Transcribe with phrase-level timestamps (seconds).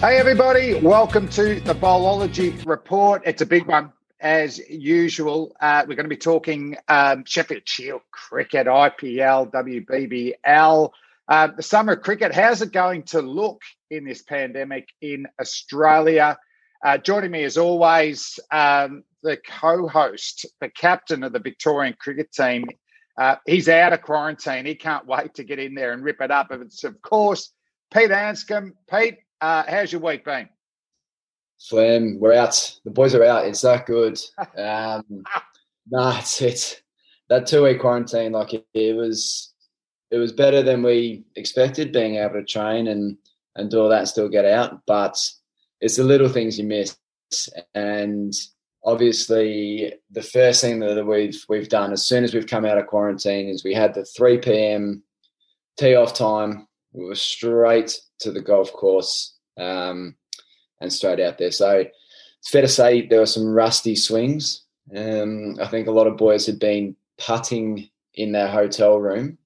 [0.00, 3.20] Hey everybody, welcome to the Bowlology Report.
[3.26, 5.54] It's a big one as usual.
[5.60, 10.90] Uh, we're going to be talking um, Sheffield Shield cricket, IPL, WBBL,
[11.28, 12.34] uh, the summer cricket.
[12.34, 16.38] How's it going to look in this pandemic in Australia?
[16.82, 22.64] Uh, joining me as always, um, the co-host, the captain of the Victorian cricket team.
[23.18, 24.64] Uh, he's out of quarantine.
[24.64, 26.50] He can't wait to get in there and rip it up.
[26.52, 27.52] It's of course
[27.92, 28.72] Pete Handscomb.
[28.90, 30.48] Pete, uh, how's your week been?
[31.60, 32.78] Flem, we're out.
[32.84, 33.46] The boys are out.
[33.46, 34.18] It's that good.
[34.56, 35.04] Um,
[35.88, 36.82] nah, it's it's
[37.28, 38.32] that two week quarantine.
[38.32, 39.52] Like it, it, was,
[40.10, 41.92] it was better than we expected.
[41.92, 43.16] Being able to train and
[43.56, 45.16] and do all that and still get out, but
[45.80, 46.96] it's the little things you miss.
[47.74, 48.32] And
[48.84, 52.86] obviously, the first thing that we've we've done as soon as we've come out of
[52.86, 55.02] quarantine is we had the three p.m.
[55.78, 56.66] tee off time.
[56.92, 60.14] We were straight to the golf course um,
[60.80, 61.50] and straight out there.
[61.50, 61.84] So
[62.38, 64.62] it's fair to say there were some rusty swings.
[64.96, 69.38] Um, I think a lot of boys had been putting in their hotel room,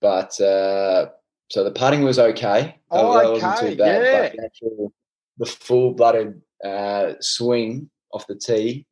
[0.00, 1.06] but uh,
[1.50, 2.76] so the putting was okay.
[2.90, 4.02] Oh, that okay, wasn't too bad.
[4.02, 4.22] Yeah.
[4.22, 4.92] But the, actual,
[5.38, 8.86] the full-blooded uh, swing off the tee,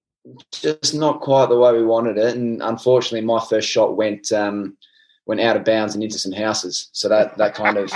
[0.52, 2.36] just not quite the way we wanted it.
[2.36, 4.76] And unfortunately, my first shot went um,
[5.26, 6.88] went out of bounds and into some houses.
[6.92, 7.92] So that that kind of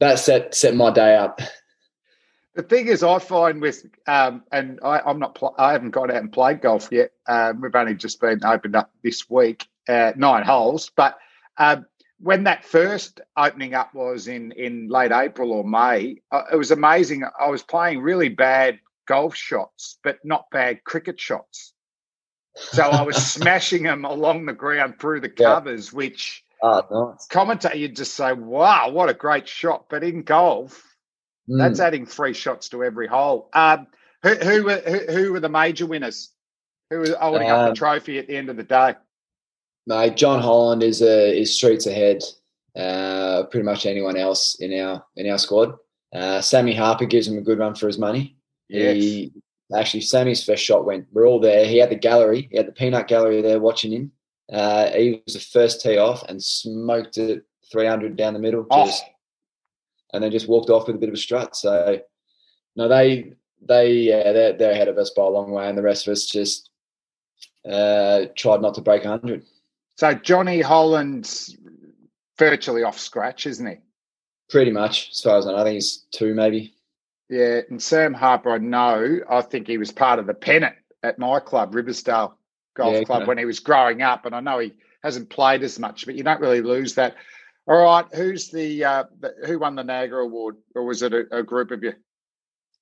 [0.00, 1.40] that set set my day up.
[2.54, 6.10] The thing is, I find with um, and I, am not pl- I haven't gone
[6.10, 7.12] out and played golf yet.
[7.28, 10.90] Um, we've only just been opened up this week, uh, nine holes.
[10.96, 11.18] But
[11.56, 11.86] um,
[12.18, 16.70] when that first opening up was in in late April or May, uh, it was
[16.70, 17.22] amazing.
[17.38, 21.74] I was playing really bad golf shots, but not bad cricket shots.
[22.56, 25.96] So I was smashing them along the ground through the covers, yeah.
[25.96, 27.26] which Oh, nice.
[27.26, 29.86] Commentator, you'd just say, wow, what a great shot.
[29.88, 30.82] But in golf,
[31.48, 31.58] mm.
[31.58, 33.48] that's adding three shots to every hole.
[33.52, 33.86] Um,
[34.22, 36.30] who, who, were, who, who, were the major winners?
[36.90, 38.94] Who was holding um, up the um, trophy at the end of the day?
[39.86, 42.22] Mate, John Holland is a, is streets ahead.
[42.76, 45.74] Uh, pretty much anyone else in our in our squad.
[46.14, 48.36] Uh, Sammy Harper gives him a good run for his money.
[48.68, 48.94] Yes.
[48.96, 49.32] He,
[49.74, 51.06] actually, Sammy's first shot went.
[51.12, 51.66] We're all there.
[51.66, 52.48] He had the gallery.
[52.50, 54.12] He had the peanut gallery there watching him.
[54.52, 58.92] Uh, he was the first tee off and smoked it 300 down the middle, oh.
[60.12, 61.54] and then just walked off with a bit of a strut.
[61.54, 62.00] So,
[62.76, 63.34] no, they
[63.66, 66.12] they yeah they're, they're ahead of us by a long way, and the rest of
[66.12, 66.70] us just
[67.68, 69.44] uh, tried not to break 100.
[69.96, 71.56] So Johnny Holland's
[72.38, 73.76] virtually off scratch, isn't he?
[74.48, 75.58] Pretty much, as far as I know.
[75.58, 76.72] I think he's two, maybe.
[77.28, 79.20] Yeah, and Sam Harper, I know.
[79.28, 82.37] I think he was part of the pennant at my club, Riversdale
[82.78, 84.72] golf yeah, club when he was growing up, and I know he
[85.02, 87.16] hasn't played as much, but you don't really lose that.
[87.66, 91.26] All right, who's the, uh, the who won the NAGA award, or was it a,
[91.30, 91.92] a, group of you?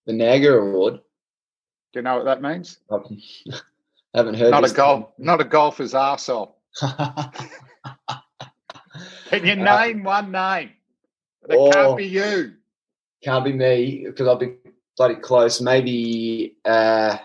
[0.05, 1.01] The NAGA award.
[1.93, 2.79] Do you know what that means?
[2.93, 2.99] I
[4.15, 4.53] haven't heard.
[4.53, 6.53] Not a golf, not a golfer's arsehole.
[9.31, 10.71] Can you uh, name one name?
[11.49, 12.53] It oh, can't be you.
[13.25, 14.55] Can't be me because I'll be
[14.97, 15.61] bloody close.
[15.61, 17.17] Maybe uh,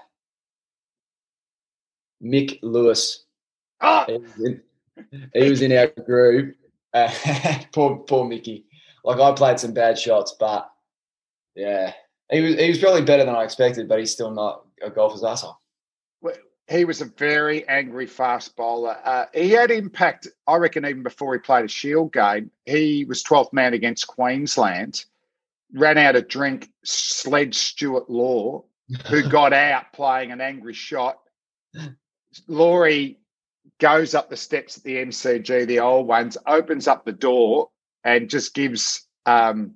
[2.24, 3.26] Mick Lewis.
[3.82, 4.06] Oh!
[4.08, 4.62] He, was in,
[5.34, 6.56] he was in our group.
[6.94, 7.12] Uh,
[7.72, 8.66] poor, poor Mickey.
[9.04, 10.70] Like I played some bad shots, but
[11.56, 11.94] yeah,
[12.32, 15.24] he was he was probably better than I expected, but he's still not a golfer's
[15.24, 15.58] asshole.
[16.72, 18.98] He was a very angry fast bowler.
[19.04, 22.50] Uh, he had impact, I reckon, even before he played a Shield game.
[22.66, 25.04] He was 12th man against Queensland,
[25.74, 28.64] ran out of drink, sledged Stuart Law,
[29.08, 31.20] who got out playing an angry shot.
[32.48, 33.20] Laurie
[33.80, 37.70] goes up the steps at the MCG, the old ones, opens up the door
[38.04, 39.74] and just gives um,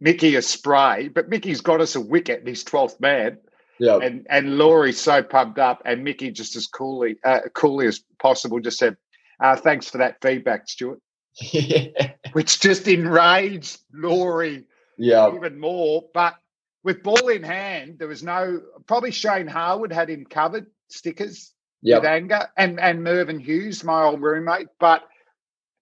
[0.00, 1.08] Mickey a spray.
[1.08, 3.38] But Mickey's got us a wicket, and he's 12th man.
[3.80, 3.98] Yeah.
[3.98, 8.58] And and Laurie's so pumped up, and Mickey just as coolly uh, coolly as possible
[8.60, 8.96] just said,
[9.40, 11.00] Uh, thanks for that feedback, Stuart.
[11.40, 12.12] yeah.
[12.32, 14.64] Which just enraged Laurie
[14.96, 15.32] Yeah.
[15.32, 16.04] even more.
[16.12, 16.34] But
[16.82, 18.60] with ball in hand, there was no.
[18.86, 21.52] Probably Shane Harwood had him covered stickers
[21.82, 22.02] Yep.
[22.02, 24.68] with anger, and and Mervyn Hughes, my old roommate.
[24.80, 25.04] But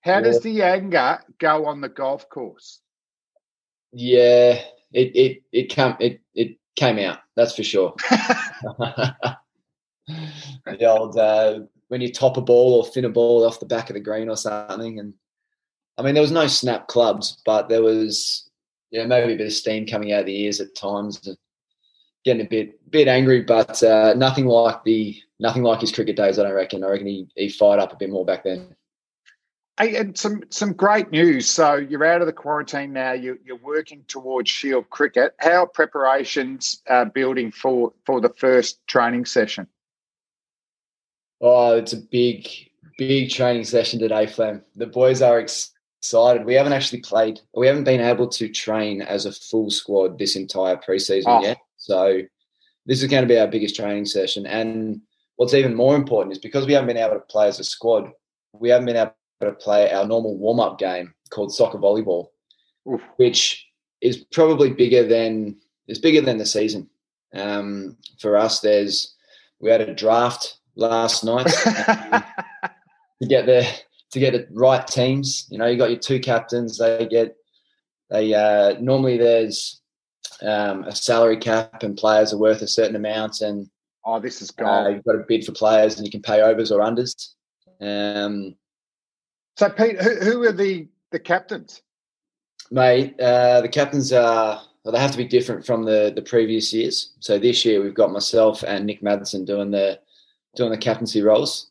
[0.03, 2.81] how does the anger go on the golf course?
[3.93, 4.61] Yeah.
[4.93, 7.19] It it it came it it came out.
[7.35, 7.95] That's for sure.
[10.09, 13.91] the old uh, when you top a ball or thin a ball off the back
[13.91, 15.15] of the green or something, and
[15.99, 18.49] I mean there was no snap clubs, but there was
[18.91, 21.37] yeah maybe a bit of steam coming out of the ears at times, and
[22.27, 26.39] getting a bit bit angry, but uh, nothing like the nothing like his cricket days.
[26.39, 26.85] I don't reckon.
[26.85, 28.77] I reckon he he fired up a bit more back then.
[29.79, 31.49] Hey, and some some great news.
[31.49, 33.13] So you're out of the quarantine now.
[33.13, 35.35] You, you're working towards Shield cricket.
[35.39, 39.67] How are preparations uh, building for for the first training session?
[41.41, 42.49] Oh, it's a big,
[42.99, 44.63] big training session today, Flem.
[44.75, 46.47] The boys are excited.
[46.47, 50.35] We haven't actually played, we haven't been able to train as a full squad this
[50.35, 51.43] entire preseason Oh.
[51.43, 51.59] yet.
[51.87, 52.21] So
[52.85, 54.45] this is going to be our biggest training session.
[54.45, 55.01] And
[55.37, 58.11] what's even more important is because we haven't been able to play as a squad,
[58.53, 62.29] we haven't been able to play our normal warm up game called soccer volleyball,
[62.91, 63.01] Oof.
[63.19, 63.65] which
[64.01, 65.57] is probably bigger than
[65.87, 66.89] it's bigger than the season.
[67.33, 69.15] Um, for us, there's
[69.61, 71.47] we had a draft last night
[73.23, 73.65] to get the
[74.11, 75.47] to get the right teams.
[75.51, 76.79] You know, you got your two captains.
[76.79, 77.37] They get
[78.11, 79.81] they uh, normally there's
[80.43, 83.69] um, a salary cap and players are worth a certain amount, and
[84.05, 86.71] oh, this is uh, you've got to bid for players, and you can pay overs
[86.71, 87.35] or unders.
[87.81, 88.55] Um,
[89.57, 91.83] so, Pete, who, who are the the captains?
[92.71, 96.73] mate, uh, the captains are well, they have to be different from the the previous
[96.73, 97.13] years.
[97.21, 100.01] So this year we've got myself and Nick Maddinson doing the
[100.55, 101.71] doing the captaincy roles.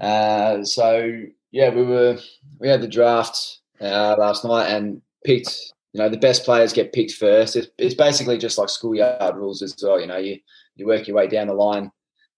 [0.00, 1.22] Uh, so
[1.52, 2.18] yeah, we were
[2.58, 5.72] we had the draft uh, last night and picked.
[5.92, 7.56] You know, the best players get picked first.
[7.56, 10.00] It's, it's basically just like schoolyard rules as well.
[10.00, 10.38] You know, you
[10.76, 11.90] you work your way down the line.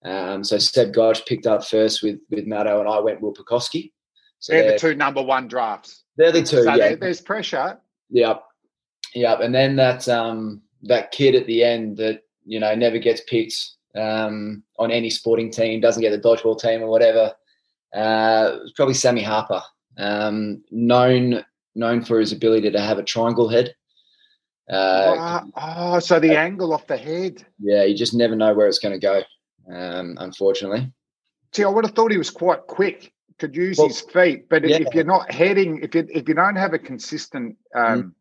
[0.03, 3.91] Um, so Seb Gotch picked up first with with Matto, and I went Will Pucovski.
[4.39, 6.03] So They're they're, the two number one drafts.
[6.17, 6.63] they're the two.
[6.63, 7.79] So yeah, there's pressure.
[8.09, 8.43] Yep.
[9.15, 9.39] Yep.
[9.39, 13.55] And then that um that kid at the end that, you know, never gets picked
[13.95, 17.31] um on any sporting team, doesn't get the dodgeball team or whatever.
[17.95, 19.61] Uh probably Sammy Harper.
[19.97, 23.73] Um known known for his ability to have a triangle head.
[24.71, 27.45] Uh Ah, oh, so the angle off the head.
[27.59, 29.21] yeah, you just never know where it's gonna go.
[29.71, 30.91] Um, unfortunately.
[31.53, 34.67] See, I would have thought he was quite quick, could use Well, his feet, but
[34.67, 34.77] yeah.
[34.77, 38.15] if you're not heading, if you if you don't have a consistent um,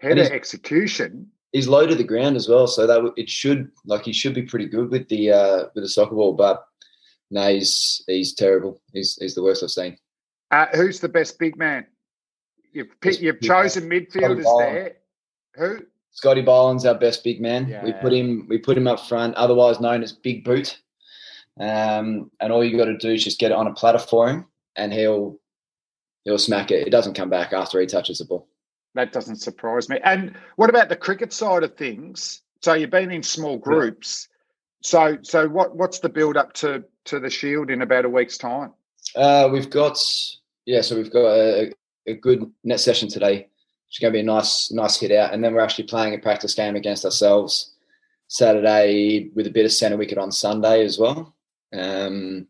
[0.00, 3.70] header he's- execution, He's low to the ground as well, so that w- it should
[3.84, 6.64] like he should be pretty good with the uh with the soccer ball, but
[7.30, 8.80] no, he's he's terrible.
[8.94, 9.98] He's he's the worst I've seen.
[10.50, 11.86] uh, who's the best big man?
[12.72, 14.96] You've picked, you've chosen midfielders there.
[15.56, 15.80] Who?
[16.12, 17.80] Scotty Boland's our best big man.
[17.84, 20.78] We put him we put him up front, otherwise known as Big Boot.
[21.58, 24.28] Um, and all you got to do is just get it on a platter for
[24.28, 24.46] him,
[24.76, 25.38] and he'll
[26.24, 26.86] he'll smack it.
[26.86, 28.48] It doesn't come back after he touches the ball.
[28.94, 29.98] That doesn't surprise me.
[30.04, 32.42] And what about the cricket side of things?
[32.60, 34.28] So you've been in small groups.
[34.82, 38.36] So so what what's the build up to to the Shield in about a week's
[38.36, 38.72] time?
[39.16, 39.98] Uh, we've got
[40.66, 41.72] yeah, so we've got a,
[42.06, 43.48] a good net session today.
[43.88, 46.18] It's going to be a nice nice hit out, and then we're actually playing a
[46.18, 47.74] practice game against ourselves
[48.28, 51.34] Saturday with a bit of centre wicket on Sunday as well.
[51.74, 52.46] Um,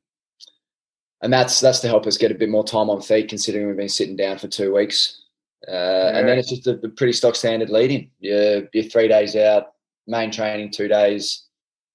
[1.20, 3.76] and that's that's to help us get a bit more time on feet, considering we've
[3.76, 5.22] been sitting down for two weeks.
[5.66, 8.10] Uh, And then it's just a, a pretty stock standard leading.
[8.18, 9.72] You're, you're three days out,
[10.08, 11.44] main training two days,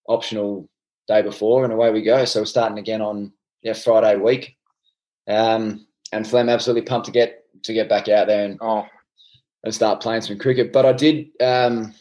[0.08, 0.70] optional
[1.08, 2.24] day before, and away we go.
[2.26, 4.58] So we're starting again on yeah Friday week.
[5.28, 8.86] Um, and Flem absolutely pumped to get to get back out there and, Oh,
[9.64, 10.74] and start playing some cricket.
[10.74, 11.94] But I did um,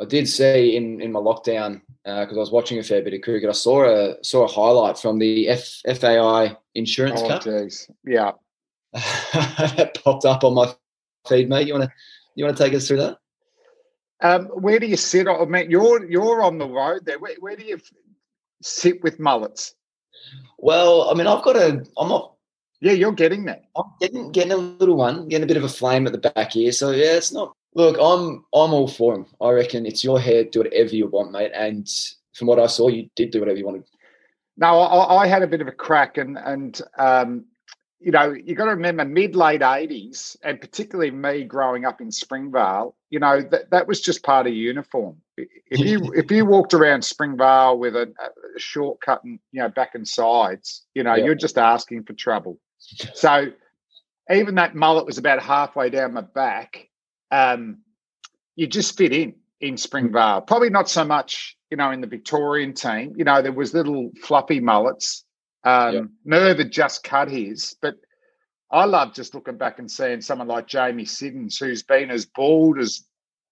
[0.00, 3.20] I did see in in my lockdown because I was watching a fair bit of
[3.20, 3.48] cricket.
[3.48, 7.90] I saw a saw a highlight from the F, FAI Insurance oh, Cup geez.
[8.04, 8.32] Yeah.
[8.92, 10.72] that popped up on my
[11.28, 11.66] feed, mate.
[11.66, 11.92] You want to
[12.34, 13.18] you want to take us through that?
[14.22, 15.28] Um, where do you sit?
[15.28, 17.18] I mean, you're you're on the road there.
[17.18, 17.78] Where, where do you
[18.62, 19.74] sit with mullets?
[20.58, 22.34] Well, I mean, I've got a I'm not
[22.80, 23.64] Yeah, you're getting that.
[23.76, 26.52] I'm getting getting a little one, getting a bit of a flame at the back
[26.52, 26.72] here.
[26.72, 27.54] So yeah, it's not.
[27.74, 29.26] Look, I'm I'm all for him.
[29.40, 30.44] I reckon it's your hair.
[30.44, 31.52] Do whatever you want, mate.
[31.54, 31.88] And
[32.34, 33.84] from what I saw, you did do whatever you wanted.
[34.56, 37.44] No, I, I had a bit of a crack, and and um,
[38.00, 42.10] you know, you got to remember mid late eighties, and particularly me growing up in
[42.10, 42.96] Springvale.
[43.10, 45.18] You know that that was just part of uniform.
[45.36, 48.12] If you if you walked around Springvale with a,
[48.56, 51.26] a shortcut and you know back and sides, you know, yeah.
[51.26, 52.58] you're just asking for trouble.
[53.14, 53.52] So
[54.30, 56.88] even that mullet was about halfway down my back.
[57.30, 57.78] Um,
[58.56, 60.42] you just fit in in Springvale.
[60.42, 63.14] Probably not so much, you know, in the Victorian team.
[63.16, 65.24] You know, there was little fluffy mullets.
[65.64, 66.04] Um, yep.
[66.24, 67.96] Merv had just cut his, but
[68.70, 72.78] I love just looking back and seeing someone like Jamie Siddons, who's been as bald
[72.78, 73.02] as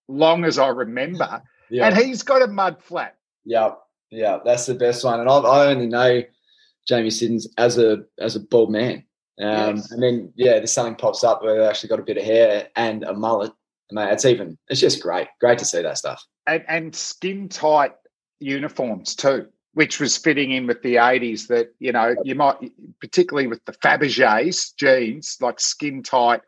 [0.09, 3.17] long as I remember, and he's got a mud flat.
[3.45, 3.73] Yeah,
[4.11, 5.21] yeah, that's the best one.
[5.21, 6.23] And I, I only know
[6.87, 9.05] Jamie Siddons as a as a bald man.
[9.41, 9.91] Um, yes.
[9.91, 12.69] And then yeah, there's something pops up where they've actually got a bit of hair
[12.77, 13.53] and a mullet,
[13.93, 15.29] mate, it's even it's just great.
[15.41, 16.25] Great to see that stuff.
[16.47, 17.93] And, and skin tight
[18.41, 22.57] uniforms too, which was fitting in with the 80s that, you know, you might
[23.01, 26.41] particularly with the Fabergés jeans, like skin tight,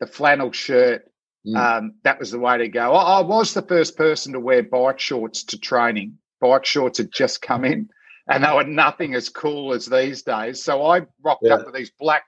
[0.00, 1.08] the flannel shirt.
[1.46, 1.56] Mm.
[1.56, 2.92] Um, that was the way to go.
[2.92, 6.18] I, I was the first person to wear bike shorts to training.
[6.40, 7.88] Bike shorts had just come in
[8.28, 10.62] and they were nothing as cool as these days.
[10.62, 11.54] So I rocked yeah.
[11.54, 12.24] up with these black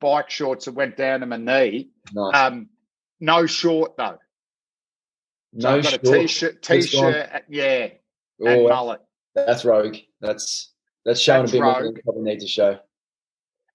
[0.00, 1.90] bike shorts that went down to my knee.
[2.12, 2.34] Nice.
[2.34, 2.68] Um,
[3.20, 4.18] no short though.
[5.58, 6.06] So no I've got short.
[6.06, 7.88] a t-shirt, t-shirt, yeah,
[8.40, 9.00] oh, and mullet.
[9.34, 9.96] That's rogue.
[10.20, 10.72] That's
[11.04, 11.74] that's showing that's a bit rogue.
[11.74, 12.78] more than probably need to show.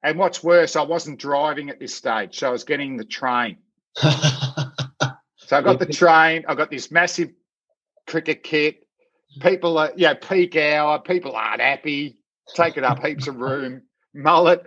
[0.03, 3.57] And what's worse, I wasn't driving at this stage, so I was getting the train.
[3.95, 4.11] so
[5.51, 6.45] I got the train.
[6.47, 7.31] I got this massive
[8.05, 8.84] cricket kit.
[9.41, 10.99] People are, yeah, peak hour.
[10.99, 12.17] People aren't happy.
[12.53, 13.81] Taking up heaps of room.
[14.13, 14.65] Mullet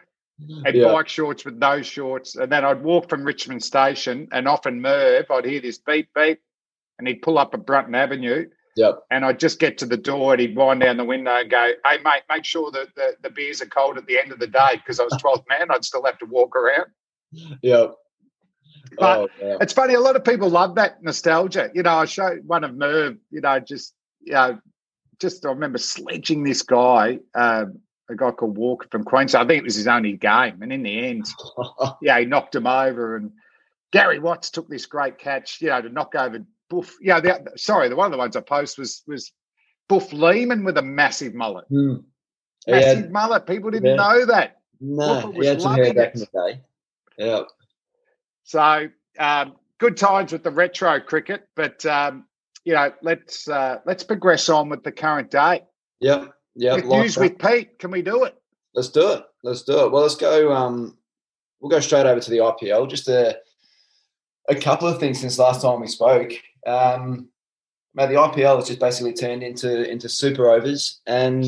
[0.64, 0.92] and yeah.
[0.92, 2.36] bike shorts with no shorts.
[2.36, 6.40] And then I'd walk from Richmond Station and often Merv, I'd hear this beep beep,
[6.98, 8.46] and he'd pull up at Brunton Avenue.
[8.76, 9.00] Yep.
[9.10, 11.72] And I'd just get to the door and he'd wind down the window and go,
[11.84, 14.46] Hey mate, make sure that the, the beers are cold at the end of the
[14.46, 16.86] day because I was 12th man, I'd still have to walk around.
[17.62, 17.94] Yep.
[18.96, 19.28] But oh,
[19.60, 21.70] it's funny, a lot of people love that nostalgia.
[21.74, 23.94] You know, I showed one of Merv, you know, just
[24.28, 24.58] you know,
[25.18, 29.44] just I remember sledging this guy um, a guy called Walker from Queensland.
[29.44, 31.26] I think it was his only game, and in the end,
[32.02, 33.16] yeah, he knocked him over.
[33.16, 33.32] And
[33.92, 36.94] Gary Watts took this great catch, you know, to knock over Buff.
[37.00, 39.32] Yeah, the, sorry, the one of the ones I post was was
[39.88, 41.66] Buff Lehmann with a massive mullet.
[41.70, 42.04] Mm.
[42.66, 43.10] Massive yeah.
[43.10, 43.46] mullet.
[43.46, 43.96] People didn't yeah.
[43.96, 44.60] know that.
[44.80, 46.60] No, he had some hair back in the day.
[47.18, 47.42] Yeah.
[48.44, 52.24] So um, good times with the retro cricket, but um,
[52.64, 55.64] you know, let's uh, let's progress on with the current day.
[56.00, 56.32] Yep.
[56.54, 57.78] Yeah, with like with Pete.
[57.78, 58.36] Can we do it?
[58.74, 59.24] Let's do it.
[59.44, 59.92] Let's do it.
[59.92, 60.52] Well, let's go.
[60.52, 60.98] Um,
[61.60, 62.90] we'll go straight over to the IPL.
[62.90, 63.38] Just a
[64.48, 66.32] a couple of things since last time we spoke.
[66.66, 67.28] Um,
[67.94, 71.46] mate, the IPL has just basically turned into into super overs and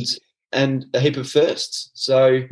[0.53, 1.91] and a heap of firsts.
[1.95, 2.43] So,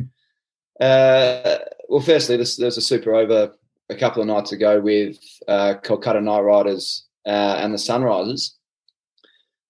[0.79, 3.53] uh, well, firstly, there's, there's a super over
[3.89, 8.53] a couple of nights ago with uh, Kolkata Knight Riders uh, and the Sunrisers,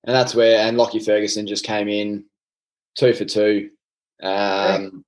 [0.06, 2.26] and that's where and Lockie Ferguson just came in
[2.96, 3.70] two for two.
[4.22, 5.06] Um,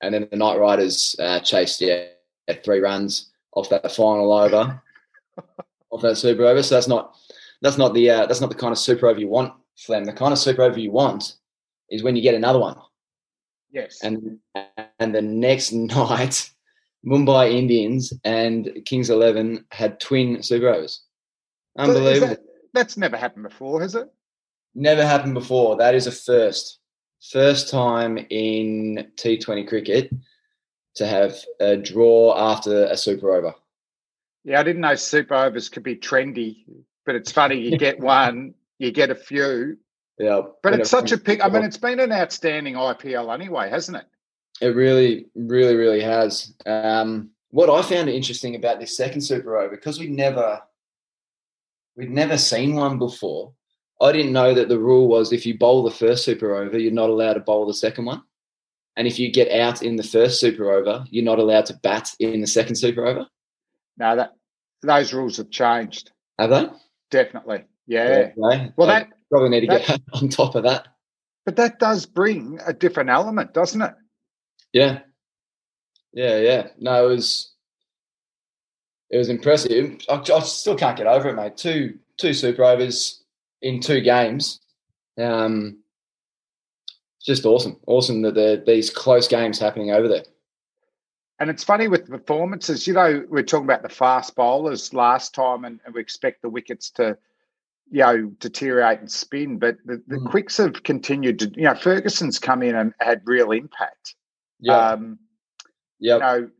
[0.00, 2.04] and then the Knight Riders uh, chased yeah
[2.64, 4.82] three runs off that final over,
[5.90, 6.62] off that super over.
[6.62, 7.16] So that's not
[7.60, 10.04] that's not the uh, that's not the kind of super over you want, Flem.
[10.04, 11.36] The kind of super over you want
[11.90, 12.76] is when you get another one.
[13.70, 14.00] Yes.
[14.02, 14.38] And
[14.98, 16.50] and the next night,
[17.06, 21.02] Mumbai Indians and Kings Eleven had twin super overs.
[21.76, 22.28] Unbelievable.
[22.28, 22.40] That,
[22.72, 24.08] that's never happened before, has it?
[24.74, 25.76] Never happened before.
[25.76, 26.78] That is a first
[27.30, 30.12] first time in T20 cricket
[30.96, 33.54] to have a draw after a super over.
[34.44, 36.64] Yeah, I didn't know super overs could be trendy,
[37.06, 37.56] but it's funny.
[37.56, 39.78] You get one, you get a few.
[40.18, 40.42] Yeah.
[40.62, 41.44] But it's such a pick.
[41.44, 44.04] I mean, it's been an outstanding IPL anyway, hasn't it?
[44.60, 46.54] It really, really, really has.
[46.66, 50.60] Um, what I found interesting about this second super over, because we never,
[51.96, 53.52] we'd never seen one before,
[54.00, 56.92] I didn't know that the rule was if you bowl the first super over, you're
[56.92, 58.22] not allowed to bowl the second one.
[58.96, 62.10] And if you get out in the first super over, you're not allowed to bat
[62.18, 63.26] in the second super over.
[63.96, 64.32] No, that
[64.82, 66.10] those rules have changed.
[66.38, 66.66] Have they?
[67.10, 67.64] Definitely.
[67.86, 68.30] Yeah.
[68.36, 70.88] yeah well, I that probably need to that, get on top of that.
[71.46, 73.94] But that does bring a different element, doesn't it?
[74.72, 75.00] Yeah.
[76.12, 76.66] Yeah, yeah.
[76.78, 77.51] No, it was
[79.12, 80.00] it was impressive.
[80.08, 81.56] I, I still can't get over it, mate.
[81.56, 83.22] Two two super overs
[83.60, 84.60] in two games.
[85.18, 85.78] Um,
[87.22, 90.24] just awesome, awesome that there these close games happening over there.
[91.38, 92.86] And it's funny with performances.
[92.86, 96.42] You know, we are talking about the fast bowlers last time, and, and we expect
[96.42, 97.16] the wickets to,
[97.90, 99.58] you know, deteriorate and spin.
[99.58, 100.30] But the, the mm.
[100.30, 101.52] quicks have continued to.
[101.54, 104.14] You know, Ferguson's come in and had real impact.
[104.60, 104.76] Yeah.
[104.76, 105.18] Um,
[105.98, 106.14] Yeah.
[106.14, 106.50] You know,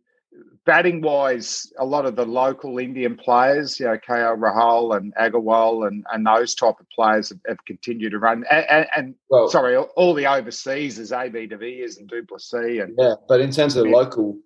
[0.65, 5.87] batting wise, a lot of the local Indian players, you know, KL Rahul and Agarwal
[5.87, 8.45] and, and those type of players have, have continued to run.
[8.51, 12.81] And, and, and well, sorry, all the overseas is AB de Villiers and du Plessis.
[12.81, 14.39] And, yeah, but in terms of the local,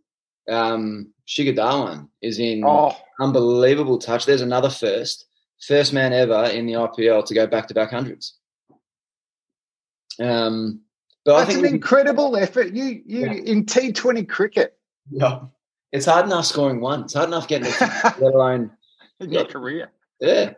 [0.49, 2.97] um, Shikhar Dhawan is in oh.
[3.21, 4.25] unbelievable touch.
[4.27, 5.27] There's another first,
[5.67, 8.39] first man ever in the IPL to go back to back hundreds.
[10.19, 10.81] Um,
[11.25, 12.73] but That's an incredible effort.
[12.73, 13.33] You you yeah.
[13.33, 14.79] in T Twenty cricket.
[15.11, 15.41] Yeah,
[15.97, 17.03] it's hard enough scoring one.
[17.03, 18.71] It's hard enough getting it, let alone
[19.21, 19.91] in your career.
[20.21, 20.53] Yeah,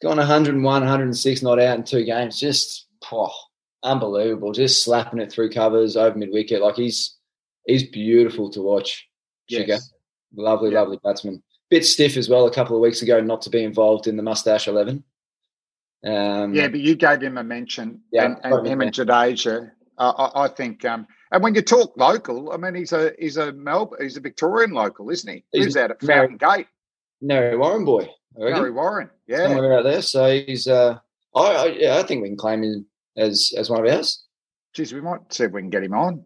[0.00, 2.38] gone 101, 106 not out in two games.
[2.38, 3.32] Just oh,
[3.82, 4.52] unbelievable.
[4.52, 6.62] Just slapping it through covers over mid wicket.
[6.62, 7.16] Like he's
[7.66, 9.08] he's beautiful to watch.
[9.48, 9.92] Yes.
[10.34, 10.80] Lovely, yeah.
[10.80, 11.42] lovely batsman.
[11.68, 14.22] Bit stiff as well a couple of weeks ago not to be involved in the
[14.22, 15.04] mustache eleven.
[16.04, 19.70] Um, yeah, but you gave him a mention, yeah, and, and him and Jadeja.
[19.98, 23.52] I, I, think, um, and when you talk local, I mean, he's a he's a
[23.52, 25.44] Melbourne, he's a Victorian local, isn't he?
[25.52, 26.66] He's Lives out at Fountain no, Gate.
[27.20, 28.08] No, Warren boy.
[28.36, 30.02] Narre Warren, yeah, somewhere out there.
[30.02, 30.98] So he's, uh,
[31.34, 32.86] I, I, yeah, I think we can claim him
[33.16, 34.24] as as one of ours.
[34.74, 36.24] Geez, we might see if we can get him on.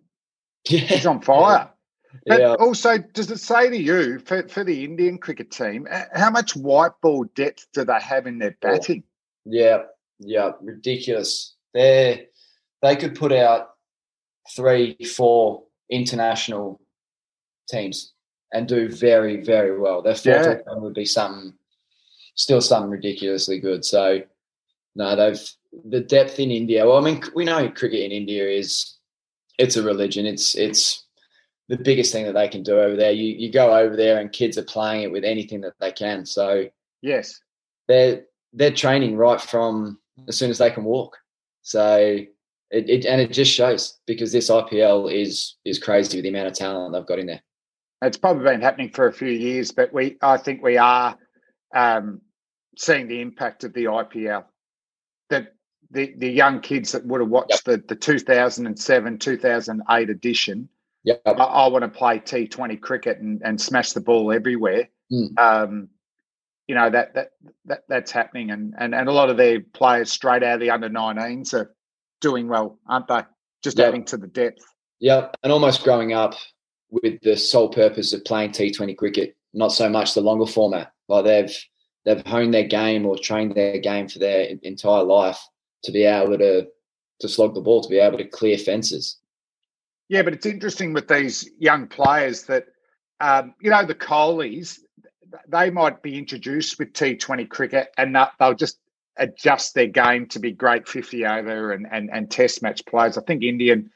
[0.69, 1.71] Yeah, he's on fire.
[2.25, 2.55] But yeah.
[2.55, 6.93] also, does it say to you for, for the Indian cricket team how much white
[7.03, 9.03] ball depth do they have in their batting?
[9.45, 9.83] Yeah,
[10.19, 11.57] yeah, ridiculous.
[11.75, 12.29] They
[12.81, 13.76] they could put out
[14.55, 16.81] three, four international
[17.69, 18.13] teams
[18.53, 20.03] and do very, very well.
[20.03, 20.75] Their fourth yeah.
[20.75, 21.55] would be something,
[22.35, 23.85] still something ridiculously good.
[23.85, 24.23] So,
[24.95, 25.41] no, they've
[25.85, 26.87] the depth in India.
[26.87, 28.95] Well, I mean, we know cricket in India is
[29.59, 30.27] it's a religion.
[30.27, 31.05] It's it's
[31.69, 33.13] the biggest thing that they can do over there.
[33.13, 36.25] You you go over there and kids are playing it with anything that they can.
[36.25, 36.67] So
[37.03, 37.41] yes,
[37.89, 38.23] they're
[38.53, 39.99] they're training right from
[40.29, 41.19] as soon as they can walk.
[41.63, 42.21] So
[42.71, 46.49] it, it and it just shows because this IPL is is crazy with the amount
[46.49, 47.43] of talent they've got in there.
[48.03, 51.17] It's probably been happening for a few years, but we I think we are
[51.75, 52.21] um,
[52.77, 54.45] seeing the impact of the IPL.
[55.31, 55.55] That
[55.91, 57.87] the the young kids that would have watched yep.
[57.89, 60.69] the the 2007 2008 edition.
[61.05, 61.23] Yep.
[61.25, 64.89] I, I want to play T20 cricket and, and smash the ball everywhere.
[65.13, 65.39] Mm.
[65.39, 65.89] Um,
[66.67, 67.29] you know that that,
[67.67, 70.71] that that's happening, and, and and a lot of their players straight out of the
[70.71, 71.76] under 19s are
[72.21, 73.23] doing well, aren't they?
[73.63, 73.89] Just yep.
[73.89, 74.65] adding to the depth.
[74.99, 76.35] Yeah, and almost growing up
[76.91, 80.93] with the sole purpose of playing T20 cricket, not so much the longer format.
[81.09, 81.57] Like they've
[82.05, 85.39] they've honed their game or trained their game for their entire life
[85.85, 86.67] to be able to
[87.21, 89.19] to slog the ball, to be able to clear fences.
[90.09, 92.67] Yeah, but it's interesting with these young players that
[93.21, 94.79] um, you know the Kohlis,
[95.49, 98.79] they might be introduced with T20 cricket and that they'll just
[99.19, 103.17] adjust their game to be great 50 over and, and, and test match players.
[103.17, 103.91] I think Indian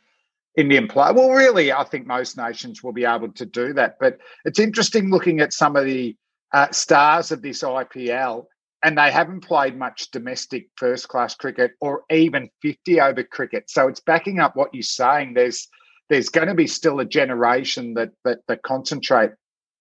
[0.56, 1.12] Indian play.
[1.12, 3.96] Well, really, I think most nations will be able to do that.
[4.00, 6.16] But it's interesting looking at some of the
[6.52, 8.46] uh, stars of this IPL,
[8.82, 13.70] and they haven't played much domestic first class cricket or even 50 over cricket.
[13.70, 15.34] So it's backing up what you're saying.
[15.34, 15.68] There's
[16.08, 19.30] there's going to be still a generation that that, that concentrate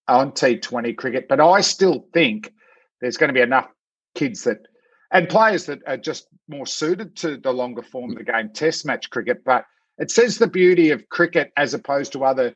[0.06, 1.26] on T20 cricket.
[1.28, 2.52] But I still think
[3.00, 3.68] there's going to be enough
[4.14, 4.58] kids that
[5.12, 8.86] and players that are just more suited to the longer form of the game, test
[8.86, 9.44] match cricket.
[9.44, 9.64] But
[9.98, 12.54] it says the beauty of cricket as opposed to other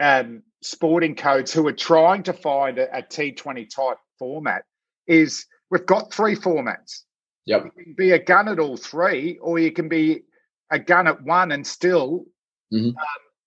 [0.00, 4.64] um, sporting codes who are trying to find a a T20 type format
[5.06, 7.02] is we've got three formats.
[7.46, 7.64] Yep.
[7.64, 10.22] You can be a gun at all three, or you can be
[10.70, 12.26] a gun at one and still
[12.72, 12.88] mm-hmm.
[12.88, 12.94] um,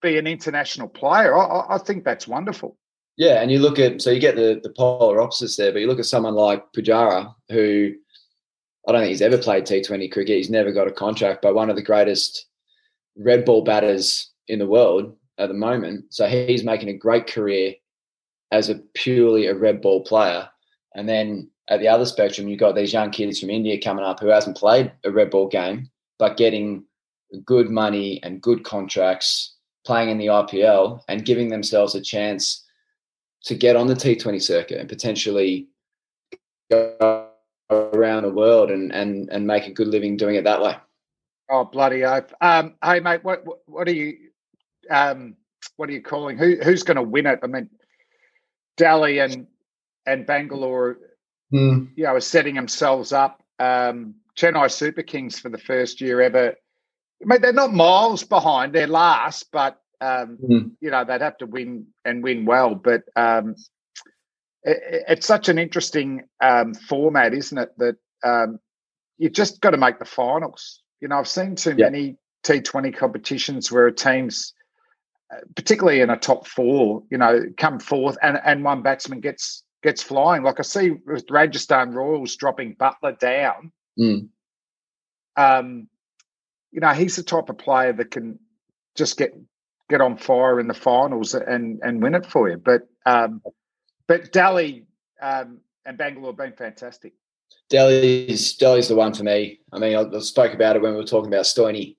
[0.02, 1.38] be an international player.
[1.38, 2.78] I, I, think that's wonderful.
[3.18, 5.88] Yeah, and you look at so you get the the polar opposites there, but you
[5.88, 7.94] look at someone like Pujara, who
[8.88, 10.38] I don't think he's ever played T20 cricket.
[10.38, 12.48] He's never got a contract, but one of the greatest
[13.18, 16.06] red ball batters in the world at the moment.
[16.10, 17.76] So he's making a great career
[18.52, 20.50] as a purely a red ball player.
[20.96, 24.20] And then at the other spectrum, you've got these young kids from India coming up
[24.20, 25.90] who hasn't played a red ball game,
[26.20, 26.84] but getting
[27.46, 32.66] good money and good contracts, playing in the IPL and giving themselves a chance
[33.44, 35.68] to get on the T20 circuit and potentially
[36.70, 37.31] go
[37.72, 40.76] around the world and, and, and make a good living doing it that way.
[41.50, 42.34] Oh, bloody oath.
[42.42, 44.18] Um, hey, mate, what, what are you,
[44.90, 45.36] um,
[45.78, 46.38] what are you calling?
[46.38, 47.40] Who, who's going to win it?
[47.44, 47.70] I mean,
[48.78, 49.48] Delhi and,
[50.06, 50.98] and Bangalore,
[51.54, 51.90] mm.
[51.96, 53.44] you know, are setting themselves up.
[53.60, 56.56] Um, Chennai Super Kings for the first year ever.
[57.22, 58.74] I mean, they're not miles behind.
[58.74, 60.72] They're last, but um, mm.
[60.82, 62.74] You know, they'd have to win and win well.
[62.74, 63.56] But um,
[64.64, 67.70] it, it's such an interesting um, format, isn't it?
[67.78, 68.60] That um,
[69.18, 70.82] you just got to make the finals.
[71.00, 71.90] You know, I've seen too yeah.
[71.90, 74.54] many T20 competitions where a team's
[75.56, 80.04] particularly in a top four, you know, come fourth and, and one batsman gets gets
[80.04, 80.44] flying.
[80.44, 83.72] Like I see with Rajasthan Royals dropping Buttler down.
[84.00, 84.30] Mm.
[85.38, 85.88] Um,
[86.72, 88.40] you know, he's the type of player that can
[88.96, 89.34] just get
[89.90, 92.58] get on fire in the finals and and win it for you.
[92.58, 93.42] But um,
[94.12, 94.84] but Delhi
[95.22, 97.14] um, and Bangalore have been fantastic.
[97.70, 99.62] Delhi's Delhi's the one for me.
[99.72, 101.96] I mean, I, I spoke about it when we were talking about Stoinis.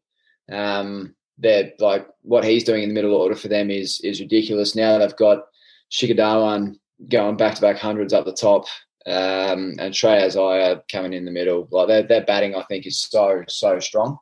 [0.51, 4.77] Um, they're like what he's doing in the middle order for them is is ridiculous.
[4.77, 5.44] Now they've got
[5.90, 6.77] Shikhar Dhawan
[7.09, 8.66] going back to back hundreds up the top,
[9.07, 11.66] um, and Shreyas Iyer coming in the middle.
[11.70, 14.18] Like their their batting, I think, is so so strong.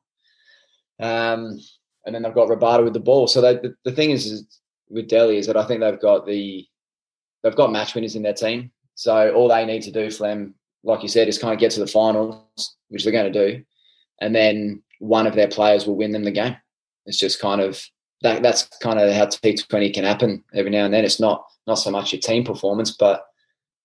[1.00, 1.59] Um,
[2.07, 3.26] and then they've got Rabada with the ball.
[3.26, 6.24] So they, the, the thing is, is with Delhi is that I think they've got
[6.24, 6.68] the
[7.42, 8.70] they've got match winners in their team.
[8.94, 11.72] So all they need to do for them, like you said, is kind of get
[11.72, 13.64] to the finals, which they're going to do,
[14.20, 16.57] and then one of their players will win them the game.
[17.07, 17.83] It's just kind of
[18.22, 18.42] that.
[18.42, 21.05] That's kind of how T Twenty can happen every now and then.
[21.05, 23.24] It's not not so much your team performance, but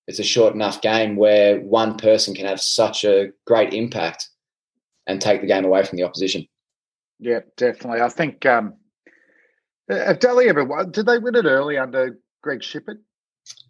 [0.08, 4.30] it's a short enough game where one person can have such a great impact
[5.08, 6.46] and take the game away from the opposition.
[7.20, 8.02] Yeah, definitely.
[8.02, 8.76] I think um,
[9.90, 10.92] have Delhi ever won?
[10.92, 13.00] Did they win it early under Greg Shipperd?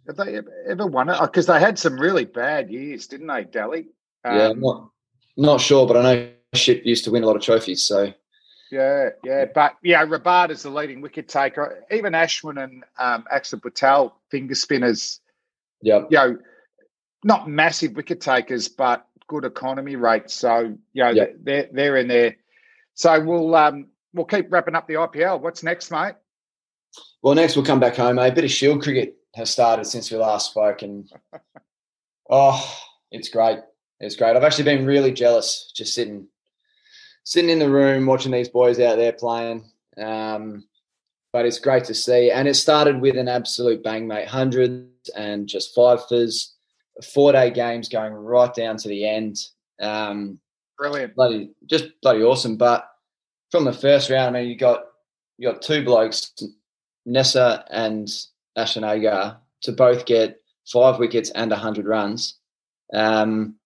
[0.06, 1.20] Have they ever, won it?
[1.20, 3.88] Because they had some really bad years, didn't they, Delhi?
[4.24, 4.90] Um, yeah, I'm not
[5.36, 7.82] not sure, but I know Ship used to win a lot of trophies.
[7.82, 8.12] So
[8.70, 11.84] yeah, yeah, but yeah, Rabada is the leading wicket taker.
[11.90, 15.20] Even Ashwin and um, Axar Patel, finger spinners.
[15.82, 16.38] Yeah, you know,
[17.24, 20.34] not massive wicket takers, but good economy rates.
[20.34, 21.36] So you know, yep.
[21.40, 22.36] they're they're in there.
[22.94, 25.40] So we'll um, we'll keep wrapping up the IPL.
[25.40, 26.14] What's next, mate?
[27.22, 28.18] Well, next we'll come back home.
[28.18, 31.08] A bit of Shield cricket has started since we last spoke, and
[32.30, 32.78] oh,
[33.10, 33.60] it's great.
[34.00, 34.36] It's great.
[34.36, 36.28] I've actually been really jealous just sitting
[37.24, 39.64] sitting in the room watching these boys out there playing.
[39.98, 40.64] Um,
[41.32, 42.30] but it's great to see.
[42.30, 44.28] And it started with an absolute bang, mate.
[44.28, 46.54] Hundreds and just fifers,
[47.12, 49.36] four day games going right down to the end.
[49.80, 50.38] Um,
[50.78, 51.14] Brilliant.
[51.14, 52.56] Bloody, just bloody awesome.
[52.56, 52.88] But
[53.50, 54.84] from the first round, I mean, you got
[55.38, 56.32] you got two blokes,
[57.06, 58.08] Neser and
[58.56, 60.40] Ashton Agar, to both get
[60.70, 62.38] five wickets and hundred runs.
[62.92, 63.56] Um,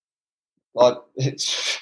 [0.74, 1.78] like it's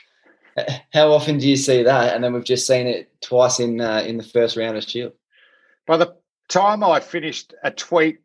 [0.92, 2.14] how often do you see that?
[2.14, 5.12] And then we've just seen it twice in uh, in the first round of Shield.
[5.86, 6.14] By the
[6.48, 8.20] time I finished a tweet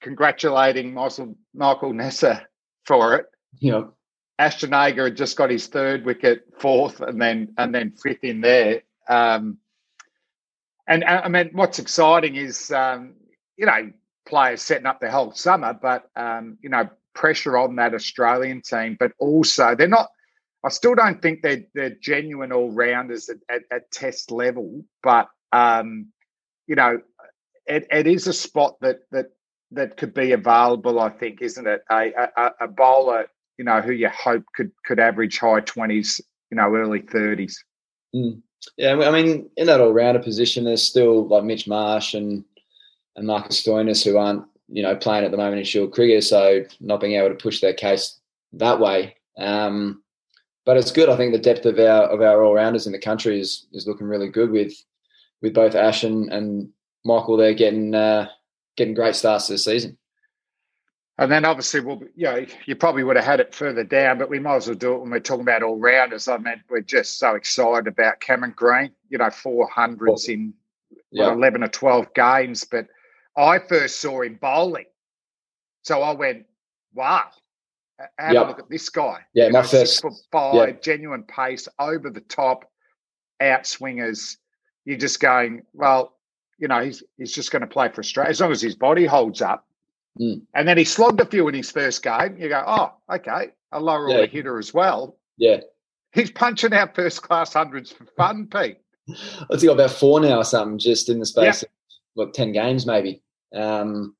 [0.00, 2.42] congratulating Michael, Michael Neser
[2.84, 3.26] for it,
[3.58, 3.84] yeah.
[4.38, 8.40] Ashton Agar had just got his third wicket, fourth, and then and then fifth in
[8.40, 8.82] there.
[9.08, 9.58] Um,
[10.86, 13.14] and I mean, what's exciting is um,
[13.56, 13.92] you know
[14.26, 18.96] players setting up the whole summer, but um, you know pressure on that Australian team,
[18.98, 20.08] but also they're not
[20.66, 25.28] I still don't think they're they're genuine all rounders at, at, at, test level, but
[25.52, 26.08] um,
[26.66, 27.00] you know,
[27.66, 29.26] it, it is a spot that that
[29.70, 30.98] that could be available.
[30.98, 31.82] I think, isn't it?
[31.90, 33.26] A, a, a bowler,
[33.58, 37.62] you know, who you hope could could average high twenties, you know, early thirties.
[38.14, 38.42] Mm.
[38.76, 42.44] Yeah, I mean, in that all rounder position, there's still like Mitch Marsh and
[43.16, 46.64] and Marcus Stoinis who aren't you know playing at the moment in Shield cricket, so
[46.80, 48.18] not being able to push their case
[48.52, 49.16] that way.
[49.38, 50.02] Um,
[50.64, 51.08] but it's good.
[51.08, 53.86] I think the depth of our of our all rounders in the country is is
[53.86, 54.72] looking really good with
[55.42, 56.70] with both Ash and, and
[57.04, 57.36] Michael.
[57.36, 58.28] They're getting uh,
[58.76, 59.96] getting great starts to the season.
[61.18, 64.28] And then obviously, we'll, you know, you probably would have had it further down, but
[64.28, 66.28] we might as well do it when we're talking about all rounders.
[66.28, 70.52] I mean, we're just so excited about Cameron Green, you know, 400s in
[71.10, 71.32] yep.
[71.32, 72.64] 11 or 12 games.
[72.64, 72.88] But
[73.36, 74.86] I first saw him bowling.
[75.82, 76.46] So I went,
[76.94, 77.26] wow,
[78.18, 78.44] have yep.
[78.44, 79.20] a look at this guy.
[79.34, 82.64] Yeah, you my know, first foot five, genuine pace, over the top,
[83.40, 84.38] out swingers.
[84.84, 86.16] You're just going, well,
[86.58, 89.04] you know, he's he's just going to play for Australia as long as his body
[89.06, 89.66] holds up.
[90.20, 90.42] Mm.
[90.54, 92.36] And then he slogged a few in his first game.
[92.38, 94.16] You go, oh, okay, a lower yeah.
[94.16, 95.18] order hitter as well.
[95.36, 95.60] Yeah,
[96.12, 98.78] he's punching out first class hundreds for fun, Pete.
[99.08, 101.64] I think about four now or something, just in the space yep.
[101.64, 101.68] of
[102.14, 103.22] what ten games maybe.
[103.54, 104.14] Um,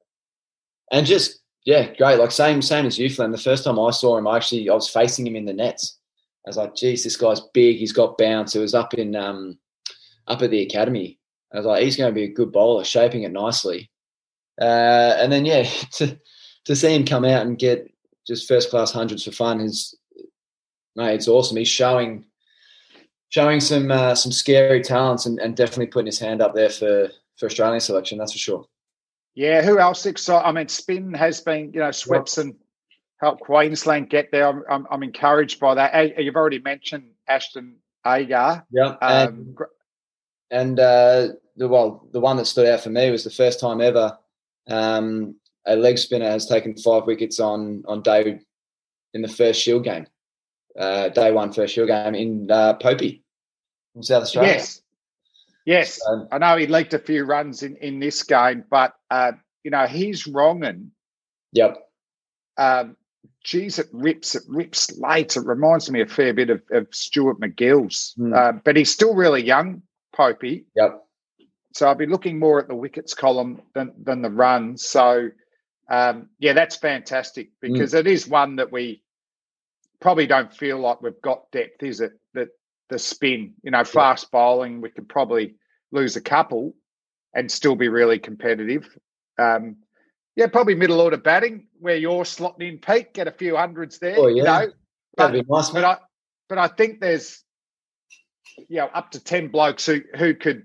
[0.93, 2.19] and just yeah, great.
[2.19, 3.33] Like same same as Flem.
[3.33, 5.99] The first time I saw him, I actually I was facing him in the nets.
[6.47, 7.77] I was like, geez, this guy's big.
[7.77, 8.55] He's got bounce.
[8.55, 9.59] It was up in um,
[10.29, 11.19] up at the academy.
[11.53, 13.91] I was like, he's going to be a good bowler, shaping it nicely.
[14.61, 15.63] Uh, and then yeah,
[15.93, 16.19] to
[16.67, 17.93] to see him come out and get
[18.27, 19.97] just first class hundreds for fun is,
[20.95, 21.57] mate, it's awesome.
[21.57, 22.25] He's showing
[23.29, 27.11] showing some uh, some scary talents and, and definitely putting his hand up there for
[27.37, 28.19] for Australian selection.
[28.19, 28.67] That's for sure.
[29.37, 30.47] Yeah, who else excited?
[30.47, 32.57] I mean, Spin has been, you know, Swepson yep.
[33.21, 34.49] helped Queensland get there.
[34.49, 36.19] I'm, I'm, I'm, encouraged by that.
[36.19, 38.65] You've already mentioned Ashton Agar.
[38.71, 38.97] Yeah.
[39.03, 39.55] Um,
[40.51, 43.83] and uh, the well, the one that stood out for me was the first time
[43.83, 44.17] ever
[44.69, 48.41] um, a leg spinner has taken five wickets on on day
[49.15, 50.07] in the first Shield game,
[50.79, 53.23] uh, day one first Shield game in uh, Popey
[53.93, 54.53] from South Australia.
[54.53, 54.83] Yes,
[55.67, 59.33] yes, um, I know he leaked a few runs in in this game, but uh,
[59.63, 60.91] you know he's wrong and
[61.53, 61.83] yep.
[62.57, 62.97] Um,
[63.45, 65.37] geez, it rips, it rips late.
[65.37, 68.35] It reminds me a fair bit of, of Stuart MacGill's, mm.
[68.35, 69.83] uh, but he's still really young,
[70.17, 70.65] Popey.
[70.75, 71.05] Yep.
[71.75, 74.89] So I'll be looking more at the wickets column than than the runs.
[74.89, 75.29] So
[75.89, 78.01] um, yeah, that's fantastic because mm.
[78.01, 79.03] it is one that we
[80.01, 82.13] probably don't feel like we've got depth, is it?
[82.89, 85.57] The spin, you know, fast bowling, we could probably
[85.93, 86.75] lose a couple
[87.35, 88.89] and still be really competitive.
[89.39, 89.77] Um,
[90.37, 94.17] yeah, probably middle order batting where you're slotting in peak, get a few hundreds there.
[94.19, 94.37] Oh, yeah.
[94.37, 94.73] You know,
[95.17, 95.97] but, That'd be nice, but I,
[96.49, 97.43] but I think there's,
[98.69, 100.65] you know, up to 10 blokes who, who could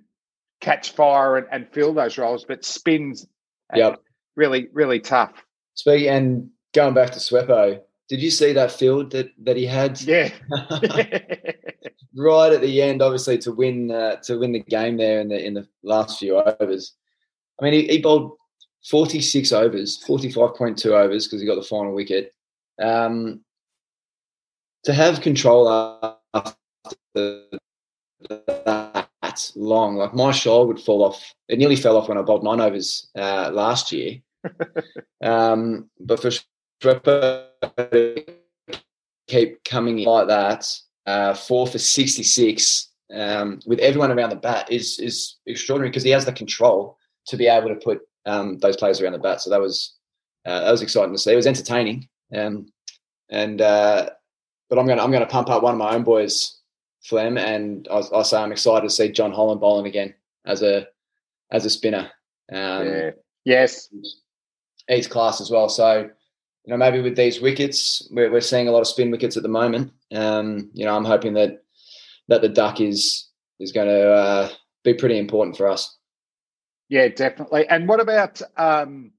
[0.59, 3.25] catch fire and, and fill those roles, but spins
[3.73, 4.01] yep.
[4.35, 5.33] really, really tough.
[5.73, 10.01] Speaking and going back to Swepo, did you see that field that, that he had?
[10.01, 10.31] Yeah.
[12.15, 15.45] right at the end, obviously to win uh, to win the game there in the
[15.45, 16.93] in the last few overs.
[17.59, 18.37] I mean, he, he bowled
[18.89, 22.33] 46 overs, 45.2 overs because he got the final wicket.
[22.81, 23.41] Um,
[24.83, 25.69] to have control
[26.33, 26.55] after
[28.27, 31.33] that long, like my shoulder would fall off.
[31.47, 34.19] It nearly fell off when I bowled nine overs uh, last year.
[35.23, 36.31] um, but for
[39.27, 40.67] keep coming in like that,
[41.05, 46.11] uh, four for 66 um, with everyone around the bat is is extraordinary because he
[46.11, 49.41] has the control to be able to put um, those players around the bat.
[49.41, 49.95] So that was
[50.45, 51.33] uh, that was exciting to see.
[51.33, 52.71] It was entertaining, um,
[53.29, 54.09] and uh,
[54.69, 56.59] but I'm gonna I'm gonna pump up one of my own boys,
[57.03, 60.13] Flem, and I, I say I'm excited to see John Holland bowling again
[60.45, 60.87] as a
[61.51, 62.11] as a spinner.
[62.51, 63.11] Um, yeah.
[63.43, 63.89] Yes,
[64.87, 65.67] he's class as well.
[65.67, 69.35] So you know maybe with these wickets, we're, we're seeing a lot of spin wickets
[69.35, 69.91] at the moment.
[70.11, 71.63] Um, you know I'm hoping that
[72.27, 74.49] that the duck is is going to uh,
[74.83, 75.97] be pretty important for us.
[76.89, 77.67] Yeah, definitely.
[77.67, 79.11] And what about um,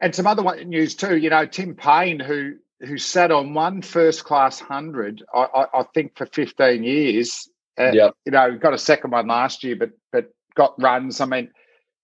[0.00, 1.16] and some other news too?
[1.16, 5.84] You know, Tim Paine, who who sat on one first class hundred, I, I, I,
[5.94, 7.48] think for fifteen years.
[7.78, 8.10] Uh, yeah.
[8.26, 11.20] You know, got a second one last year, but but got runs.
[11.20, 11.50] I mean,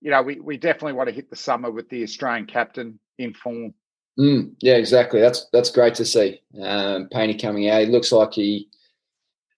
[0.00, 3.34] you know, we, we definitely want to hit the summer with the Australian captain in
[3.34, 3.74] form.
[4.18, 5.20] Mm, yeah, exactly.
[5.20, 6.40] That's that's great to see.
[6.60, 7.82] Um, Painey coming out.
[7.82, 8.68] He looks like he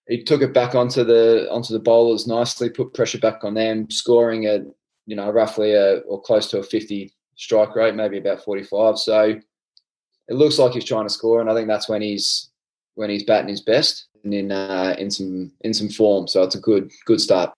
[0.07, 3.89] he took it back onto the onto the bowlers nicely, put pressure back on them,
[3.89, 4.61] scoring at
[5.05, 8.97] you know roughly a or close to a 50 strike rate, maybe about 45.
[8.97, 9.39] So
[10.27, 12.49] it looks like he's trying to score, and I think that's when he's
[12.95, 16.27] when he's batting his best and in uh, in some in some form.
[16.27, 17.53] So it's a good good start.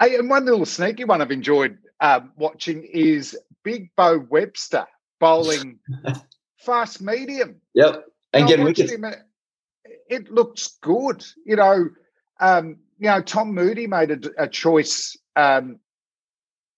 [0.00, 4.86] Hey, and one little sneaky one I've enjoyed um, watching is Big Beau Webster
[5.20, 5.78] bowling
[6.62, 7.56] fast medium.
[7.74, 8.92] Yep, and getting wickets.
[8.92, 9.04] Him,
[10.08, 11.24] it looks good.
[11.44, 11.88] You know,
[12.40, 15.78] um, you know, Tom Moody made a, a choice, um,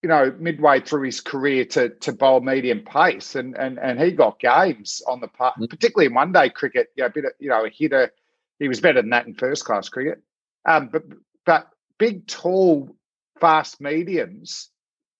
[0.02, 4.12] you know, midway through his career to to bowl medium pace, and and and he
[4.12, 5.68] got games on the part, mm.
[5.68, 6.88] particularly in one day cricket.
[6.96, 8.12] You know, a bit of, you know, a hitter.
[8.58, 10.22] He was better than that in first class cricket.
[10.64, 11.02] Um, but
[11.44, 11.68] but
[11.98, 12.96] big, tall,
[13.40, 14.70] fast mediums.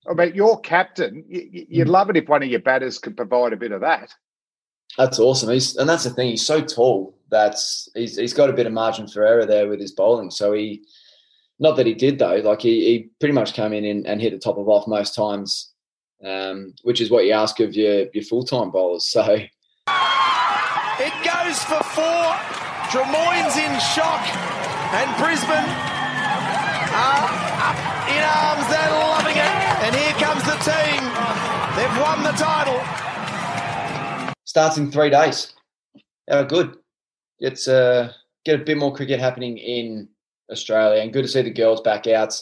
[0.09, 1.91] I mean, your captain, you, would mm.
[1.91, 4.15] love it if one of your batters could provide a bit of that.
[4.97, 5.51] That's awesome.
[5.51, 6.31] He's and that's the thing.
[6.31, 7.57] He's so tall that
[7.95, 10.31] he's he's got a bit of margin for error there with his bowling.
[10.31, 10.83] So he,
[11.59, 12.37] not that he did though.
[12.37, 15.15] Like he, he pretty much came in and, and hit the top of off most
[15.15, 15.73] times,
[16.25, 19.09] um, which is what you ask of your your full time bowlers.
[19.09, 22.27] So it goes for four.
[22.95, 24.23] Drummoyne's in shock,
[24.95, 25.71] and Brisbane
[26.95, 27.27] are
[27.67, 28.67] up in arms.
[28.71, 31.03] They're loving it, and here comes the team.
[31.75, 33.04] They've won the title
[34.55, 35.53] starts in three days.
[36.31, 36.77] How good.
[37.41, 38.13] It's uh,
[38.45, 40.09] get a bit more cricket happening in
[40.49, 42.41] Australia, and good to see the girls back out,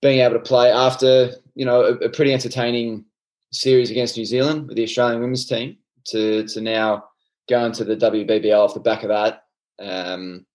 [0.00, 3.04] being able to play after you know a, a pretty entertaining
[3.52, 5.76] series against New Zealand with the Australian women's team.
[6.06, 7.04] To to now
[7.46, 9.44] go into the WBBL off the back of that.
[9.78, 10.46] Um,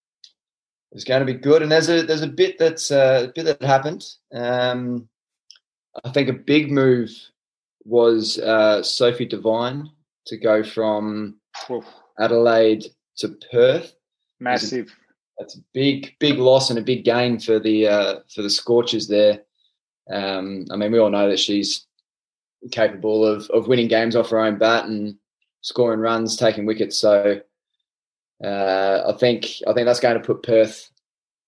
[0.92, 3.44] it's going to be good, and there's a there's a bit that's uh, a bit
[3.46, 4.04] that happened.
[4.34, 5.08] Um,
[6.04, 7.12] I think a big move
[7.86, 9.92] was uh, Sophie Devine
[10.28, 11.36] to go from
[11.70, 11.86] Oof.
[12.20, 12.86] Adelaide
[13.18, 13.96] to Perth.
[14.40, 14.94] Massive.
[15.40, 19.08] That's a big, big loss and a big gain for the uh, for the Scorchers
[19.08, 19.42] there.
[20.12, 21.86] Um, I mean, we all know that she's
[22.72, 25.16] capable of of winning games off her own bat and
[25.62, 26.98] scoring runs, taking wickets.
[26.98, 27.40] So
[28.44, 30.90] uh, I think I think that's going to put Perth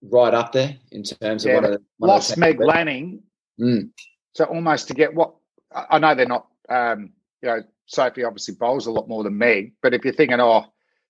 [0.02, 2.60] right up there in terms of Yeah, one of the one Lost of the Meg.
[2.60, 3.22] Lanning,
[3.60, 3.90] Mm.
[4.34, 5.34] so almost to get what
[5.74, 6.48] I I know they're not.
[6.70, 7.12] Um,
[7.42, 10.66] you know, Sophie obviously bowls a lot more than Meg, but if you're thinking, oh,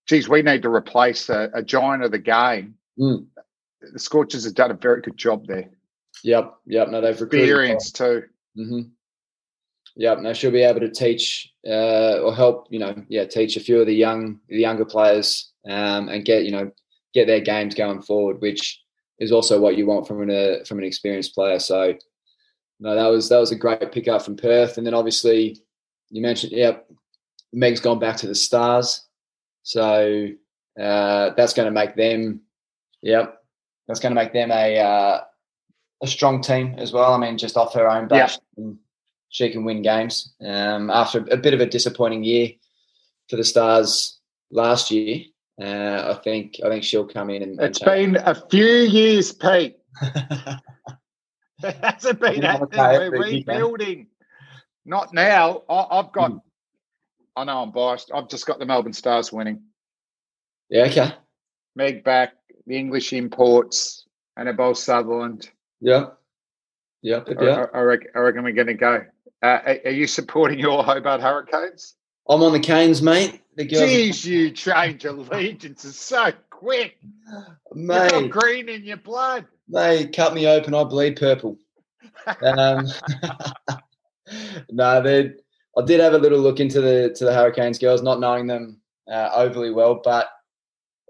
[0.07, 3.25] geez, we need to replace a, a giant of the game, Mm.
[3.93, 5.69] the Scorchers have done a very good job there.
[6.23, 6.87] Yep, yep.
[6.89, 7.49] No, they've recruited.
[7.49, 8.23] Experience too.
[8.55, 8.81] hmm
[9.97, 10.19] Yep.
[10.19, 12.67] Now she'll be able to teach uh, or help.
[12.69, 16.43] You know, yeah, teach a few of the young, the younger players, um, and get
[16.45, 16.71] you know
[17.13, 18.81] get their games going forward, which
[19.19, 21.59] is also what you want from an uh, from an experienced player.
[21.59, 21.95] So,
[22.79, 25.57] no, that was that was a great pickup from Perth, and then obviously
[26.09, 26.77] you mentioned, yeah,
[27.53, 29.05] Meg's gone back to the Stars,
[29.63, 30.27] so
[30.79, 32.41] uh, that's going to make them,
[33.01, 33.43] yep,
[33.87, 35.21] that's going to make them a uh,
[36.03, 37.13] a strong team as well.
[37.13, 38.37] I mean, just off her own bat,
[39.29, 40.33] she can win games.
[40.45, 42.51] Um, after a bit of a disappointing year
[43.29, 44.19] for the Stars
[44.51, 45.21] last year,
[45.61, 47.59] uh, I think I think she'll come in and.
[47.59, 49.77] and It's been a few years, Pete.
[51.63, 52.41] It hasn't been
[52.99, 53.53] We're but you can.
[53.53, 54.07] rebuilding.
[54.85, 55.63] Not now.
[55.69, 56.31] I, I've got.
[56.31, 56.37] Hmm.
[57.35, 58.11] I know I'm biased.
[58.13, 59.61] I've just got the Melbourne Stars winning.
[60.69, 60.83] yeah.
[60.85, 61.13] Okay.
[61.75, 62.33] Meg back,
[62.65, 64.05] the English imports,
[64.37, 65.49] and Annabelle Sutherland.
[65.81, 66.05] Yeah.
[67.01, 67.23] Yeah.
[67.27, 67.65] I, Yeah.
[67.73, 69.03] I, I, reckon, I reckon we're going to go.
[69.43, 71.95] Uh, are, are you supporting your Hobart Hurricanes?
[72.29, 73.41] I'm on the Canes, mate.
[73.57, 76.97] The girls, Jeez, you change allegiances so quick.
[77.75, 78.31] You've got mate.
[78.31, 79.45] green in your blood.
[79.67, 80.73] They cut me open.
[80.73, 81.57] I bleed purple.
[82.41, 82.87] Um,
[84.71, 85.31] no, they.
[85.77, 88.79] I did have a little look into the to the Hurricanes girls, not knowing them
[89.11, 90.29] uh, overly well, but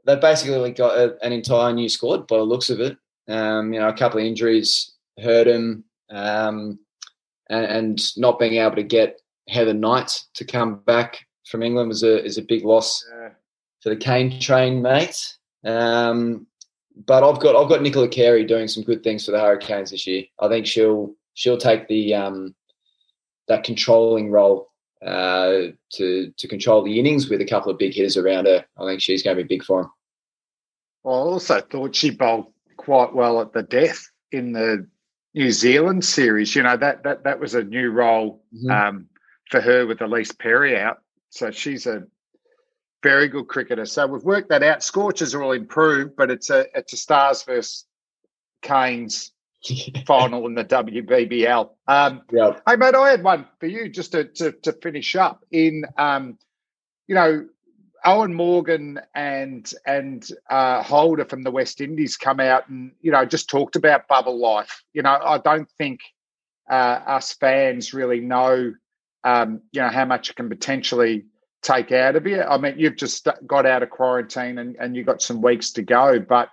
[0.05, 2.97] they've basically got a, an entire new squad by the looks of it.
[3.27, 6.79] Um, you know, a couple of injuries hurt them, um,
[7.49, 12.03] and, and not being able to get Heather Knight to come back from England was
[12.03, 13.29] a is a big loss Uh,
[13.81, 15.35] for the cane train mate.
[15.63, 16.47] Um,
[17.05, 20.07] but I've got I've got Nicola Carey doing some good things for the Hurricanes this
[20.07, 20.23] year.
[20.39, 22.55] I think she'll she'll take the um,
[23.47, 24.71] that controlling role
[25.05, 28.65] uh, to to control the innings with a couple of big hitters around her.
[28.77, 29.89] I think she's going to be big for him.
[31.03, 34.87] Well, I also thought she bowled quite well at the death in the
[35.33, 36.55] New Zealand series.
[36.55, 38.71] You know that that that was a new role Mhm.
[38.71, 39.09] um,
[39.51, 40.97] for her with Ellyse Perry out.
[41.29, 42.03] So she's a
[43.03, 43.85] very good cricketer.
[43.85, 44.81] So we've worked that out.
[44.81, 47.85] Scorchers are all improved, but it's a it's a Stars versus
[48.63, 49.31] Canes
[50.05, 51.69] final in the WBBL.
[51.87, 55.43] Um, yeah, Hey, mate, I had one for you just to, to, to finish up.
[55.51, 56.37] In, um,
[57.07, 57.47] you know,
[58.05, 63.25] Eoin Morgan and and uh, Holder from the West Indies come out and you know
[63.25, 64.83] just talked about bubble life.
[64.93, 66.01] You know, I don't think
[66.69, 66.73] uh,
[67.07, 68.73] us fans really know,
[69.23, 71.25] um, you know, how much it can potentially
[71.61, 72.41] take out of you.
[72.41, 75.81] I mean, you've just got out of quarantine and, and you've got some weeks to
[75.81, 76.49] go, but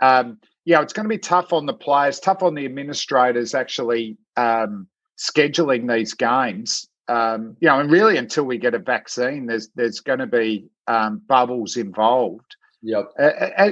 [0.00, 4.18] um, yeah, it's going to be tough on the players, tough on the administrators actually
[4.36, 6.88] um, scheduling these games.
[7.08, 10.68] Um, you know, and really until we get a vaccine, there's there's going to be
[10.88, 12.56] um, bubbles involved.
[12.82, 13.12] yep.
[13.16, 13.70] Uh, uh, uh,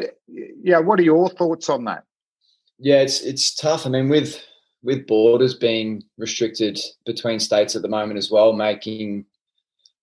[0.63, 2.05] yeah, what are your thoughts on that?
[2.79, 3.87] Yeah, it's it's tough.
[3.87, 4.41] I mean, with
[4.85, 9.25] with borders being restricted between states at the moment as well, making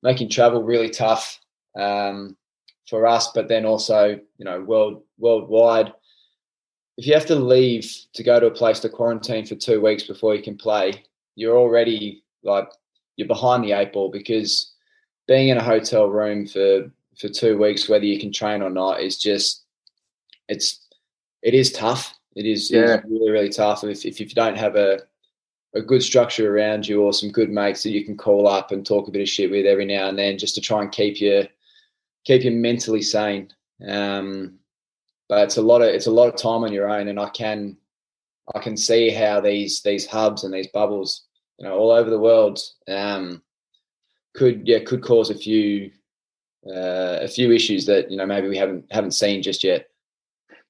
[0.04, 1.40] making travel really tough
[1.80, 2.36] um,
[2.90, 3.32] for us.
[3.34, 5.94] But then also, you know, world worldwide,
[7.02, 10.04] if you have to leave to go to a place to quarantine for two weeks
[10.04, 12.70] before you can play, you're already like
[13.16, 14.76] you're behind the eight ball because
[15.28, 19.02] being in a hotel room for for two weeks, whether you can train or not,
[19.02, 19.64] is just
[20.48, 20.88] it's
[21.42, 22.14] it is tough.
[22.36, 23.84] It is, it is really really tough.
[23.84, 25.00] If, if if you don't have a
[25.74, 28.86] a good structure around you or some good mates that you can call up and
[28.86, 31.20] talk a bit of shit with every now and then, just to try and keep
[31.20, 31.48] you
[32.26, 33.52] keep you mentally sane.
[33.88, 34.60] Um,
[35.32, 37.30] but it's a lot of it's a lot of time on your own, and I
[37.30, 37.78] can
[38.54, 41.24] I can see how these these hubs and these bubbles,
[41.58, 43.42] you know, all over the world, um,
[44.36, 45.90] could yeah could cause a few
[46.68, 49.88] uh, a few issues that you know maybe we haven't haven't seen just yet.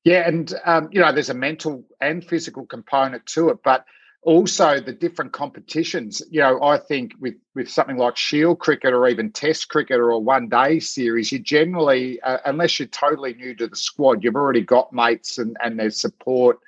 [0.03, 3.83] Yeah, and um, you know, there's a mental and physical component to it, but
[4.23, 6.21] also the different competitions.
[6.29, 10.11] You know, I think with with something like Shield cricket or even Test cricket or
[10.11, 14.35] a one day series, you generally, uh, unless you're totally new to the squad, you've
[14.35, 16.59] already got mates and and there's support.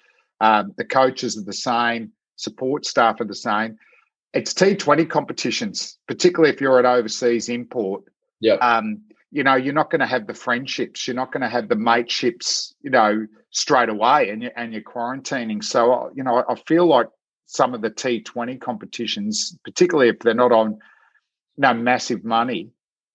[0.41, 3.77] Um, the coaches are the same, support staff are the same.
[4.33, 8.03] It's T20 competitions, particularly if you're an overseas import
[8.39, 11.49] Yeah, um, you know, you're not going to have the friendships, you're not going to
[11.49, 15.63] have the mateships, you know, straight away, and you're, and you're quarantining.
[15.63, 17.07] So, uh, you know, I feel like
[17.53, 20.79] some of the T20 competitions, particularly if they're not on
[21.55, 22.71] no massive money,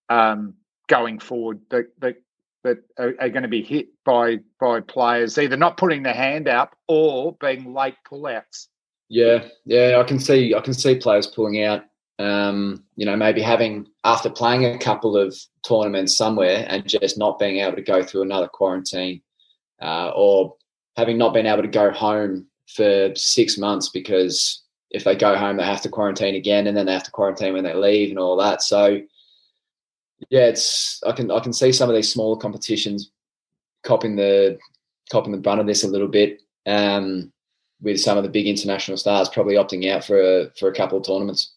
[0.08, 0.54] um,
[0.86, 2.16] going forward, the, the
[2.62, 6.48] that are, are going to be hit by by players either not putting their hand
[6.48, 8.68] up or being late pullouts.
[9.08, 11.84] Yeah, yeah, I can see I can see players pulling out.
[12.20, 15.36] Um, you know, maybe having after playing a couple of
[15.66, 19.22] tournaments somewhere and just not being able to go through another quarantine,
[19.82, 20.56] uh, or
[20.96, 25.56] having not been able to go home for six months because if they go home
[25.56, 28.18] they have to quarantine again and then they have to quarantine when they leave and
[28.18, 28.62] all that.
[28.62, 29.00] So
[30.30, 33.10] yeah, it's I can I can see some of these smaller competitions
[33.84, 34.58] copping the
[35.10, 36.42] copping the brunt of this a little bit.
[36.66, 37.32] Um,
[37.80, 40.98] with some of the big international stars probably opting out for a, for a couple
[40.98, 41.54] of tournaments.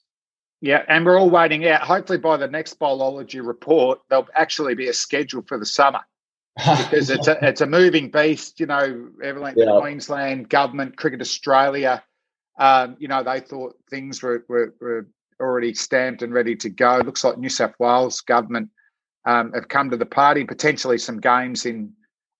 [0.61, 1.81] Yeah, and we're all waiting out.
[1.81, 6.01] Hopefully, by the next Bowlology report, there'll actually be a schedule for the summer
[6.55, 8.59] because it's a it's a moving beast.
[8.59, 9.79] You know, everything yeah.
[9.79, 12.03] Queensland government, Cricket Australia.
[12.59, 15.07] Um, you know, they thought things were, were, were
[15.39, 17.01] already stamped and ready to go.
[17.03, 18.69] Looks like New South Wales government
[19.25, 20.43] um, have come to the party.
[20.43, 21.93] Potentially some games in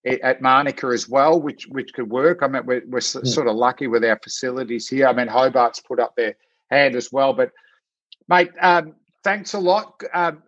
[0.06, 2.40] at Manuka as well, which which could work.
[2.42, 3.22] I mean, we're, we're yeah.
[3.24, 5.08] sort of lucky with our facilities here.
[5.08, 6.36] I mean, Hobart's put up their
[6.70, 7.34] hand as well.
[7.34, 7.52] But,
[8.28, 10.02] mate, um, thanks a lot.
[10.14, 10.44] Um,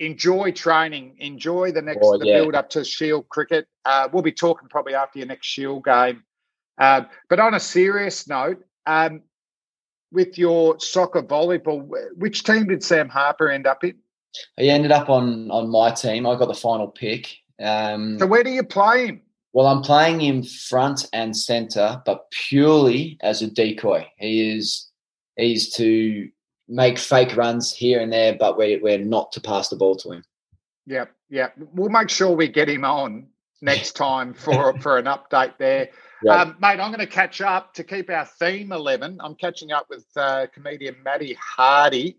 [0.00, 1.16] enjoy training.
[1.18, 2.40] Enjoy the next oh, the yeah.
[2.40, 3.66] build up to Shield cricket.
[3.84, 6.24] Uh, we'll be talking probably after your next Shield game.
[6.78, 9.22] Uh, but on a serious note, um,
[10.12, 13.96] with your soccer volleyball, which team did Sam Harper end up in?
[14.56, 16.26] He ended up on on my team.
[16.26, 17.36] I got the final pick.
[17.62, 19.20] Um, so where do you play him?
[19.52, 24.06] Well, I'm playing him front and center, but purely as a decoy.
[24.18, 24.90] He is
[25.36, 26.28] he's to
[26.68, 30.12] make fake runs here and there, but we're, we're not to pass the ball to
[30.12, 30.24] him.
[30.86, 31.48] Yeah, yeah.
[31.72, 33.28] We'll make sure we get him on
[33.62, 35.90] next time for for an update there.
[36.28, 39.18] Um, mate, I'm going to catch up to keep our theme 11.
[39.22, 42.18] I'm catching up with uh, comedian Matty Hardy.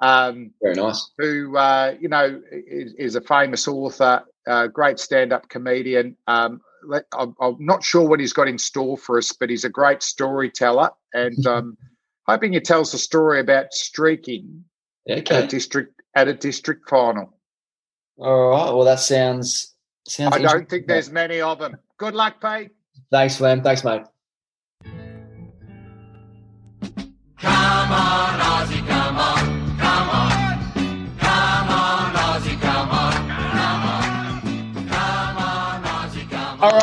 [0.00, 1.10] Um, Very nice.
[1.18, 6.16] Who, uh, you know, is, is, a famous author, uh, great stand up comedian.
[6.26, 9.64] Um, let, I'm, I'm, not sure what he's got in store for us, but he's
[9.64, 10.90] a great storyteller.
[11.12, 11.76] And um,
[12.26, 14.64] hoping he tells a story about streaking
[15.10, 15.36] okay.
[15.36, 17.38] at a district at a district final.
[18.18, 18.70] All right.
[18.72, 19.74] Well, that sounds
[20.06, 20.34] sounds.
[20.34, 21.76] I don't think there's many of them.
[21.98, 22.70] Good luck, Pete.
[23.10, 23.62] Thanks, Flem.
[23.62, 24.02] Thanks, mate.
[27.38, 28.31] Come on,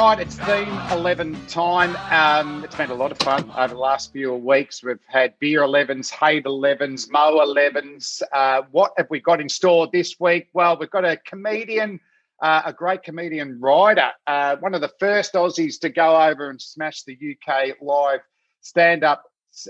[0.10, 1.96] right, it's theme 11 time.
[2.10, 4.84] Um, it's been a lot of fun over the last few weeks.
[4.84, 8.24] We've had beer 11s, hate 11s, Mo 11s.
[8.34, 10.48] Uh, what have we got in store this week?
[10.52, 12.00] Well, we've got a comedian,
[12.42, 16.60] uh, a great comedian writer, uh, one of the first Aussies to go over and
[16.60, 18.22] smash the UK live
[18.62, 19.26] stand up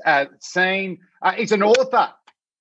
[0.06, 1.00] uh, scene.
[1.22, 2.14] Uh, he's an author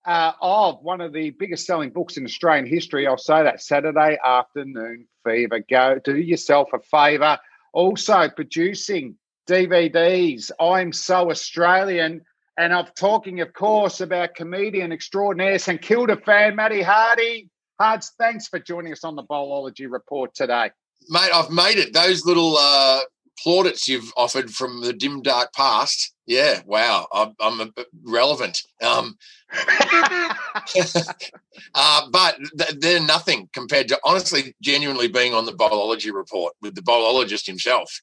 [0.05, 3.07] uh, of one of the biggest selling books in Australian history.
[3.07, 5.61] I'll say that Saturday afternoon fever.
[5.71, 7.39] Go do yourself a favour.
[7.73, 9.17] Also producing
[9.49, 10.51] DVDs.
[10.61, 12.23] I'm so Australian.
[12.57, 17.49] And I'm talking, of course, about comedian extraordinaire St Kilda fan Matty Hardy.
[17.79, 20.71] Hards, thanks for joining us on the Bowlology Report today.
[21.09, 21.93] Mate, I've made it.
[21.93, 23.01] Those little uh,
[23.45, 26.15] plaudits you've offered from the dim, dark past.
[26.27, 27.73] Yeah, wow, I'm, I'm
[28.03, 28.63] relevant.
[28.83, 29.17] Um,
[31.75, 32.39] uh, but
[32.79, 38.01] they're nothing compared to honestly, genuinely being on the Bowlology report with the biologist himself.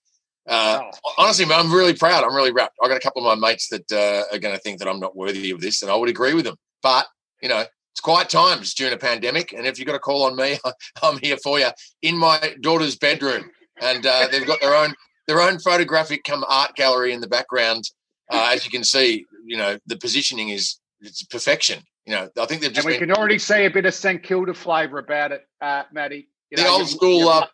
[0.47, 1.11] Uh, oh.
[1.17, 2.23] Honestly, I'm really proud.
[2.23, 2.77] I'm really wrapped.
[2.81, 4.99] I got a couple of my mates that uh, are going to think that I'm
[4.99, 6.55] not worthy of this, and I would agree with them.
[6.81, 7.07] But
[7.41, 7.63] you know,
[7.95, 10.57] it's quiet times during a pandemic, and if you've got a call on me,
[11.03, 11.69] I'm here for you
[12.01, 13.49] in my daughter's bedroom,
[13.81, 14.93] and uh, they've got their own
[15.27, 17.89] their own photographic come art gallery in the background.
[18.31, 21.83] Uh, as you can see, you know the positioning is it's perfection.
[22.05, 22.85] You know, I think they've just.
[22.85, 25.83] And we been, can already see a bit of St Kilda flavour about it, uh,
[25.91, 26.27] Matty.
[26.51, 27.47] You the know, old school, uh,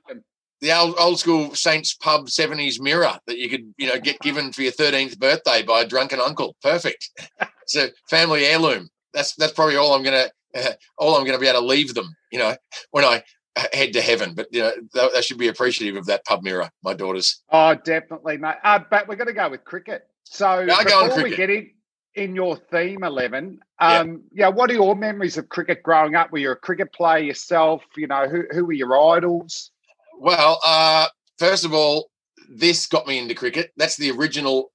[0.60, 4.52] the old old school Saints pub seventies mirror that you could you know get given
[4.52, 6.56] for your thirteenth birthday by a drunken uncle.
[6.62, 7.10] Perfect.
[7.64, 8.90] it's a family heirloom.
[9.14, 12.14] That's that's probably all I'm gonna uh, all I'm gonna be able to leave them.
[12.32, 12.56] You know,
[12.92, 13.24] when I
[13.74, 14.34] head to heaven.
[14.34, 16.70] But you know, they, they should be appreciative of that pub mirror.
[16.84, 17.42] My daughters.
[17.50, 18.56] Oh, definitely, mate.
[18.64, 20.08] Uh, but we're going to go with cricket.
[20.24, 21.24] So yeah, before cricket.
[21.24, 21.72] we get in
[22.14, 24.46] in your theme eleven, um, yeah.
[24.46, 26.32] yeah, what are your memories of cricket growing up?
[26.32, 27.84] Were you a cricket player yourself?
[27.98, 29.72] You know, who who were your idols?
[30.20, 32.10] Well, uh, first of all,
[32.50, 33.72] this got me into cricket.
[33.78, 34.72] That's the original.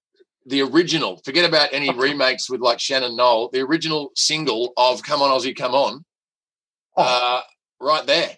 [0.48, 1.20] The original.
[1.24, 3.48] Forget about any remakes with like Shannon Noll.
[3.48, 6.04] The original single of "Come On Aussie, Come On."
[6.96, 7.02] Oh.
[7.02, 7.40] Uh,
[7.80, 8.36] right there.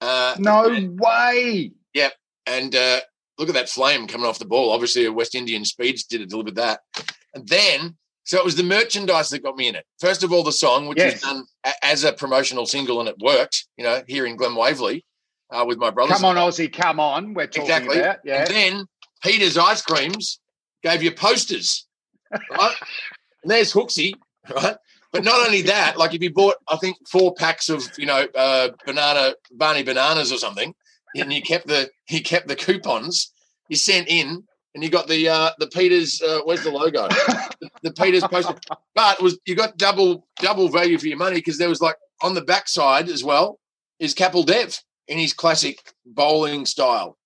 [0.00, 1.72] Uh, no and, way.
[1.94, 2.12] Yep.
[2.46, 3.00] And uh,
[3.38, 4.72] look at that flame coming off the ball.
[4.72, 6.80] Obviously, a West Indian Speeds did it delivered that.
[7.34, 9.84] And then, so it was the merchandise that got me in it.
[10.00, 11.14] First of all, the song, which yes.
[11.14, 11.44] was done
[11.82, 15.04] as a promotional single and it worked, you know, here in Glen Waverley.
[15.50, 16.16] uh, with my brothers.
[16.16, 17.34] Come on, Aussie, come on.
[17.34, 17.98] We're talking exactly.
[18.00, 18.40] about yeah.
[18.40, 18.86] And then
[19.22, 20.40] Peter's Ice Creams
[20.82, 21.86] gave you posters,
[22.32, 22.74] right?
[23.42, 24.14] and there's Hooksy,
[24.54, 24.76] right?
[25.16, 28.26] But not only that, like if you bought, I think four packs of you know
[28.34, 30.74] uh, banana Barney bananas or something,
[31.16, 33.32] and you kept the you kept the coupons,
[33.68, 34.42] you sent in,
[34.74, 36.20] and you got the uh, the Peters.
[36.22, 37.08] Uh, where's the logo?
[37.08, 38.54] the, the Peters poster.
[38.94, 42.34] But was you got double double value for your money because there was like on
[42.34, 43.58] the backside as well
[43.98, 47.16] is Kapil Dev in his classic bowling style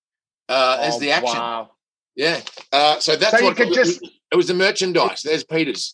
[0.49, 1.37] uh, as Oh, the action.
[1.37, 1.71] Wow.
[2.15, 2.41] Yeah.
[2.71, 5.21] Uh, so that's So you could it, just- it was the merchandise.
[5.23, 5.93] There's Peters.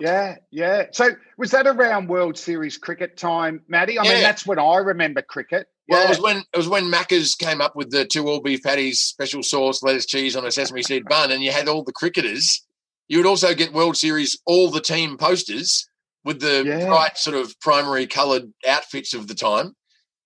[0.00, 0.86] Yeah, yeah.
[0.92, 3.98] So was that around World Series cricket time, Matty?
[3.98, 5.68] I mean, that's when I remember cricket.
[5.88, 6.06] Well, Yeah.
[6.06, 9.00] it was when it was when Macca's came up with the two all beef patties,
[9.00, 12.64] special sauce, lettuce, cheese on a sesame seed bun, and you had all the cricketers.
[13.08, 15.88] You would also get World Series all the team posters
[16.24, 16.86] with the Yeah.
[16.86, 19.76] bright sort of primary coloured outfits of the time.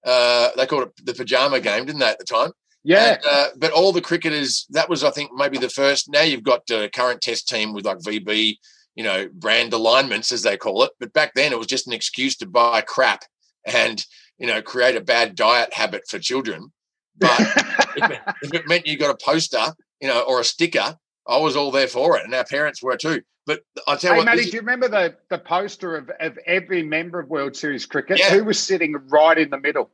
[0.05, 2.53] Uh, they called it the pajama game, didn't they, at the time?
[2.83, 3.15] Yeah.
[3.15, 6.11] And, uh, but all the cricketers, that was, I think, maybe the first.
[6.11, 8.57] Now you've got a current test team with like VB,
[8.95, 10.93] you know, brand alignments, as they call it.
[10.99, 13.23] But back then it was just an excuse to buy crap
[13.67, 14.05] and,
[14.39, 16.73] you know, create a bad diet habit for children.
[17.19, 17.41] But
[17.97, 20.97] if, it, if it meant you got a poster, you know, or a sticker,
[21.29, 22.25] I was all there for it.
[22.25, 23.23] And our parents were too.
[23.47, 26.39] But I tell Hey, you what, Matty, do you remember the, the poster of, of
[26.47, 28.19] every member of World Series cricket?
[28.19, 28.31] Yeah.
[28.31, 29.91] Who was sitting right in the middle?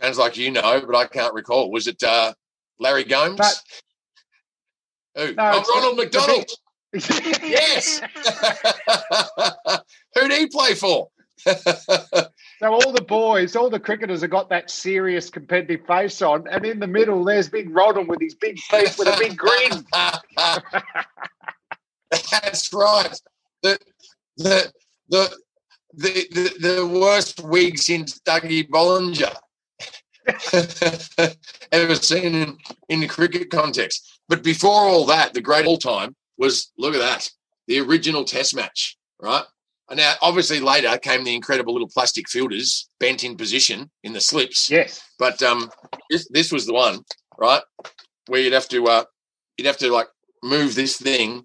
[0.00, 1.70] Sounds like you know, but I can't recall.
[1.70, 2.32] Was it uh,
[2.78, 3.38] Larry Gomes?
[3.38, 3.48] No.
[5.16, 5.34] Who?
[5.34, 6.50] No, oh, Ronald McDonald.
[6.92, 8.00] Yes.
[10.16, 11.08] Who'd he play for?
[12.60, 16.66] So all the boys, all the cricketers have got that serious competitive face on, and
[16.66, 19.86] in the middle there's Big Rodham with his big face with a big grin.
[22.10, 23.20] That's right.
[23.62, 23.78] The
[24.36, 24.72] the
[25.08, 25.36] the
[25.94, 29.34] the the, the worst wigs since Dougie Bollinger
[31.72, 32.58] ever seen in,
[32.88, 34.20] in the cricket context.
[34.28, 37.30] But before all that, the great all time was look at that.
[37.68, 39.44] The original test match, right?
[39.88, 44.20] And now obviously later came the incredible little plastic fielders bent in position in the
[44.20, 44.70] slips.
[44.70, 45.02] Yes.
[45.18, 45.68] But um,
[46.10, 47.00] this this was the one,
[47.38, 47.62] right?
[48.28, 49.04] Where you'd have to uh,
[49.58, 50.08] you'd have to like
[50.42, 51.44] move this thing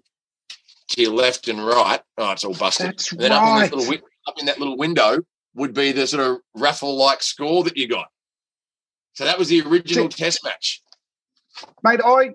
[0.90, 2.00] to your left and right.
[2.18, 2.86] Oh, it's all busted.
[2.86, 3.70] That's and then up in right.
[3.70, 5.18] this little up in that little window
[5.54, 8.06] would be the sort of raffle like score that you got.
[9.16, 10.82] So that was the original test match.
[11.82, 12.34] Mate, I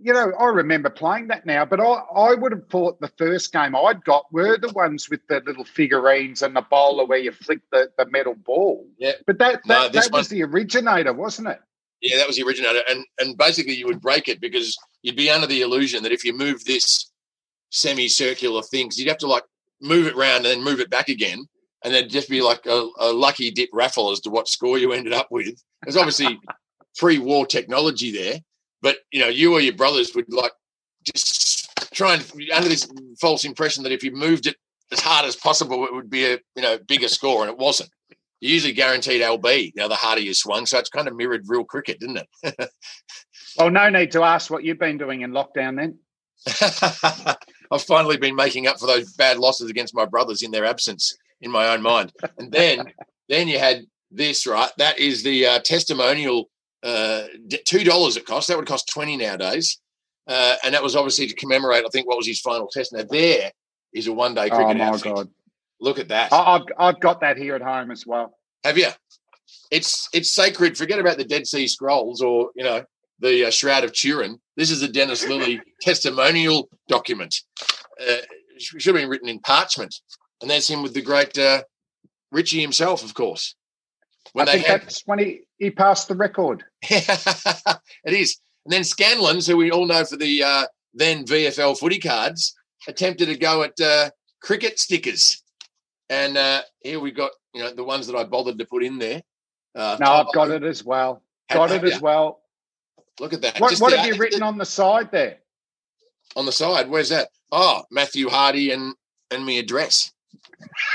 [0.00, 3.52] you know, I remember playing that now, but I, I would have thought the first
[3.52, 7.30] game I'd got were the ones with the little figurines and the bowler where you
[7.30, 8.84] flick the, the metal ball.
[8.98, 9.12] Yeah.
[9.26, 11.60] But that No, that, this that was the originator, wasn't it?
[12.00, 15.30] Yeah, that was the originator, and and basically you would break it because you'd be
[15.30, 17.12] under the illusion that if you move this
[17.70, 19.44] semicircular things, you'd have to like
[19.80, 21.46] move it round and then move it back again,
[21.84, 24.92] and there'd just be like a, a lucky dip raffle as to what score you
[24.92, 25.62] ended up with.
[25.82, 26.38] There's obviously
[26.96, 28.40] pre-war technology there,
[28.80, 30.52] but you know you or your brothers would like
[31.04, 32.88] just try and under this
[33.20, 34.56] false impression that if you moved it
[34.92, 37.90] as hard as possible, it would be a you know bigger score, and it wasn't.
[38.40, 40.66] You usually guaranteed LB, you know, the harder you swung.
[40.66, 42.70] So it's kind of mirrored real cricket, didn't it?
[43.58, 45.98] Well, no need to ask what you've been doing in lockdown then.
[47.70, 51.16] I've finally been making up for those bad losses against my brothers in their absence
[51.42, 52.12] in my own mind.
[52.38, 52.92] And then,
[53.28, 54.70] then you had this right.
[54.78, 56.48] That is the uh, testimonial.
[56.82, 57.24] Uh,
[57.64, 58.48] Two dollars it cost.
[58.48, 59.78] That would cost twenty nowadays.
[60.26, 61.84] Uh, and that was obviously to commemorate.
[61.84, 62.92] I think what was his final test.
[62.92, 63.50] Now there
[63.92, 64.60] is a one-day cricket.
[64.60, 65.14] Oh cricket my outfit.
[65.14, 65.28] god.
[65.80, 66.32] Look at that.
[66.32, 68.36] I- I've I've got that here at home as well.
[68.64, 68.88] Have you?
[69.70, 70.76] It's it's sacred.
[70.76, 72.84] Forget about the Dead Sea Scrolls or you know
[73.20, 74.38] the uh, Shroud of Turin.
[74.56, 77.34] This is the Dennis Lillee testimonial document.
[78.00, 78.18] Uh,
[78.56, 79.94] it should have been written in parchment,
[80.42, 81.62] and that's him with the great uh,
[82.30, 83.54] Richie himself, of course.
[84.32, 86.64] When I they think had, that's when he, he passed the record.
[86.82, 90.64] it is, and then Scanlens, who we all know for the uh,
[90.94, 92.54] then VFL footy cards,
[92.86, 95.42] attempted to go at uh, cricket stickers,
[96.08, 98.98] and uh, here we got you know the ones that I bothered to put in
[98.98, 99.22] there.
[99.74, 101.22] Uh, No, I've got it as well.
[101.50, 102.42] Got it as well.
[103.20, 103.58] Look at that.
[103.60, 105.38] What, what the- have you written on the side there?
[106.34, 106.88] on the side?
[106.88, 107.28] Where's that?
[107.50, 108.94] Oh, Matthew Hardy and
[109.30, 110.12] and me address.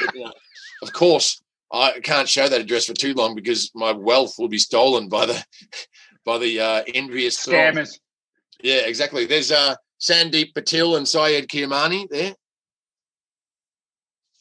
[0.01, 0.32] But, you know,
[0.82, 1.41] of course,
[1.72, 5.26] I can't show that address for too long because my wealth will be stolen by
[5.26, 5.43] the
[6.26, 7.86] by the uh, envious throng.
[8.61, 9.26] Yeah, exactly.
[9.26, 12.36] There's uh, Sandeep Patil and Syed Kirmani there.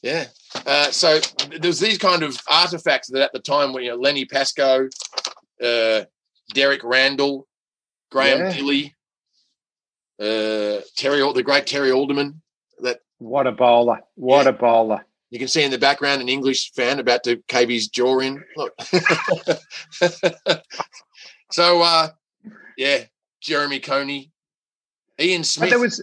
[0.03, 0.27] Yeah.
[0.67, 1.19] Uh, so
[1.61, 4.89] there's these kind of artifacts that at the time were you know Lenny Pascoe,
[5.63, 6.03] uh,
[6.55, 7.47] Derek Randall,
[8.11, 8.89] Graham Yeah.
[10.19, 12.41] Uh, Terry, the great Terry Alderman.
[12.81, 14.01] That What a bowler.
[14.15, 14.51] What Yeah.
[14.51, 15.05] a bowler.
[15.31, 18.45] You can see in the background an English fan about to cave his jaw in.
[18.57, 18.75] Look.
[21.51, 22.09] so, uh,
[22.77, 23.05] yeah,
[23.41, 24.31] Jeremy Coney,
[25.19, 25.71] Ian Smith.
[25.71, 26.03] But there was,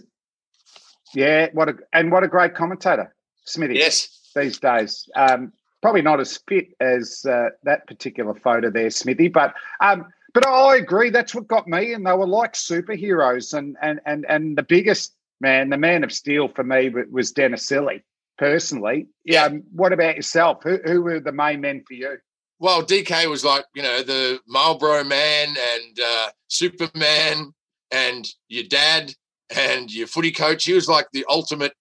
[1.14, 3.14] yeah, what a and what a great commentator,
[3.44, 3.74] Smithy.
[3.74, 5.08] yes, these days.
[5.16, 9.28] Um, probably not as fit as uh, that particular photo there, Smithy.
[9.28, 11.10] But um, but I agree.
[11.10, 13.56] That's what got me, and they were like superheroes.
[13.56, 17.70] And and and and the biggest man, the man of steel for me was Dennis
[17.70, 18.02] Lillee,
[18.38, 19.06] personally.
[19.24, 19.44] Yeah.
[19.44, 20.62] Um, what about yourself?
[20.62, 22.16] Who who were the main men for you?
[22.58, 27.52] Well, DK was like you know the Marlboro man and uh, Superman
[27.90, 29.12] and your dad
[29.54, 30.64] and your footy coach.
[30.64, 31.72] He was like the ultimate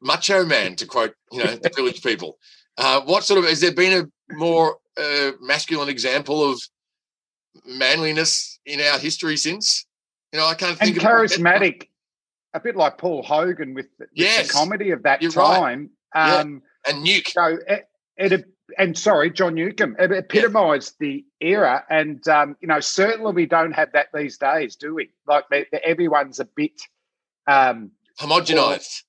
[0.00, 2.38] macho man, to quote you know the village people.
[2.76, 6.60] Uh, what sort of has there been a more uh, masculine example of
[7.66, 9.86] manliness in our history since?
[10.32, 11.88] You know, I can't think and of charismatic,
[12.54, 14.48] a bit like Paul Hogan with, the, with Yes.
[14.48, 15.88] the comedy of that You're right.
[16.14, 16.28] Time.
[16.28, 16.36] Yeah.
[16.40, 17.28] Um, and Nuke.
[17.28, 18.44] So it, it
[18.76, 23.72] and sorry, John Newcombe, it epitomised the era, and um, you know certainly we don't
[23.72, 25.10] have that these days, do we?
[25.26, 25.44] Like
[25.84, 26.72] everyone's a bit,
[27.46, 29.02] um, homogenized.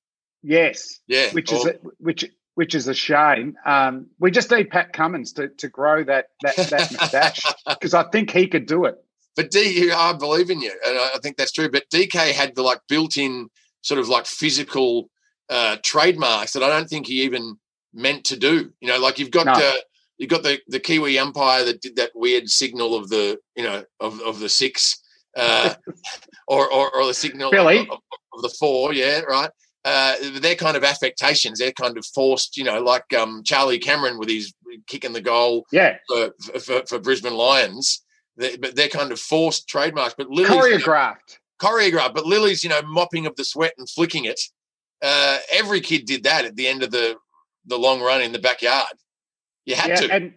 [0.44, 2.26] yes, Yeah, which is or- a, which
[2.56, 3.56] which is a shame.
[3.66, 8.04] Um, we just need Pat Cummins to to grow that that that moustache because I
[8.10, 8.96] think he could do it.
[9.36, 11.70] But D, I believe in you, and I I think that's true.
[11.70, 13.50] But DK had the like built-in
[13.82, 15.10] sort of like physical
[15.50, 17.56] uh, trademarks that I don't think he even
[17.94, 18.72] meant to do.
[18.82, 19.54] You know, like you've got No.
[19.54, 19.74] uh,
[20.18, 23.84] you've got the the Kiwi umpire that did that weird signal of the you know
[24.00, 25.02] of of the six,
[25.38, 25.74] uh,
[26.48, 27.80] or, or or the signal Billy.
[27.90, 28.00] Of,
[28.34, 28.94] of the four.
[28.94, 29.50] Yeah, right.
[29.86, 31.58] Uh, they're kind of affectations.
[31.58, 32.58] They're kind of forced.
[32.58, 34.54] You know, like um, Charlie Cameron with his
[34.88, 38.04] kicking the goal Yeah, for for, for Brisbane Lions.
[38.38, 40.16] They, but they're kind of forced trademarks.
[40.18, 40.52] But Lillee's
[40.84, 41.40] choreographed.
[41.62, 42.14] choreographed.
[42.14, 44.40] But Lillee's, you know, mopping of the sweat and flicking it.
[45.02, 47.16] Uh, every kid did that at the end of the
[47.66, 48.94] the long run in the backyard.
[49.66, 50.14] You had Yeah, to.
[50.14, 50.34] and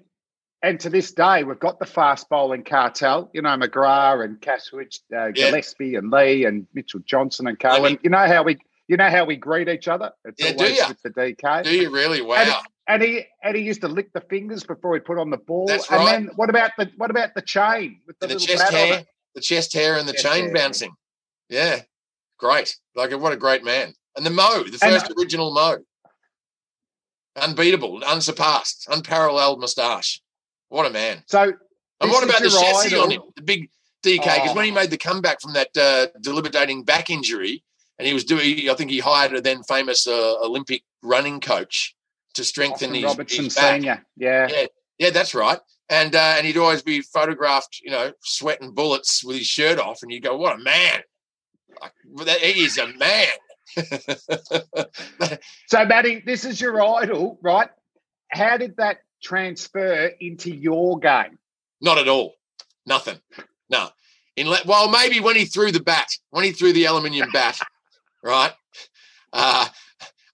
[0.65, 3.31] and to this day, we've got the fast bowling cartel.
[3.33, 5.51] You know, McGrath and Kasprowicz, uh, Yeah.
[5.51, 9.11] Gillespie and Lee and Mitchell Johnson and I mean- you know how we, you know
[9.11, 10.13] how we greet each other.
[10.25, 11.65] It's Yeah, always with the DK.
[11.65, 12.21] Do you really?
[12.21, 12.61] Wow.
[12.87, 15.67] And he and he used to lick the fingers before he put on the ball.
[15.67, 16.13] That's and right.
[16.13, 19.05] then what about the what about the chain with the, the chest hair,
[19.35, 20.55] the chest hair, and the Chest chain hair.
[20.55, 20.93] bouncing.
[21.49, 21.81] Yeah,
[22.39, 22.77] great.
[22.95, 23.95] Like what a great man.
[24.17, 25.79] And the Mo, the And- first original Mo,
[27.37, 30.21] unbeatable, unsurpassed, unparalleled moustache.
[30.69, 31.23] What a man.
[31.27, 31.53] So
[32.01, 33.23] And what about the chassis on him?
[33.37, 33.71] The big
[34.03, 34.55] DK, because Oh.
[34.55, 37.63] when he made the comeback from that uh, debilitating back injury,
[37.99, 41.95] and he was doing, I think he hired a then famous uh, Olympic running coach
[42.35, 43.75] to strengthen Austin his, Robertson his back.
[43.77, 44.07] Senior.
[44.17, 44.49] Yeah.
[44.51, 44.67] Yeah,
[44.99, 45.61] yeah, that's right.
[45.89, 50.03] And uh, and he'd always be photographed, you know, sweating bullets with his shirt off,
[50.03, 51.03] and you'd go, "What a man!
[51.81, 51.93] Like,
[52.27, 53.29] that, he is a man."
[55.66, 57.68] So Matty, this is your idol, right?
[58.31, 61.39] How did that transfer into your game?
[61.81, 62.35] Not at all.
[62.87, 63.18] Nothing.
[63.70, 63.89] No.
[64.37, 67.59] In le- well, maybe when he threw the bat, when he threw the aluminium bat,
[68.23, 68.53] right?
[69.33, 69.66] Uh,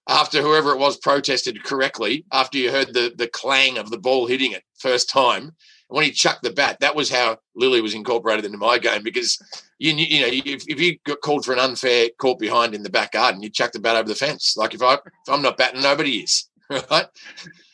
[0.07, 4.27] after whoever it was protested correctly, after you heard the the clang of the ball
[4.27, 5.55] hitting it first time,
[5.89, 9.37] when he chucked the bat, that was how Lillee was incorporated into my game because
[9.79, 12.89] you you know if, if you got called for an unfair caught behind in the
[12.89, 14.55] back garden, you chuck the bat over the fence.
[14.55, 16.45] Like if I if I'm not batting, nobody is.
[16.91, 17.07] Right?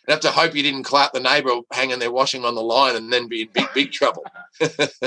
[0.08, 2.96] You have to hope you didn't clout the neighbour hanging their washing on the line
[2.96, 4.24] and then be in big, big trouble.
[4.60, 4.98] That's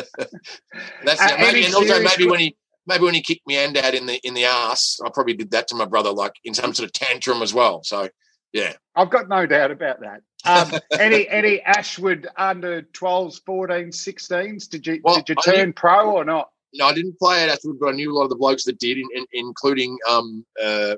[1.07, 1.37] Uh.
[1.39, 2.57] Maybe, and also maybe when he
[2.87, 5.53] maybe when he kicked me and dad in the in the ass, I probably did
[5.53, 7.83] that to my brother, like in some sort of tantrum as well.
[7.85, 8.09] So
[8.53, 10.23] yeah, I've got no doubt about that.
[10.45, 14.69] Um, any any Ashwood under 12s, 14s, 16s?
[14.69, 16.51] Did you Well, did you turn pro or not?
[16.75, 18.79] no, I didn't play at Ashwood, but I knew a lot of the blokes that
[18.79, 20.97] did, in, in, including um uh,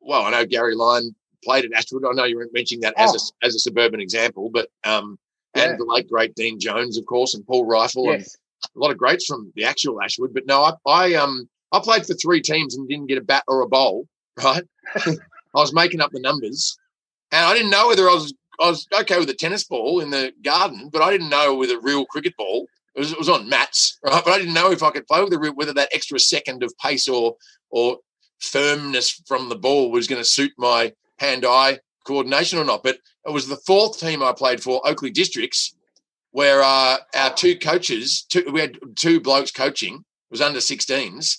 [0.00, 2.04] well, I know Gary Lyon played at Ashwood.
[2.04, 5.18] I know you were mentioning that as a as a suburban example, but um
[5.54, 5.76] and Yeah.
[5.76, 9.24] the late great Dean Jones, of course, and Paul Reiffel, and a lot of greats
[9.26, 10.34] from the actual Ashwood.
[10.34, 13.44] But no, I, I um I played for three teams and didn't get a bat
[13.48, 14.06] or a bowl.
[14.42, 14.62] Right,
[14.94, 15.16] I
[15.54, 16.78] was making up the numbers,
[17.32, 20.10] and I didn't know whether I was I was okay with a tennis ball in
[20.10, 22.66] the garden, but I didn't know with a real cricket ball.
[22.96, 24.22] It was, it was on mats, right?
[24.24, 26.76] But I didn't know if I could play with real, whether that extra second of
[26.78, 27.36] pace or
[27.70, 27.98] or
[28.40, 32.82] firmness from the ball was going to suit my hand-eye coordination or not.
[32.82, 35.74] But it was the fourth team I played for, Oakleigh Districts,
[36.30, 41.38] where uh, our two coaches, two, we had two blokes coaching, was under 16s,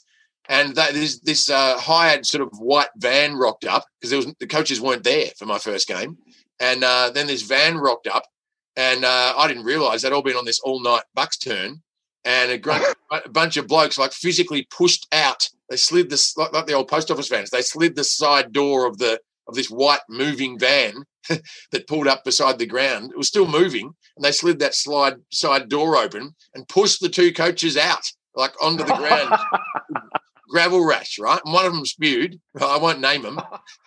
[0.50, 4.82] and that, this, this uh, hired sort of white van rocked up because the coaches
[4.82, 6.18] weren't there for my first game,
[6.60, 8.24] and uh, then this van rocked up,
[8.76, 11.82] and uh, I didn't realise they'd all been on this all-night Bucks turn,
[12.26, 15.48] and a, grunt, a bunch of blokes like physically pushed out.
[15.70, 17.52] They slid this like, like the old post office vans.
[17.52, 21.04] They slid the side door of the of this white moving van
[21.72, 23.12] that pulled up beside the ground.
[23.12, 27.10] It was still moving, and they slid that slide side door open and pushed the
[27.10, 28.04] two coaches out,
[28.36, 29.36] like onto the ground.
[30.50, 31.42] gravel rash, right?
[31.46, 32.40] And one of them spewed.
[32.60, 33.40] I won't name him,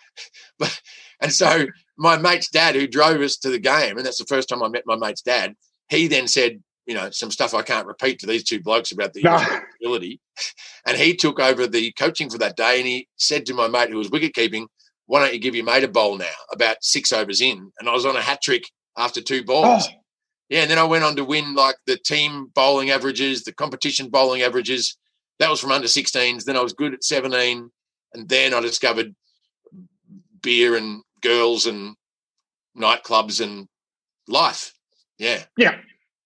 [0.59, 0.81] but
[1.19, 1.65] and so
[1.97, 4.67] my mate's dad, who drove us to the game, and that's the first time I
[4.69, 5.55] met my mate's dad.
[5.89, 9.13] He then said, you know, some stuff I can't repeat to these two blokes about
[9.13, 9.39] the No.
[9.81, 10.19] ability.
[10.85, 13.89] And he took over the coaching for that day, and he said to my mate
[13.89, 14.67] who was wicket keeping,
[15.05, 17.93] "Why don't you give your mate a bowl now?" About six overs in, and I
[17.93, 18.63] was on a hat trick
[18.97, 19.87] after two balls.
[19.89, 19.95] Oh,
[20.49, 24.09] Yeah, and then I went on to win like the team bowling averages, the competition
[24.09, 24.97] bowling averages.
[25.39, 26.43] That was from under 16s.
[26.43, 27.69] Then I was good at 17,
[28.13, 29.15] and then I discovered
[30.41, 31.95] beer and girls and
[32.77, 33.67] nightclubs and
[34.27, 34.73] life.
[35.17, 35.77] Yeah, yeah,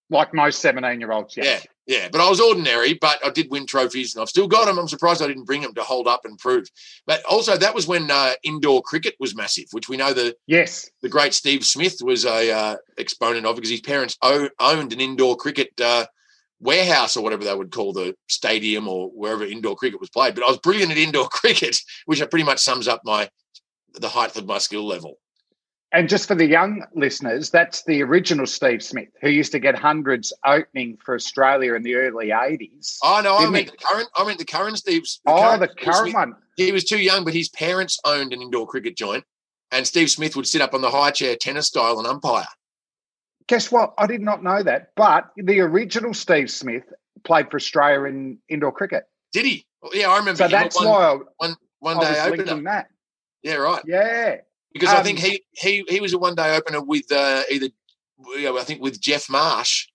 [0.09, 1.35] like most seventeen-year-olds.
[1.37, 1.43] Yeah.
[1.43, 2.09] yeah, yeah.
[2.11, 4.79] But I was ordinary, but I did win trophies, and I've still got them.
[4.79, 6.67] I'm surprised I didn't bring them to hold up and prove.
[7.05, 10.89] But also, that was when uh, indoor cricket was massive, which we know the Yes.
[11.01, 15.35] the great Steve Smith was a uh, exponent of because his parents owned an indoor
[15.35, 16.05] cricket uh,
[16.59, 20.35] warehouse or whatever they would call the stadium or wherever indoor cricket was played.
[20.35, 23.29] But I was brilliant at indoor cricket, which pretty much sums up my
[23.93, 25.17] the height of my skill level.
[25.93, 29.77] And just for the young listeners, that's the original Steve Smith, who used to get
[29.77, 32.97] hundreds opening for Australia in the early 80s.
[33.01, 33.71] Oh no, I meant he?
[33.71, 34.09] the current.
[34.15, 35.21] I meant the current Steve's.
[35.25, 36.13] oh, the current Smith.
[36.13, 36.35] one.
[36.57, 39.23] He was too young, but his parents owned an indoor cricket joint,
[39.71, 42.47] and Steve Smith would sit up on the high chair, tennis style, and umpire.
[43.47, 43.93] Guess what?
[43.97, 44.91] I did not know that.
[44.95, 46.83] But the original Steve Smith
[47.23, 49.05] played for Australia in indoor cricket.
[49.31, 49.65] Did he?
[49.81, 50.37] Well, yeah, I remember.
[50.37, 52.61] So that's one, why I, one, one I day opener.
[52.63, 52.87] that.
[53.43, 53.81] Yeah, right.
[53.85, 54.37] Yeah.
[54.73, 57.67] because I Um, think he he he was a one day opener with uh, either
[58.35, 59.87] I think with Geoff Marsh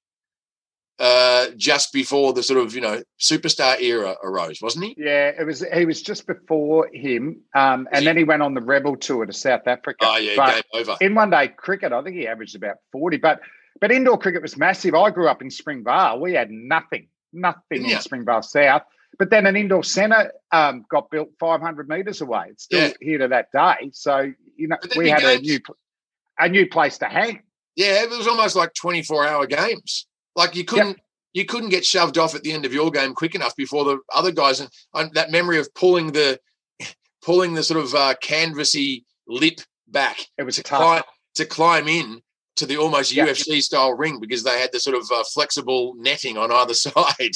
[0.99, 4.95] uh, just before the sort of you know superstar era arose, wasn't he?
[4.99, 5.64] Yeah, it was.
[5.74, 8.05] He was just before him, um, and he?
[8.05, 9.99] then he went on the Rebel tour to South Africa.
[10.07, 10.97] Oh yeah, But game over.
[11.01, 13.16] in one day cricket, I think he averaged about forty.
[13.16, 13.40] But
[13.80, 14.95] but indoor cricket was massive.
[14.95, 16.20] I grew up in Springvale.
[16.20, 17.99] We had nothing, nothing Didn't in ya?
[18.01, 18.82] Springvale South.
[19.18, 22.47] But then an indoor centre um, got built 500 metres away.
[22.51, 22.93] It's still Yeah.
[23.01, 23.90] here to that day.
[23.93, 25.59] So you know we had a new
[26.38, 27.43] a new place to hang.
[27.76, 30.07] Yeah, it was almost like twenty four hour games.
[30.36, 30.98] Like you couldn't
[31.32, 33.98] you couldn't get shoved off at the end of your game quick enough before the
[34.14, 34.60] other guys.
[34.60, 34.68] And,
[35.14, 36.38] that memory of pulling the
[37.22, 40.80] pulling the sort of uh, canvassy lip back It was to tough.
[40.80, 41.02] climb
[41.36, 42.20] to climb in
[42.56, 43.26] to the almost Yeah.
[43.26, 47.34] UFC style ring because they had the sort of uh, flexible netting on either side.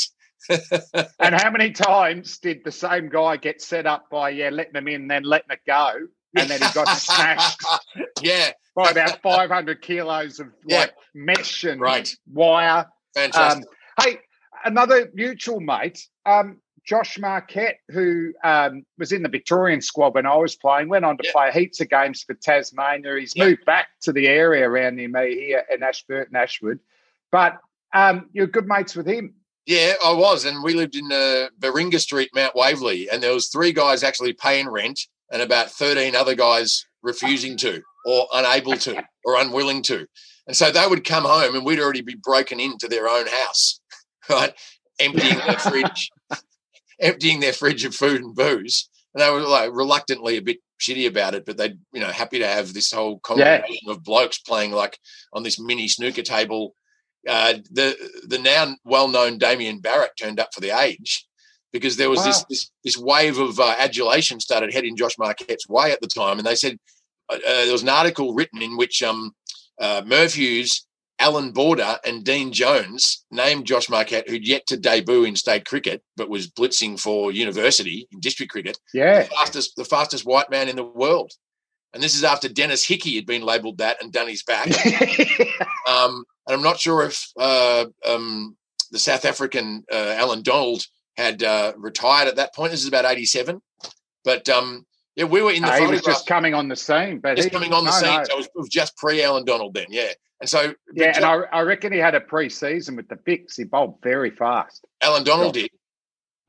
[1.19, 4.89] And how many times did the same guy get set up by yeah letting them
[4.89, 5.93] in, then letting it go,
[6.37, 7.65] and then he got smashed
[8.23, 10.81] yeah, by about 500 kilos of Yeah.
[10.81, 12.15] like mesh and Right.
[12.33, 12.87] wire.
[13.15, 13.65] fantastic.
[13.65, 14.19] Um, hey,
[14.65, 20.37] another mutual mate, um, Josh Marquet, who um, was in the Victorian squad when I
[20.37, 21.33] was playing, went on to Yeah.
[21.33, 23.17] play heaps of games for Tasmania.
[23.19, 23.47] He's Yeah.
[23.47, 26.79] moved back to the area around near me here in Ashburton, Ashwood.
[27.33, 27.59] But
[27.93, 29.35] um, you're good mates with him.
[29.65, 33.49] Yeah, I was, and we lived in uh, Baringa Street, Mount Waverley, and there was
[33.49, 35.01] three guys actually paying rent,
[35.33, 40.07] and about thirteen other guys refusing to, or unable to, or unwilling to,
[40.47, 43.81] and so they would come home, and we'd already be broken into their own house,
[44.31, 44.53] right,
[45.01, 46.11] emptying their fridge,
[47.01, 51.07] emptying their fridge of food and booze, and they were like reluctantly a bit shitty
[51.07, 54.39] about it, but they, would you know, happy to have this whole congregation of blokes
[54.39, 54.99] playing like
[55.33, 56.75] on this mini snooker table.
[57.27, 57.97] Uh, the
[58.29, 61.27] the now well known Damien Barrett turned up for the age
[61.73, 65.91] because there was this, this this wave of uh, adulation started heading Josh Marquet's way
[65.93, 66.79] at the time, and they said
[67.29, 69.33] uh, uh, there was an article written in which um,
[69.81, 70.87] uh, Merv Hughes,
[71.19, 76.03] Allan Border, and Dean Jones named Josh Marquet, who'd yet to debut in state cricket
[76.17, 79.23] but was blitzing for university in district cricket, Yeah.
[79.23, 81.33] the fastest the fastest white man in the world.
[81.95, 84.69] And this is after Denis Hickey had been labelled that and done his back.
[85.89, 88.57] Um, and I'm not sure if uh, um,
[88.91, 90.85] the South African uh, Allan Donald
[91.17, 92.73] had uh, retired at that point.
[92.73, 93.61] This is about 87.
[94.25, 94.85] But um,
[95.17, 97.21] yeah, we were in the No, he was just coming on the scene.
[97.21, 98.19] But just he, coming on the no, scene.
[98.19, 98.25] no.
[98.25, 100.13] So it was, it was just pre Allan Donald then, yeah.
[100.41, 103.57] And so Yeah, and I, I reckon he had a pre-season with the Vics.
[103.57, 104.85] He bowled very fast.
[105.01, 105.71] Allan Donald did.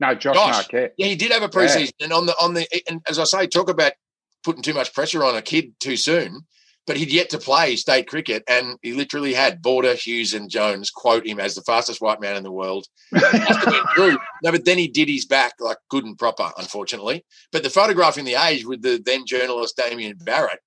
[0.00, 0.54] No, Josh, Josh.
[0.54, 0.90] Marquet.
[0.98, 3.46] Yeah, he did have a preseason, and on the on the and as I say,
[3.46, 3.92] talk about
[4.44, 6.42] putting too much pressure on a kid too soon.
[6.88, 10.90] But he'd yet to play state cricket, and he literally had Border, Hughes, and Jones
[10.90, 12.86] quote him as the fastest white man in the world.
[13.12, 14.18] Must have been true.
[14.42, 17.26] No, but then he did his back like good and proper, unfortunately.
[17.52, 20.60] But the photograph in the Age with the then journalist Damien Barrett,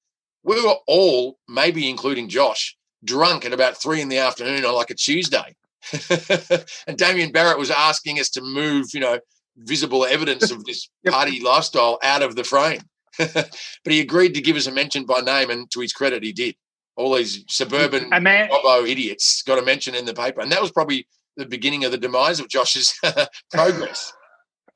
[0.44, 4.92] we were all, maybe including Josh, drunk at about three in the afternoon on like
[4.92, 5.56] a Tuesday.
[6.88, 9.20] and Damien Barrett was asking us to move, you know,
[9.58, 12.82] visible evidence of this party lifestyle out of the frame.
[13.34, 13.52] but
[13.86, 16.56] he agreed to give us a mention by name, and to his credit, he did.
[16.96, 20.72] All these suburban man- Bobo idiots got a mention in the paper, and that was
[20.72, 21.08] probably
[21.38, 22.94] the beginning of the demise of Josh's
[23.52, 24.14] progress.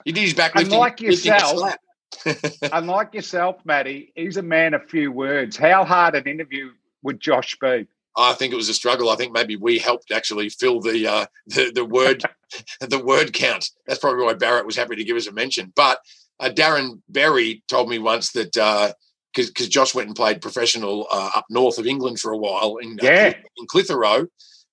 [0.06, 0.74] He did his backlifting.
[0.74, 1.76] Unlike yourself,
[2.72, 5.58] unlike yourself, Matty, he's a man of few words.
[5.58, 6.72] How hard an interview
[7.04, 7.88] would Josh be?
[8.18, 9.10] I think it was a struggle.
[9.10, 12.24] I think maybe we helped actually fill the uh, the, the word
[12.80, 13.70] the word count.
[13.86, 15.74] That's probably why Barrett was happy to give us a mention.
[15.76, 16.00] But
[16.40, 21.08] uh, Darren Berry told me once that because uh, because Josh went and played professional
[21.12, 23.34] uh, up north of England for a while in uh, yeah.
[23.58, 24.28] in Clitheroe,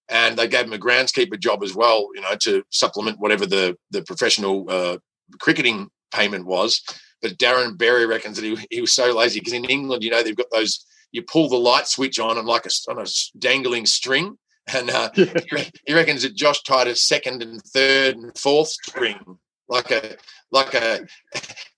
[0.09, 3.77] and they gave him a groundskeeper job as well, you know, to supplement whatever the
[3.91, 4.99] the professional uh,
[5.41, 6.83] cricketing payment was.
[7.21, 10.23] But Darren Berry reckons that he, he was so lazy because in England, you know,
[10.23, 13.07] they've got those you pull the light switch on and like a, on a
[13.39, 14.37] dangling string.
[14.73, 15.11] And uh,
[15.87, 19.39] he reckons that Josh tied a second and third and fourth string
[19.73, 20.17] like a
[20.51, 21.07] like a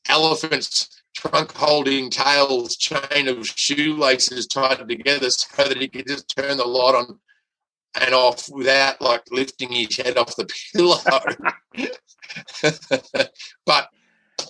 [0.09, 6.57] elephant's trunk holding tails chain of shoelaces tied together so that he could just turn
[6.57, 7.19] the light on
[8.01, 10.99] and off without like lifting his head off the pillow.
[13.65, 13.89] but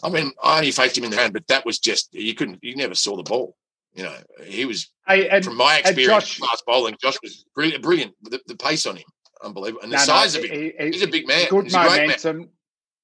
[0.02, 2.60] I mean, I only faced him in the hand, but that was just you couldn't
[2.62, 3.56] you never saw the ball.
[3.94, 6.96] You know, he was hey, and, from my experience Josh, fast bowling.
[7.00, 7.82] Josh was brilliant.
[7.82, 8.14] brilliant.
[8.22, 9.04] The, the, pace on him,
[9.44, 10.72] unbelievable, and the no, size no, of him.
[10.76, 11.46] He, he's a big man.
[11.48, 12.48] Good he's momentum.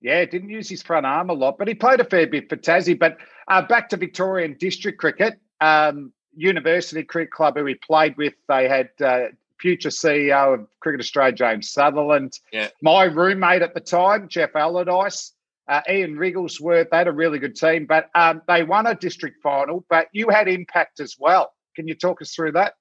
[0.00, 2.56] Yeah, didn't use his front arm a lot, but he played a fair bit for
[2.56, 2.98] Tassie.
[2.98, 8.32] But uh, back to Victorian District Cricket, um, University Cricket Club, who he played with,
[8.48, 9.26] they had uh,
[9.60, 12.38] future CEO of Cricket Australia, James Sutherland.
[12.52, 12.68] Yeah.
[12.80, 15.32] My roommate at the time, Geoff Allardice
[15.70, 19.40] uh, Ian Wrigglesworth, they had a really good team, but um, they won a district
[19.40, 19.84] final.
[19.88, 21.52] But you had impact as well.
[21.76, 22.74] Can you talk us through that?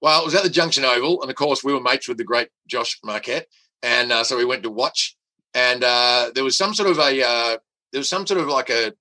[0.00, 2.24] Well, it was at the Junction Oval, and of course, we were mates with the
[2.24, 3.44] great Josh Marquet,
[3.82, 5.16] and uh, so we went to watch.
[5.54, 7.56] And uh, there was some sort of a uh,
[7.92, 8.92] there was some sort of like a,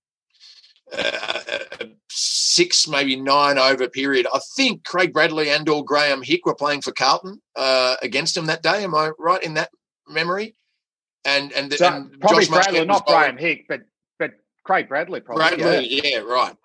[0.92, 4.28] a, a, six, maybe nine over period.
[4.34, 8.48] I think Craig Bradley and or Graham Hick were playing for Carlton uh, against him
[8.48, 8.84] that day.
[8.84, 9.70] Am I right in that
[10.08, 10.56] memory?
[11.26, 13.82] And and, so and probably Josh Bradley, not Graham Hick, but
[14.18, 14.32] but
[14.64, 15.58] Craig Bradley probably.
[15.58, 16.02] Bradley, yeah.
[16.04, 16.56] yeah, right.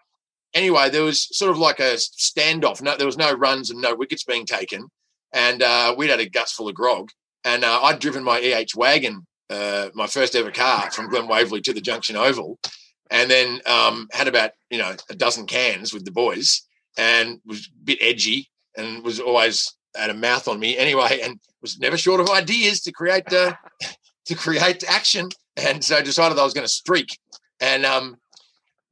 [0.54, 2.80] Anyway, there was sort of like a standoff.
[2.80, 4.88] No, there was no runs and no wickets being taken,
[5.32, 7.10] and uh, we'd had a guts full of grog.
[7.46, 11.60] And uh, I'd driven my EH wagon, uh, my first ever car, from Glen Waverley
[11.62, 12.58] to the Junction Oval,
[13.10, 16.62] and then um, had about you know a dozen cans with the boys,
[16.96, 21.38] and was a bit edgy and was always had a mouth on me anyway, and
[21.62, 23.54] was never short of ideas to create uh,
[24.26, 27.18] to create action, and so decided I was going to streak.
[27.60, 28.16] And um,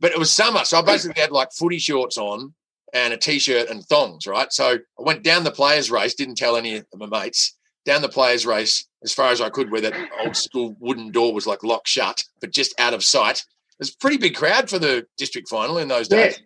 [0.00, 2.54] but it was summer, so I basically had like footy shorts on
[2.94, 4.52] and a t-shirt and thongs, right?
[4.52, 7.56] So I went down the players' race, didn't tell any of my mates.
[7.86, 9.94] Down the players' race as far as I could, where that
[10.24, 13.38] old school wooden door was like locked shut, but just out of sight.
[13.38, 16.38] It was a pretty big crowd for the district final in those days.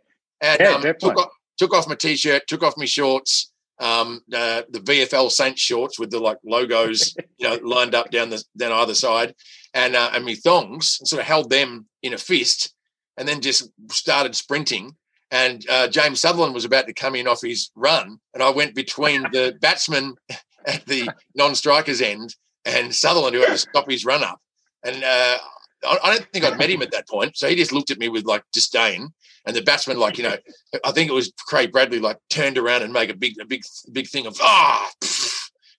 [0.42, 0.52] Yeah.
[0.52, 4.62] And yeah, um, took, off, took off my t-shirt, took off my shorts, um, uh,
[4.70, 8.72] the VFL Saints shorts with the like logos, you know, lined up down the down
[8.72, 9.34] either side,
[9.74, 12.74] and uh, and me thongs, and sort of held them in a fist,
[13.16, 14.96] and then just started sprinting.
[15.30, 18.74] And uh, James Sutherland was about to come in off his run, and I went
[18.74, 20.14] between the batsman
[20.66, 22.34] at the non-strikers end
[22.66, 24.40] and Sutherland, who had to stop his run up.
[24.84, 25.38] And uh,
[25.84, 28.08] I don't think I'd met him at that point, so he just looked at me
[28.08, 29.12] with like disdain
[29.46, 30.36] and the batsman, like you know,
[30.84, 33.62] I think it was Craig Bradley, like turned around and make a big, a big,
[33.92, 35.08] big thing of ah, oh,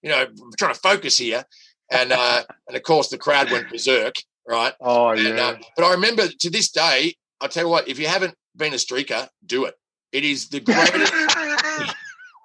[0.02, 0.26] you know,
[0.58, 1.44] trying to focus here,
[1.92, 4.16] and uh, and of course the crowd went berserk,
[4.48, 4.74] right?
[4.80, 5.36] Oh and, yeah.
[5.36, 8.74] Uh, but I remember to this day, I tell you what, if you haven't been
[8.74, 9.76] a streaker, do it.
[10.14, 11.14] It is the greatest.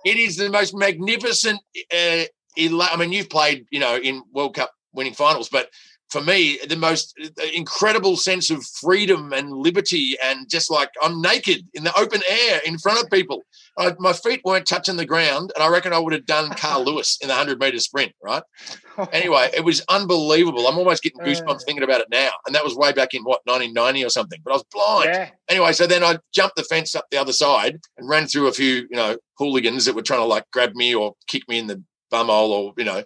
[0.04, 1.60] it is the most magnificent.
[1.92, 2.24] Uh,
[2.58, 5.68] I mean, you've played, you know, in World Cup winning finals, but
[6.12, 11.22] for me, the most uh, incredible sense of freedom and liberty, and just like I'm
[11.22, 13.42] naked in the open air in front of people.
[13.78, 16.84] I, my feet weren't touching the ground, and I reckon I would have done Carl
[16.84, 18.42] Lewis in the 100 meter sprint, right?
[18.98, 19.08] Oh.
[19.10, 20.68] Anyway, it was unbelievable.
[20.68, 21.24] I'm almost getting uh.
[21.24, 22.30] goosebumps thinking about it now.
[22.46, 25.10] And that was way back in what, 1990 or something, but I was blind.
[25.14, 25.30] Yeah.
[25.48, 28.52] Anyway, so then I jumped the fence up the other side and ran through a
[28.52, 31.68] few, you know, hooligans that were trying to like grab me or kick me in
[31.68, 31.82] the
[32.12, 33.02] bumhole or, you know,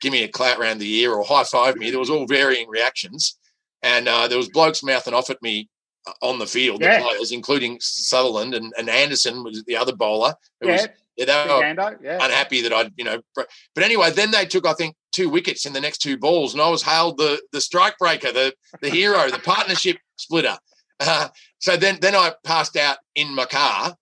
[0.00, 1.90] give me a clout around the ear or high five me.
[1.90, 3.38] There was all varying reactions,
[3.82, 5.68] and uh, there was blokes mouthing off at me
[6.06, 6.98] uh, on the field, yeah.
[6.98, 10.34] the players, including Sutherland and, and Anderson was the other bowler.
[10.60, 10.72] It yeah.
[10.72, 12.24] Was, yeah, they were yeah.
[12.24, 13.48] unhappy that I'd, you know, but
[13.82, 16.68] anyway, then they took, I think, two wickets in the next two balls, and I
[16.68, 20.56] was hailed the the strike breaker, the the hero, the partnership splitter.
[21.00, 21.28] Uh,
[21.58, 23.96] so then then I passed out in my car,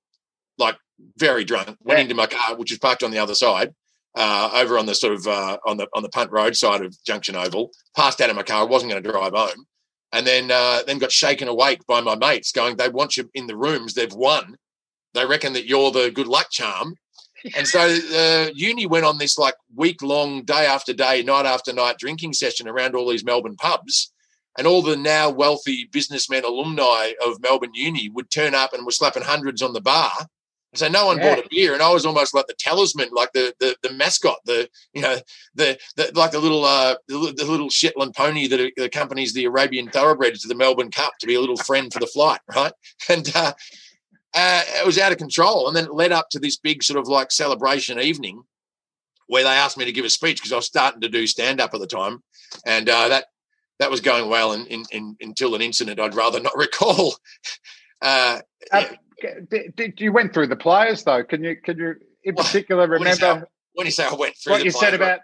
[0.58, 0.76] like
[1.16, 3.74] very drunk, went into my car, which was parked on the other side,
[4.16, 6.96] uh, over on the sort of uh, on the on the punt road side of
[7.04, 7.70] Junction Oval.
[7.96, 8.62] Passed out of my car.
[8.62, 9.66] I wasn't going to drive home.
[10.12, 13.46] and then uh, then got shaken awake by my mates going, they want you in
[13.46, 14.56] the rooms, they've won.
[15.14, 16.94] They reckon that you're the good luck charm.
[17.54, 21.46] And so the uh, uni went on this like week long, day after day, night
[21.46, 24.12] after night drinking session around all these Melbourne pubs.
[24.58, 28.90] And all the now wealthy businessmen alumni of Melbourne Uni would turn up and were
[28.90, 30.12] slapping hundreds on the bar.
[30.76, 31.34] So no one yeah.
[31.34, 34.38] bought a beer, and I was almost like the talisman, like the the, the mascot,
[34.44, 35.18] the you know
[35.54, 39.88] the, the like the little uh the, the little Shetland pony that accompanies the Arabian
[39.88, 42.72] Thoroughbreds to the Melbourne Cup to be a little friend for the flight, right?
[43.08, 43.52] And uh,
[44.36, 45.66] uh, it was out of control.
[45.66, 48.42] And then it led up to this big sort of like celebration evening
[49.28, 51.60] where they asked me to give a speech because I was starting to do stand
[51.60, 52.22] up at the time.
[52.64, 53.26] And uh, that
[53.78, 57.16] that was going well in, in, in, until an incident I'd rather not recall.
[58.02, 58.40] Uh,
[58.72, 58.84] uh
[59.76, 61.24] did, you went through the players though?
[61.24, 63.42] Can you can you in particular remember when you say,
[63.74, 65.20] when you say I went through what you said about?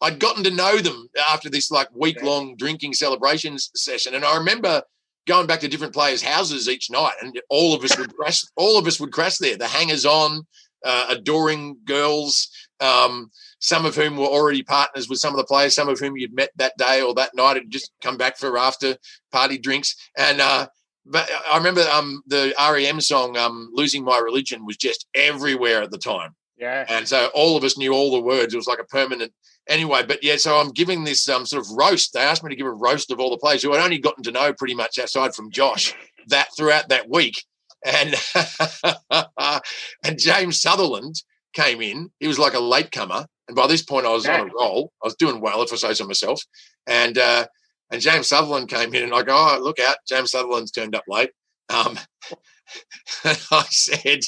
[0.00, 4.36] I'd gotten to know them after this like week long drinking celebrations session, and I
[4.36, 4.82] remember
[5.26, 8.42] going back to different players' houses each night, and all of us would crash.
[8.56, 9.56] All of us would crash there.
[9.56, 10.46] The hangers on,
[10.84, 12.48] uh, adoring girls,
[12.80, 13.30] um,
[13.60, 16.34] some of whom were already partners with some of the players, some of whom you'd
[16.34, 18.96] met that day or that night and just come back for after
[19.32, 19.96] party drinks.
[20.18, 20.66] And uh,
[21.06, 25.90] but I remember um, the REM song um, "Losing My Religion" was just everywhere at
[25.90, 26.34] the time.
[26.56, 28.54] Yeah, and so all of us knew all the words.
[28.54, 29.32] It was like a permanent
[29.68, 32.12] anyway, but yeah, so I'm giving this um, sort of roast.
[32.12, 34.22] They asked me to give a roast of all the players who I'd only gotten
[34.24, 35.94] to know pretty much outside from Josh
[36.28, 37.44] that throughout that week.
[37.84, 38.14] And
[40.02, 41.16] and James Sutherland
[41.52, 42.10] came in.
[42.18, 44.40] He was like a latecomer, and by this point I was yeah.
[44.40, 44.92] on a roll.
[45.02, 46.40] I was doing well, if I say so myself.
[46.86, 47.46] And uh,
[47.94, 49.98] and James Sutherland came in, and I go, "Oh, look out!
[50.08, 51.30] James Sutherland's turned up late."
[51.68, 51.96] Um,
[53.24, 54.20] and I said,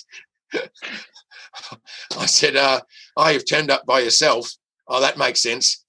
[2.16, 2.80] "I said, uh,
[3.16, 4.52] oh, you've turned up by yourself."
[4.86, 5.84] Oh, that makes sense.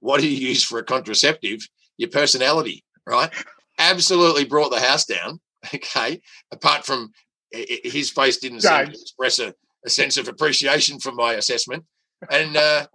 [0.00, 1.66] What do you use for a contraceptive?
[1.96, 3.30] Your personality, right?
[3.78, 5.40] Absolutely brought the house down.
[5.72, 6.20] Okay.
[6.50, 7.12] Apart from
[7.52, 9.54] his face didn't seem to express a,
[9.86, 11.84] a, sense of appreciation for my assessment.
[12.28, 12.86] And, uh,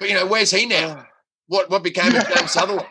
[0.00, 1.04] but you know, where's he now?
[1.48, 2.86] What what became of James Sutherland?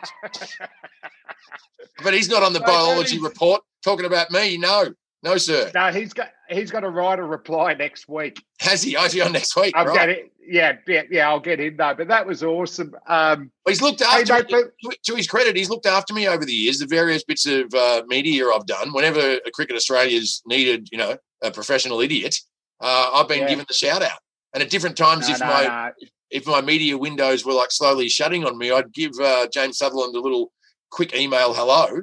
[2.02, 4.56] but he's not on the Bowlology report talking about me.
[4.56, 4.92] No.
[5.22, 5.70] No, sir.
[5.74, 8.44] No, he's got he's got to write a reply next week.
[8.60, 8.90] Has he?
[8.90, 9.74] He on next week?
[9.76, 9.96] I've right.
[9.96, 10.32] got it.
[10.46, 11.28] Yeah, yeah, yeah.
[11.28, 11.94] I'll get in though.
[11.94, 12.94] But that was awesome.
[13.08, 14.34] Um, he's looked after.
[14.34, 16.78] Hey, mate, but, to his credit, he's looked after me over the years.
[16.78, 18.92] The various bits of uh, media I've done.
[18.92, 22.36] Whenever a Cricket Australia's needed, you know, a professional idiot,
[22.80, 23.48] uh, I've been yeah.
[23.48, 24.18] given the shout out.
[24.54, 26.08] And at different times, no, if no, my no.
[26.30, 30.14] If my media windows were like slowly shutting on me, I'd give uh, James Sutherland
[30.14, 30.52] a little
[30.90, 32.02] quick email hello,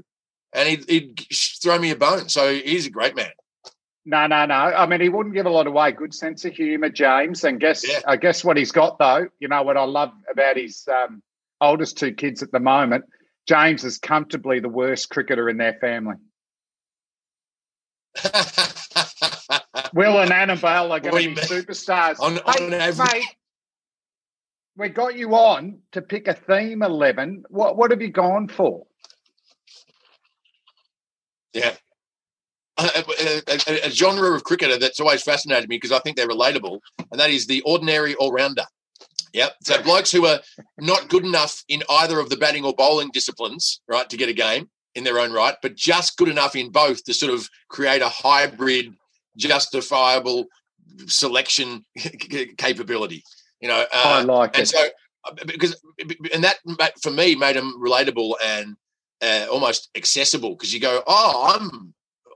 [0.53, 1.19] and he'd, he'd
[1.61, 2.29] throw me a bone.
[2.29, 3.31] So he's a great man.
[4.05, 4.53] No, no, no.
[4.53, 5.93] I mean, he wouldn't give a lot away.
[5.93, 7.43] Good sense of humour, James.
[7.43, 8.01] And guess, yeah.
[8.05, 9.27] I guess what he's got though.
[9.39, 11.23] You know what I love about his um,
[11.61, 13.05] oldest two kids at the moment.
[13.47, 16.15] James is comfortably the worst cricketer in their family.
[19.93, 22.19] Will and Annabelle are going to be superstars.
[22.19, 23.11] On, hey, on average.
[23.13, 23.35] Mate,
[24.75, 27.43] we got you on to pick a theme 11.
[27.49, 28.85] What, what have you gone for?
[31.53, 31.73] Yeah
[32.77, 33.03] a,
[33.47, 36.79] a, a, genre of cricketer that's always fascinated me because I think they're relatable,
[37.11, 38.63] and that is the ordinary all rounder.
[39.33, 39.55] Yep.
[39.63, 40.39] So blokes who are
[40.79, 44.33] not good enough in either of the batting or bowling disciplines, right, to get a
[44.33, 48.01] game in their own right, but just good enough in both to sort of create
[48.01, 48.93] a hybrid,
[49.37, 50.45] justifiable
[51.07, 51.83] selection
[52.57, 53.23] capability.
[53.63, 54.67] You know, uh, I like and it.
[54.67, 54.85] so
[55.23, 55.81] uh, because
[56.33, 56.57] and that
[57.01, 58.75] for me made them relatable and
[59.21, 61.93] uh, almost accessible because you go, oh, I'm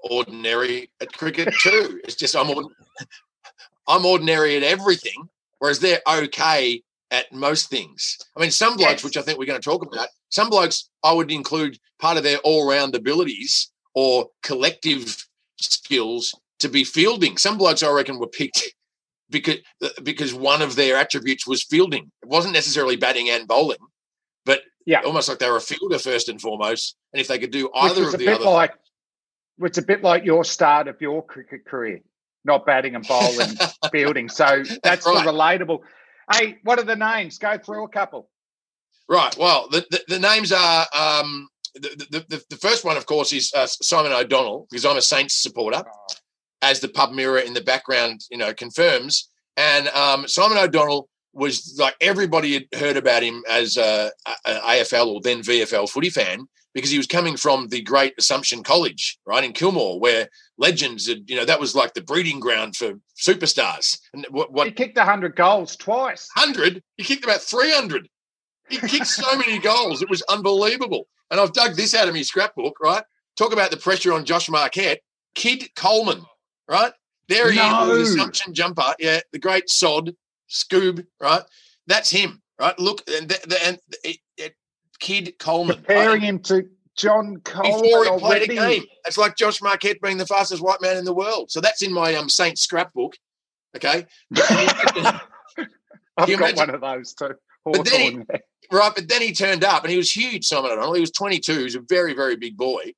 [0.09, 1.99] ordinary at cricket too.
[2.05, 2.49] it's just I'm
[3.89, 5.27] I'm ordinary at everything,
[5.59, 8.17] whereas they're okay at most things.
[8.37, 9.03] I mean, some blokes, yes.
[9.03, 12.23] which I think we're going to talk about, some blokes I would include part of
[12.23, 15.27] their all-round abilities or collective
[15.59, 17.35] skills to be fielding.
[17.35, 18.73] Some blokes I reckon were picked
[19.29, 19.57] because
[20.03, 22.11] because one of their attributes was fielding.
[22.21, 23.77] It wasn't necessarily batting and bowling,
[24.45, 26.95] but yeah, almost like they were a fielder first and foremost.
[27.13, 28.73] And if they could do either of the other, like
[29.59, 32.01] it's a bit like your start of your cricket career,
[32.45, 33.49] not batting and bowling,
[33.91, 34.29] fielding.
[34.29, 35.25] So that's, that's right.
[35.25, 35.79] the relatable.
[36.31, 37.37] Hey, what are the names?
[37.37, 38.29] Go through a couple.
[39.09, 39.35] Right.
[39.37, 41.47] Well, the, the, the names are um,
[41.81, 45.35] the, the, the, first one, of course, is uh, Simon O'Donnell, because I'm a Saints
[45.35, 46.15] supporter, oh.
[46.61, 49.29] As the pub mirror in the background, you know, confirms.
[49.57, 54.11] And um, Simon O'Donnell was like everybody had heard about him as a,
[54.45, 58.63] a AFL or then VFL footy fan because he was coming from the great Assumption
[58.63, 60.29] College, right in Kilmore, where
[60.59, 63.99] legends, had, you know, that was like the breeding ground for superstars.
[64.13, 66.29] And what, what he kicked hundred goals twice.
[66.35, 66.83] Hundred?
[66.97, 68.07] He kicked about three hundred.
[68.69, 70.01] He kicked so many goals.
[70.01, 71.07] It was unbelievable.
[71.31, 73.03] And I've dug this out of my scrapbook, right?
[73.37, 74.99] Talk about the pressure on Josh Marquet.
[75.35, 76.25] Kid Coleman,
[76.69, 76.91] right?
[77.29, 77.91] There he No.
[77.91, 78.93] is, the assumption jumper.
[78.99, 80.15] Yeah, the great sod,
[80.49, 81.41] Scoob, right?
[81.87, 82.77] That's him, right?
[82.79, 84.55] Look, and, the, the, and it, it,
[84.99, 85.85] Kid Coleman.
[85.89, 86.21] right?
[86.21, 88.57] Him to John Coleman before he played already.
[88.57, 88.83] a game.
[89.05, 91.51] It's like Josh Marquet being the fastest white man in the world.
[91.51, 93.15] So that's in my um Saint scrapbook.
[93.75, 94.05] Okay.
[94.35, 95.21] I've
[96.17, 97.35] got imagine- one of those too.
[97.65, 98.39] But then he-
[98.71, 100.93] Right, but then he turned up and he was huge, Simon O'Donnell.
[100.93, 101.57] He was 22.
[101.57, 102.93] He was a very, very big boy.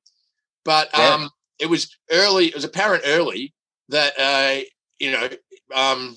[0.64, 1.14] But Yeah.
[1.14, 3.54] um, it was early, it was apparent early
[3.90, 4.60] that, uh,
[4.98, 5.28] you know,
[5.74, 6.16] um,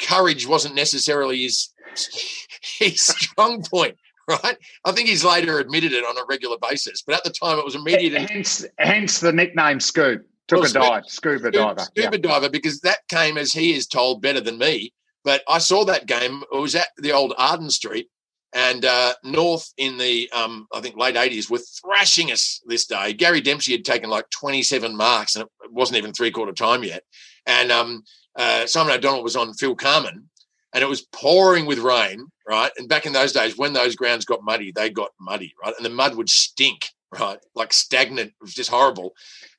[0.00, 1.68] courage wasn't necessarily his,
[2.78, 3.96] his strong point,
[4.28, 4.56] right?
[4.84, 7.02] I think he's later admitted it on a regular basis.
[7.06, 8.30] But at the time, it was immediate.
[8.30, 10.24] hence, hence the nickname Scoop.
[10.46, 11.80] Took Well, a Scoop- dive, scuba diver.
[11.80, 14.92] Scuba diver, because that came as he is told better than me.
[15.24, 16.42] But I saw that game.
[16.52, 18.10] It was at the old Arden Street,
[18.54, 23.12] and uh, North in the um, I think late eighties were thrashing us this day.
[23.12, 26.84] Gary Dempsey had taken like twenty seven marks, and it wasn't even three quarter time
[26.84, 27.02] yet.
[27.46, 28.04] And um,
[28.36, 30.30] uh, Simon O'Donnell was on Phil Carman,
[30.72, 32.70] and it was pouring with rain, right?
[32.78, 35.74] And back in those days, when those grounds got muddy, they got muddy, right?
[35.76, 36.86] And the mud would stink,
[37.18, 37.38] right?
[37.54, 38.30] Like stagnant.
[38.30, 39.14] It was just horrible.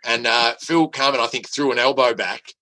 [0.05, 2.53] And uh, Phil Carman, I think, threw an elbow back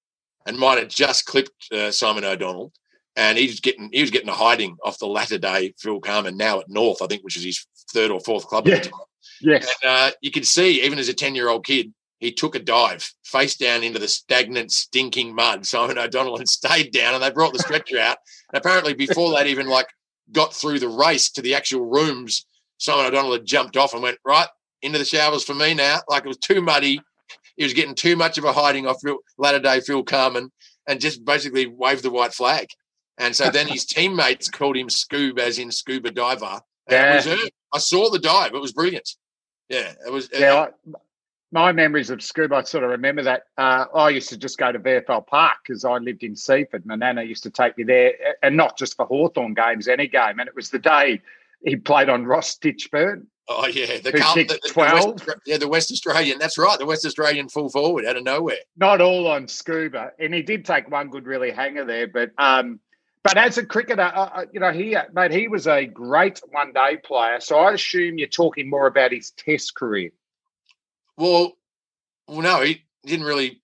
[0.45, 2.73] and might have just clipped uh, Simon O'Donnell.
[3.15, 6.35] And he was getting he was getting a hiding off the latter day Phil Carman
[6.37, 8.91] now at North, I think, which is his third or fourth club at the Yeah.
[8.91, 8.99] time.
[9.41, 9.75] Yes.
[9.83, 12.59] And uh, you can see, even as a 10 year old kid, he took a
[12.59, 15.65] dive face down into the stagnant, stinking mud.
[15.65, 18.17] Simon O'Donnell had stayed down and they brought the stretcher out.
[18.51, 19.87] And apparently, before they'd even like
[20.31, 22.45] got through the race to the actual rooms,
[22.77, 24.47] Simon O'Donnell had jumped off and went, right,
[24.81, 25.97] into the showers for me now.
[26.09, 27.01] Like it was too muddy.
[27.57, 29.01] He was getting too much of a hiding off
[29.37, 30.51] latter day Phil Carman
[30.87, 32.67] and just basically waved the white flag.
[33.17, 36.61] And so then his teammates called him Scoob, as in scuba diver.
[36.87, 38.53] And it was I saw the dive.
[38.53, 39.15] It was brilliant.
[39.69, 40.29] Yeah, it was.
[40.31, 40.91] Yeah, I,
[41.51, 43.43] my memories of scuba, I sort of remember that.
[43.57, 46.85] Uh, I used to just go to VFL Park because I lived in Seaford.
[46.85, 50.39] My nana used to take me there, and not just for Hawthorn games, any game.
[50.39, 51.21] And it was the day
[51.63, 53.27] he played on Ross Ditchburn.
[53.49, 55.27] Oh yeah, the, the, the- 12?
[55.27, 56.39] West, yeah, the West Australian.
[56.39, 58.57] That's right, the West Australian full forward out of nowhere.
[58.77, 62.07] Not all on scuba, and he did take one good really hanger there.
[62.07, 62.79] But um,
[63.23, 66.73] but as a cricketer, uh, uh, you know, he mate, he was a great one
[66.73, 67.39] day player.
[67.39, 70.11] So I assume you're talking more about his Test career.
[71.17, 71.53] Well,
[72.27, 73.61] well, no, he didn't really.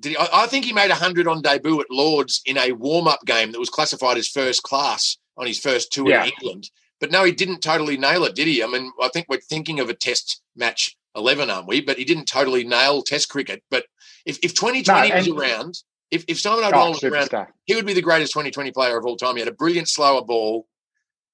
[0.00, 0.16] Did he?
[0.16, 3.52] I, I think he made hundred on debut at Lords in a warm up game
[3.52, 6.24] that was classified as first class on his first tour Yeah.
[6.24, 6.70] in England.
[7.00, 8.62] But no, he didn't totally nail it, did he?
[8.62, 11.80] I mean, I think we're thinking of a Test match eleven, aren't we?
[11.80, 13.62] But he didn't totally nail Test cricket.
[13.70, 13.84] But
[14.24, 15.82] if if twenty twenty No, was around,
[16.16, 19.16] if if Simon O'Donnell was around, he would be the greatest 2020 player of all
[19.16, 19.36] time.
[19.36, 20.66] He had a brilliant slower ball.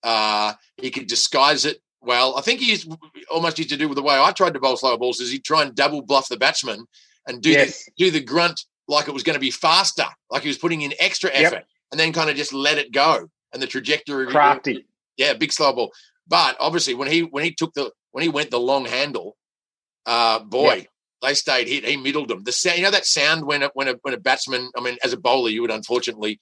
[0.02, 2.36] Uh, he could disguise it well.
[2.36, 2.92] I think he used,
[3.30, 5.44] almost used to do with the way I tried to bowl slower balls is he'd
[5.44, 6.86] try and double bluff the batsman
[7.26, 7.84] and do Yes.
[7.84, 10.82] the, do the grunt like it was going to be faster, like he was putting
[10.82, 11.40] in extra Yep.
[11.52, 13.28] effort, and then kind of just let it go.
[13.52, 14.86] And the trajectory, Crafty.
[15.16, 15.92] yeah, big slow ball.
[16.26, 19.36] But obviously, when he when he took the when he went the long handle,
[20.06, 20.84] uh, boy, Yeah.
[21.22, 21.84] They stayed hit.
[21.84, 22.42] He middled them.
[22.44, 24.70] The sound, you know, that sound when a, when a when a batsman.
[24.76, 26.40] I mean, as a bowler, you would unfortunately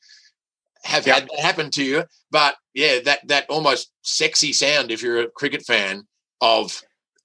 [0.84, 1.14] have Yeah.
[1.14, 2.04] had that happen to you.
[2.30, 6.06] But yeah, that that almost sexy sound, if you're a cricket fan,
[6.40, 6.82] of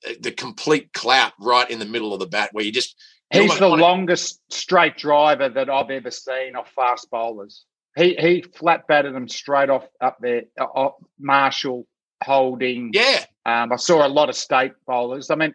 [0.08, 2.96] uh, the complete clout right in the middle of the bat, where you just
[3.32, 7.66] He's the longest straight driver that I've ever seen off fast bowlers.
[7.98, 10.44] He he flat batted them straight off up there.
[10.60, 10.90] uh,
[11.20, 11.88] Marshall,
[12.24, 12.92] Holding.
[12.94, 13.26] yeah.
[13.46, 15.32] Um, I saw a lot of state bowlers.
[15.32, 15.54] I mean,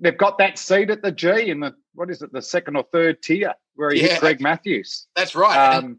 [0.00, 2.84] they've got that seat at the G in the what is it, the second or
[2.92, 4.08] third tier where he Yeah.
[4.08, 5.06] hit Greg Matthews.
[5.16, 5.56] That's right.
[5.76, 5.98] Um,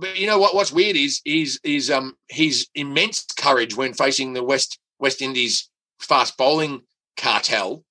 [0.00, 0.54] but you know what?
[0.54, 5.68] What's weird is is is um his immense courage when facing the West West Indies
[6.00, 6.82] fast bowling
[7.16, 7.84] cartel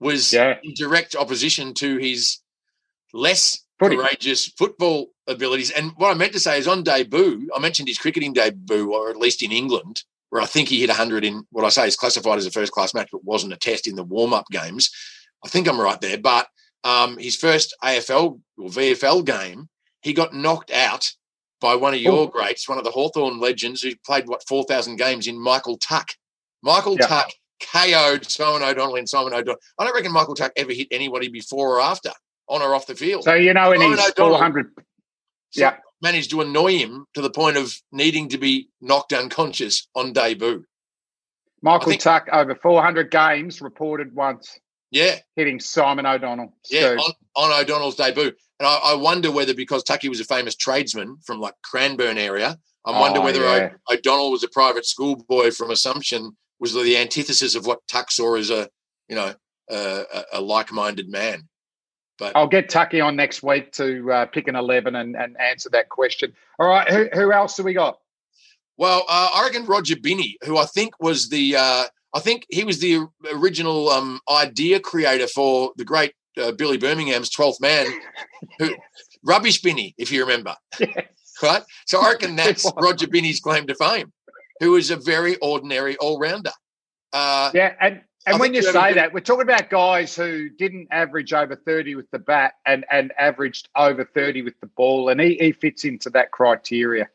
[0.00, 0.58] was Yeah.
[0.62, 2.38] in direct opposition to his
[3.12, 3.96] less Footy.
[3.96, 5.70] courageous football abilities.
[5.70, 9.10] And what I meant to say is on debut, I mentioned his cricketing debut, or
[9.10, 11.96] at least in England, where I think he hit 100 in what I say is
[11.96, 14.90] classified as a first class match, but wasn't a test in the warm up games.
[15.44, 16.18] I think I'm right there.
[16.18, 16.46] But
[16.84, 19.68] um, his first AFL or VFL game,
[20.02, 21.10] he got knocked out
[21.60, 22.26] by one of your Oh.
[22.26, 26.08] greats, one of the Hawthorn legends who played, what, 4,000 games in Michael Tuck.
[26.62, 27.06] Michael Yeah.
[27.06, 27.30] Tuck
[27.60, 29.60] KO'd Simon O'Donnell and Simon O'Donnell.
[29.78, 32.12] I don't reckon Michael Tuck ever hit anybody before or after,
[32.48, 33.24] on or off the field.
[33.24, 34.38] so you know, in Simon his O'Donnell.
[34.38, 34.72] 400,
[35.54, 35.76] yeah.
[36.02, 40.64] Managed to annoy him to the point of needing to be knocked unconscious on debut.
[41.62, 44.58] Michael think- Tuck over 400 games reported once
[44.90, 46.54] Yeah, hitting Simon O'Donnell.
[46.70, 48.32] yeah, on, on O'Donnell's debut.
[48.58, 52.58] And I, I wonder whether because Tucky was a famous tradesman from like Cranbourne area,
[52.86, 53.70] I oh, wonder Oh, whether yeah.
[53.88, 58.36] O- O'Donnell was a private schoolboy from Assumption, was the antithesis of what Tuck saw
[58.36, 58.68] as a,
[59.08, 59.34] you know,
[59.70, 61.46] a, a- a like-minded man.
[62.20, 65.70] But I'll get Tucky on next week to uh, pick an 11 and, and answer
[65.70, 66.34] that question.
[66.58, 67.98] All right, who, who else do we got?
[68.76, 71.84] Well, uh, I reckon Roger Binny, who I think was the, uh,
[72.14, 77.30] I think he was the original um, idea creator for the great uh, Billy Birmingham's
[77.30, 77.86] Twelfth Man,
[78.58, 78.74] who
[79.24, 80.54] Rubbish Binny, if you remember,
[81.42, 81.62] right?
[81.86, 82.70] So I reckon that's.
[82.76, 84.12] Roger Binny's claim to fame,
[84.60, 86.52] who is a very ordinary all rounder.
[87.12, 89.70] Uh, Yeah, and I and when you you have a say that, we're talking about
[89.70, 94.54] guys who didn't average over 30 with the bat and, and averaged over 30 with
[94.60, 97.08] the ball, and he, he fits into that criteria.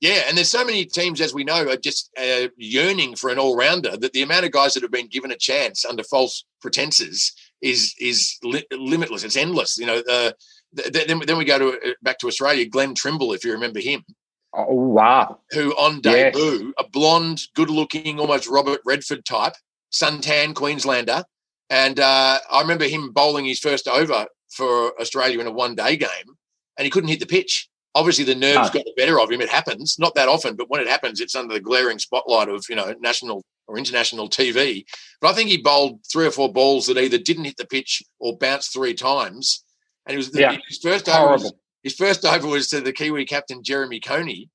[0.00, 3.38] Yeah, and there's so many teams, as we know, are just uh, yearning for an
[3.38, 7.32] all-rounder that the amount of guys that have been given a chance under false pretenses
[7.62, 9.24] is is li- limitless.
[9.24, 9.78] It's endless.
[9.78, 10.02] You know.
[10.08, 10.32] Uh,
[10.76, 12.68] th- th- then, then we go to uh, back to Australia.
[12.68, 14.04] Glenn Trimble, if you remember him,
[14.52, 15.38] Oh, wow.
[15.52, 16.34] who on Yes.
[16.34, 19.54] debut, a blonde, good-looking, almost Robert Redford type,
[19.92, 21.24] suntan Queenslander,
[21.70, 26.36] and uh, I remember him bowling his first over for Australia in a one-day game,
[26.78, 27.68] and he couldn't hit the pitch.
[27.94, 28.80] Obviously, the nerves No.
[28.80, 29.40] got the better of him.
[29.40, 32.64] It happens, not that often, but when it happens, it's under the glaring spotlight of
[32.68, 34.84] you know national or international TV.
[35.20, 38.02] But I think he bowled three or four balls that either didn't hit the pitch
[38.20, 39.64] or bounced three times,
[40.06, 40.56] and he was Yeah.
[40.68, 41.32] his first over.
[41.32, 41.52] Was,
[41.82, 44.50] his first over was to the Kiwi captain Jeremy Coney,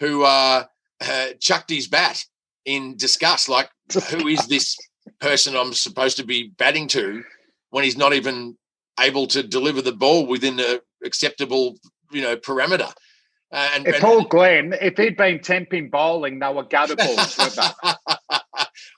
[0.00, 0.64] who uh,
[1.00, 2.24] uh, chucked his bat
[2.64, 3.48] in disgust.
[3.48, 4.76] Like, who is this
[5.20, 7.22] person I'm supposed to be batting to
[7.70, 8.56] when he's not even
[8.98, 11.76] able to deliver the ball within the acceptable,
[12.10, 12.92] you know, parameter?
[13.52, 17.36] Uh, and, If and- Paul Glenn, if he'd been temping bowling, they were gutter balls.
[17.38, 18.36] weren't they?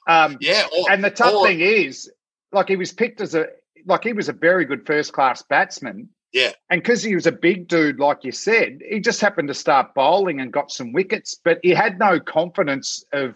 [0.13, 2.11] um, yeah, or, and the tough or- thing is,
[2.53, 3.47] like he was picked as a
[3.87, 6.09] like he was a very good first class batsman.
[6.33, 6.53] Yeah.
[6.71, 9.95] And because he was a big dude, like you said, he just happened to start
[9.95, 13.35] bowling and got some wickets, but he had no confidence of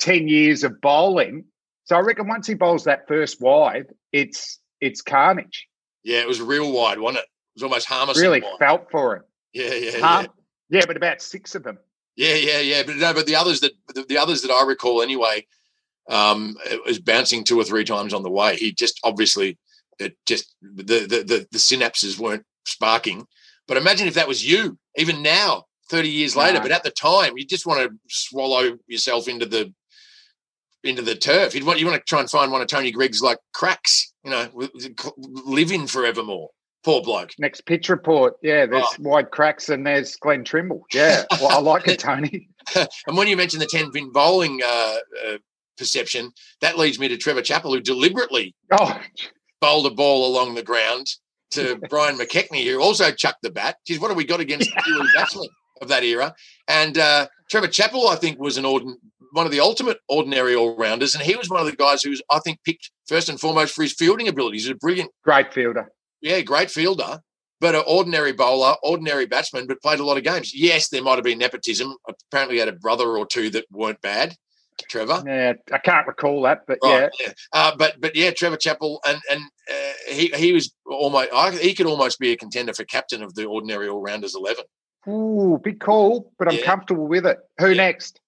[0.00, 1.44] 10 years of bowling.
[1.84, 5.66] So I reckon once he bowls that first wide, it's it's carnage.
[6.04, 7.24] yeah, it was real wide, wasn't it?
[7.24, 8.20] It was almost harmless.
[8.20, 9.22] really felt for him.
[9.52, 10.26] Yeah, yeah, yeah.
[10.70, 11.78] Yeah, but about six of them.
[12.16, 12.82] Yeah, yeah, yeah.
[12.84, 15.46] But no, but the others that the, the others that I recall anyway,
[16.10, 18.56] um, it was bouncing two or three times on the way.
[18.56, 19.56] He just obviously
[19.98, 23.26] it just the the the, the synapses weren't sparking.
[23.66, 26.58] But imagine if that was you, even now, thirty years later.
[26.58, 26.62] No.
[26.62, 29.72] But at the time, you just want to swallow yourself into the
[30.84, 31.54] into the turf.
[31.54, 34.30] You'd want you want to try and find one of Tony Greig's like cracks, you
[34.30, 34.48] know,
[35.16, 36.50] live in forevermore.
[36.84, 37.30] Poor bloke.
[37.38, 38.34] Next pitch report.
[38.42, 38.96] Yeah, there's Oh.
[39.00, 40.84] wide cracks and there's Glenn Trimble.
[40.94, 41.24] Yeah.
[41.32, 42.48] Well, I like it, Tony.
[43.06, 44.96] And when you mention the 10 pin bowling uh,
[45.26, 45.38] uh,
[45.76, 46.30] perception,
[46.60, 49.00] that leads me to Trevor Chappell, who deliberately Oh,
[49.60, 51.06] bowled a ball along the ground
[51.52, 53.76] to Brian McKechnie, who also chucked the bat.
[53.86, 55.48] Geez, what have we got against the batsmen
[55.82, 56.34] of that era?
[56.68, 58.96] And uh, Trevor Chappell, I think, was an ordin-
[59.32, 61.14] one of the ultimate ordinary all rounders.
[61.14, 63.74] And he was one of the guys who was, I think, picked first and foremost
[63.74, 64.64] for his fielding abilities.
[64.64, 65.90] He's a brilliant, great fielder.
[66.20, 67.20] yeah, great fielder.
[67.60, 70.54] But an ordinary bowler, ordinary batsman, but played a lot of games.
[70.54, 71.92] Yes, there might have been nepotism.
[72.30, 74.36] Apparently, he had a brother or two that weren't bad.
[74.88, 77.26] Trevor, Yeah, I can't recall that, but Right, yeah.
[77.26, 77.32] yeah.
[77.52, 81.74] Uh, but but yeah, Trevor Chappell, and and uh, he he was almost I, he
[81.74, 84.64] could almost be a contender for captain of the ordinary all rounders eleven.
[85.08, 86.64] Ooh, big call, but I'm Yeah.
[86.64, 87.38] comfortable with it.
[87.58, 87.74] Who Yeah.
[87.74, 88.20] next?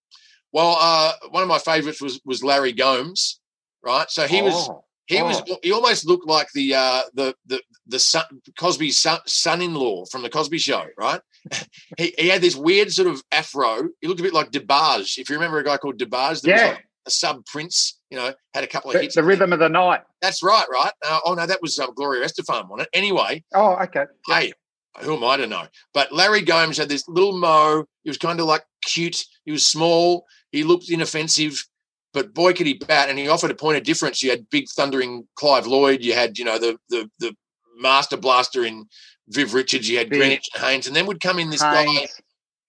[0.52, 3.40] Well, uh, one of my favourites was was Larry Gomes,
[3.84, 4.10] right?
[4.10, 5.58] So he was Oh, he was oh.
[5.62, 8.24] he almost looked like the uh, the the the son,
[8.58, 11.20] Cosby's son, son-in-law from the Cosby Show, right?
[11.98, 13.88] he he had this weird sort of afro.
[14.00, 15.18] He looked a bit like DeBarge.
[15.18, 18.18] If you remember a guy called DeBarge, that was yeah, like a sub prince, you
[18.18, 19.16] know, had a couple of the, hits.
[19.16, 20.02] the rhythm of the night.
[20.22, 20.92] That's right, right?
[21.04, 22.88] Uh, oh no, that was um, Gloria Estefan on it.
[22.92, 24.04] Anyway, Oh, okay.
[24.28, 24.52] hey,
[25.00, 25.66] who am I to know?
[25.92, 27.84] But Larry Gomes had this little mo.
[28.04, 29.24] He was kind of like cute.
[29.44, 30.24] He was small.
[30.52, 31.64] He looked inoffensive,
[32.12, 33.08] but boy could he bat.
[33.08, 34.22] And he offered a point of difference.
[34.22, 36.02] You had big thundering Clive Lloyd.
[36.02, 37.36] You had you know the the the
[37.78, 38.86] master blaster in
[39.28, 39.88] Viv Richards.
[39.88, 40.20] You had Big.
[40.20, 42.08] Greenidge and Haynes, and then would come in this guy.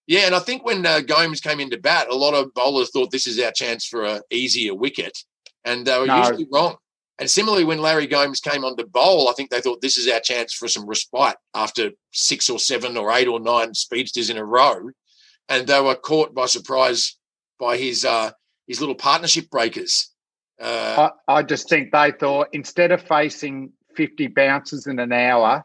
[0.07, 3.11] Yeah, and I think when uh, Gomes came into bat, a lot of bowlers thought
[3.11, 5.17] this is our chance for a easier wicket,
[5.63, 6.17] and they were No.
[6.17, 6.77] usually wrong.
[7.19, 10.07] And similarly, when Larry Gomes came on to bowl, I think they thought this is
[10.07, 14.37] our chance for some respite after six or seven or eight or nine speedsters in
[14.37, 14.89] a row,
[15.47, 17.15] and they were caught by surprise
[17.61, 18.31] by his uh,
[18.67, 20.09] his little partnership breakers.
[20.59, 25.63] Uh, I, I just think they thought instead of facing 50 bounces in an hour,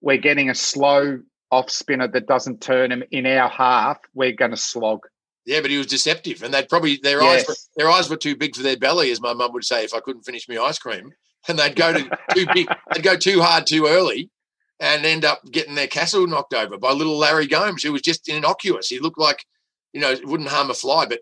[0.00, 3.98] we're getting a slow off spinner that doesn't turn him in our half.
[4.14, 5.06] We're going to slog.
[5.46, 8.34] yeah, but he was deceptive, and they'd probably their eyes were, their eyes were too
[8.34, 10.78] big for their belly, as my mum would say if I couldn't finish my ice
[10.78, 11.12] cream.
[11.46, 14.30] And they'd go to too big, they'd go too hard too early
[14.80, 18.28] and end up getting their castle knocked over by little Larry Gomes, who was just
[18.28, 18.88] innocuous.
[18.88, 19.44] He looked like
[19.94, 21.06] you know, it wouldn't harm a fly.
[21.06, 21.20] But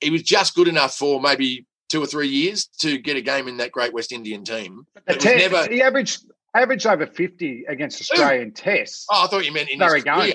[0.00, 3.48] he was just good enough for maybe two or three years to get a game
[3.48, 4.86] in that great West Indian team.
[5.06, 6.24] But ten, never, he averaged
[6.54, 9.06] averaged over fifty against Australian Tests.
[9.10, 10.34] Oh, I thought you meant in his career,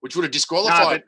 [0.00, 1.00] which would have disqualified.
[1.00, 1.06] No,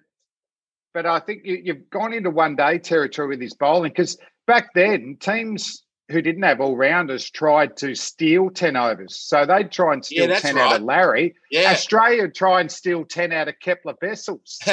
[0.92, 4.18] but, but, I think you, you've gone into one day territory with his bowling because
[4.46, 9.18] back then teams who didn't have all rounders tried to steal 10 overs.
[9.18, 10.62] So they'd try and steal yeah, 10 right.
[10.62, 11.34] out of Larry.
[11.50, 11.72] Yeah.
[11.72, 14.58] Australia try and steal 10 out of Kepler Wessels.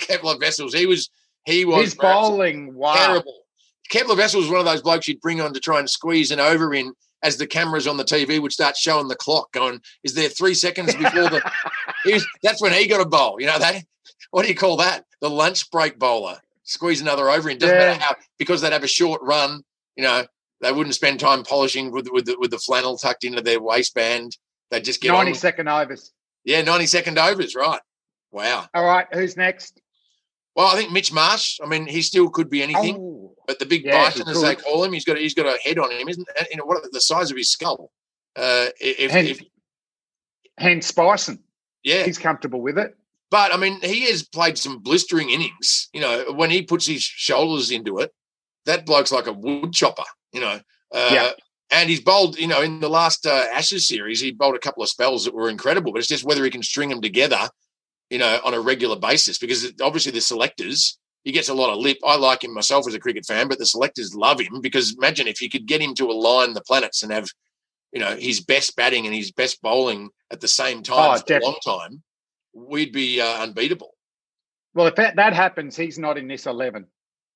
[0.00, 0.74] Kepler Wessels.
[0.74, 1.10] He was
[1.44, 2.94] he was his bowling wow.
[2.94, 3.42] terrible.
[3.90, 6.40] Kepler Wessels was one of those blokes you'd bring on to try and squeeze an
[6.40, 6.92] over in
[7.22, 10.54] as the cameras on the TV would start showing the clock going, is there three
[10.54, 11.42] seconds before the
[12.06, 13.36] was, that's when he got a bowl.
[13.38, 13.82] You know, that
[14.30, 15.04] what do you call that?
[15.20, 16.38] The lunch break bowler.
[16.64, 17.58] Squeeze another over in.
[17.58, 17.86] Doesn't yeah.
[17.88, 19.62] matter how because they'd have a short run,
[19.96, 20.24] you know,
[20.60, 24.36] they wouldn't spend time polishing with with the, with the flannel tucked into their waistband.
[24.70, 25.34] They'd just get 90 on.
[25.36, 26.12] second overs.
[26.44, 27.80] Yeah, 90 second overs, right.
[28.30, 28.66] Wow.
[28.72, 29.80] All right, who's next?
[30.54, 31.58] Well, I think Mitch Marsh.
[31.62, 34.56] I mean, he still could be anything, oh, but the big yeah, bison, as they
[34.56, 36.28] call him, he's got he's got a head on him, isn't?
[36.50, 36.82] You know what?
[36.92, 37.90] The size of his skull.
[38.36, 39.40] Uh, if, Hen, if,
[40.58, 41.42] Hans Bison.
[41.82, 42.94] Yeah, he's comfortable with it.
[43.30, 45.88] But I mean, he has played some blistering innings.
[45.92, 48.12] You know, when he puts his shoulders into it,
[48.66, 50.60] that bloke's like a wood chopper you know.
[50.92, 51.30] Uh, yeah.
[51.72, 54.82] And he's bowled, you know, in the last uh, Ashes series, he bowled a couple
[54.82, 55.92] of spells that were incredible.
[55.92, 57.48] But it's just whether he can string them together,
[58.10, 59.38] you know, on a regular basis.
[59.38, 61.98] Because obviously the selectors, he gets a lot of lip.
[62.04, 65.28] I like him myself as a cricket fan, but the selectors love him because imagine
[65.28, 67.28] if you could get him to align the planets and have,
[67.92, 71.36] you know, his best batting and his best bowling at the same time oh, for
[71.36, 72.02] a long time,
[72.52, 73.94] we'd be uh, unbeatable.
[74.74, 76.86] Well, if that, that happens, he's not in this eleven.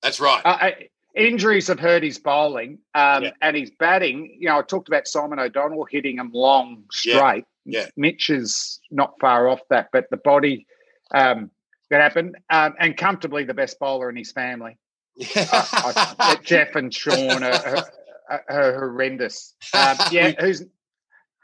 [0.02, 0.42] That's right.
[0.44, 0.70] Uh,
[1.14, 3.30] injuries have hurt his bowling um, yeah.
[3.40, 4.36] and his batting.
[4.38, 7.44] You know, I talked about Simon O'Donnell hitting him long straight.
[7.64, 7.80] Yeah.
[7.80, 7.86] yeah.
[7.96, 10.66] Mitch is not far off that, but the body
[11.12, 11.50] um,
[11.90, 14.78] that happened um, and comfortably the best bowler in his family.
[15.16, 15.46] Yeah.
[15.52, 17.84] I, Geoff and Shaun are,
[18.28, 19.54] are, are horrendous.
[19.72, 20.64] Um, yeah, who's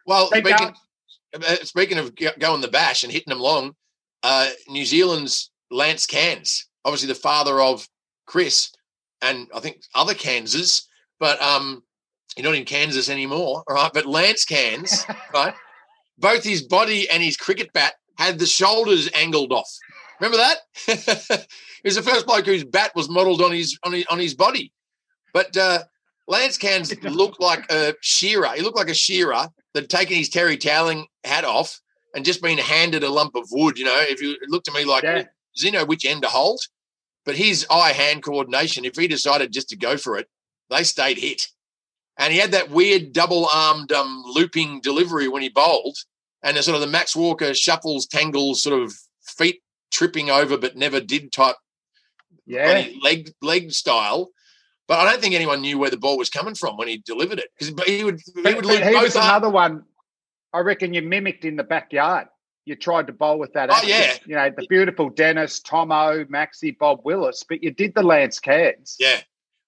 [0.07, 0.75] well speaking,
[1.35, 3.77] uh, speaking of going the bash and hitting them long,
[4.23, 7.89] uh, New Zealand's Lance Cairns, obviously the father of
[8.27, 8.73] Chris,
[9.23, 10.89] and I think other Kansas,
[11.19, 11.83] but um,
[12.37, 13.91] you're not in Kansas anymore, all right?
[13.93, 15.55] But Lance Cairns, right?
[16.19, 19.71] Both his body and his cricket bat had the shoulders angled off.
[20.21, 20.59] Remember that?
[21.83, 24.35] he was the first bloke whose bat was modelled on his on his on his
[24.35, 24.73] body.
[25.33, 25.85] But uh,
[26.29, 28.49] Lance Cairns looked like a shearer.
[28.55, 31.81] He looked like a shearer that had taken his Terry Towling hat off
[32.15, 33.79] and just been handed a lump of wood.
[33.79, 35.25] You know, if you looked to me like, yeah.
[35.55, 36.61] does he know which end to hold?
[37.31, 40.27] But his eye hand coordination, if he decided just to go for it,
[40.69, 41.47] they stayed hit.
[42.19, 45.97] And he had that weird double armed um, looping delivery when he bowled,
[46.43, 48.93] and the sort of the Max Walker shuffles, tangles, sort of
[49.23, 49.63] feet
[49.93, 51.55] tripping over but never did type
[52.47, 52.89] yeah.
[53.01, 54.31] leg leg style.
[54.89, 57.39] But I don't think anyone knew where the ball was coming from when he delivered
[57.39, 59.15] it because he would he would loop both.
[59.15, 59.85] Another one,
[60.53, 62.27] I reckon you mimicked in the backyard
[62.71, 63.69] you tried to bowl with that.
[63.71, 64.15] Oh, yeah.
[64.25, 68.97] You know, the beautiful Dennis, Tomo, Maxi, Bob Willis, but you did the Lance Cairns.
[69.01, 69.19] Yeah.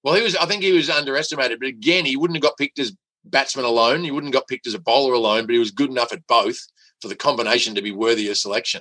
[0.04, 2.78] Well, he was, I think he was underestimated, but again, he wouldn't have got picked
[2.78, 4.04] as batsman alone.
[4.04, 6.26] He wouldn't have got picked as a bowler alone, but he was good enough at
[6.28, 6.58] both
[7.00, 8.80] for the combination to be worthy of selection.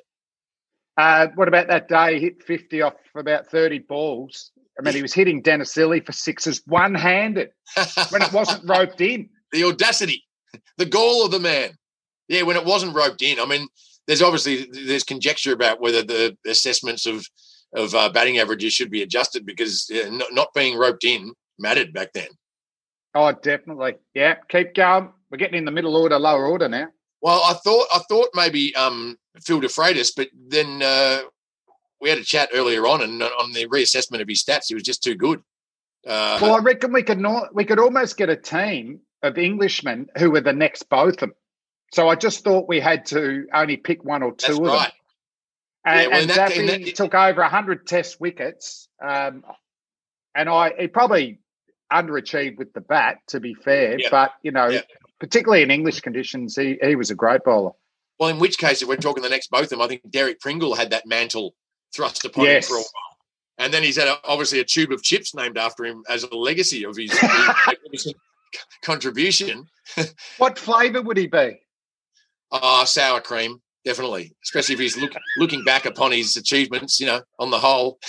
[0.97, 2.19] Uh, what about that day?
[2.19, 4.51] He hit 50 off about 30 balls.
[4.79, 7.49] I mean, he was hitting Dennis Lillee for sixes one handed
[8.09, 9.29] when it wasn't roped in.
[9.51, 10.23] The audacity,
[10.77, 11.71] the goal of the man.
[12.27, 13.39] Yeah, when it wasn't roped in.
[13.39, 13.67] I mean,
[14.11, 17.25] there's obviously there's conjecture about whether the assessments of
[17.73, 21.93] of uh, batting averages should be adjusted because uh, not, not being roped in mattered
[21.93, 22.27] back then.
[23.15, 23.95] Oh, definitely.
[24.13, 25.13] Yeah, keep going.
[25.29, 26.89] We're getting in the middle order, lower order now.
[27.21, 31.21] Well, I thought I thought maybe um, Phil DeFreitas, but then uh,
[32.01, 34.83] we had a chat earlier on, and on the reassessment of his stats, he was
[34.83, 35.41] just too good.
[36.05, 40.09] Uh, well, I reckon we could not we could almost get a team of Englishmen
[40.17, 41.31] who were the next Botham.
[41.91, 44.83] So I just thought we had to only pick one or two That's of right.
[44.83, 44.91] them.
[45.83, 48.87] And, yeah, well, and that, that, took over 100 test wickets.
[49.03, 49.43] Um,
[50.33, 51.39] and I he probably
[51.91, 53.99] underachieved with the bat, to be fair.
[53.99, 54.07] Yeah.
[54.09, 54.81] But, you know, yeah.
[55.19, 57.71] particularly in English conditions, he, he was a great bowler.
[58.19, 60.91] Well, in which case, if we're talking the next Botham, I think Derek Pringle had
[60.91, 61.55] that mantle
[61.93, 62.65] thrust upon yes.
[62.65, 63.17] him for a while.
[63.57, 66.33] And then he's had a, obviously a tube of chips named after him as a
[66.33, 67.11] legacy of his,
[67.91, 68.13] his
[68.81, 69.67] contribution.
[70.37, 71.59] what flavour would he be?
[72.51, 74.33] Ah, sour cream, definitely.
[74.43, 77.99] Especially if he's look, looking back upon his achievements, you know, on the whole.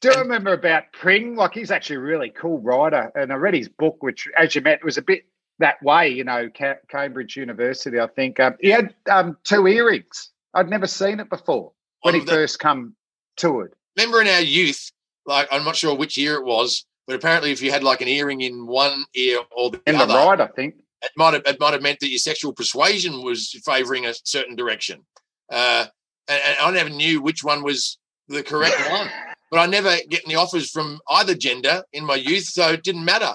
[0.00, 1.36] Do you remember about Pring?
[1.36, 4.60] Like he's actually a really cool writer, and I read his book, which, as you
[4.60, 5.22] met, was a bit
[5.58, 6.08] that way.
[6.08, 6.48] You know,
[6.90, 8.40] Cambridge University, I think.
[8.40, 10.30] Um, he had um, two earrings.
[10.54, 11.72] I'd never seen it before.
[12.02, 12.94] when he the- first come
[13.38, 13.72] to it.
[13.96, 14.90] remember in our youth,
[15.26, 18.08] like I'm not sure which year it was, but apparently if you had like an
[18.08, 20.74] earring in one ear or the In the other, right, I think.
[21.02, 24.56] It might have it might have meant that your sexual persuasion was favouring a certain
[24.56, 25.04] direction.
[25.50, 25.86] Uh,
[26.28, 27.98] and, and I never knew which one was
[28.28, 29.08] the correct one.
[29.50, 33.04] But I never get any offers from either gender in my youth, so it didn't
[33.04, 33.34] matter.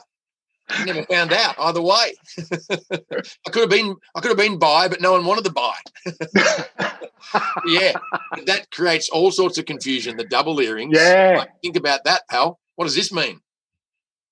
[0.70, 2.14] I never found out either way.
[2.72, 5.76] I could have been I could have been bi, but no one wanted to buy.
[7.68, 7.94] yeah,
[8.46, 10.18] that creates all sorts of confusion.
[10.18, 10.98] The double earrings.
[10.98, 11.36] Yeah.
[11.40, 12.60] Like, think about that, pal.
[12.76, 13.40] What does this mean?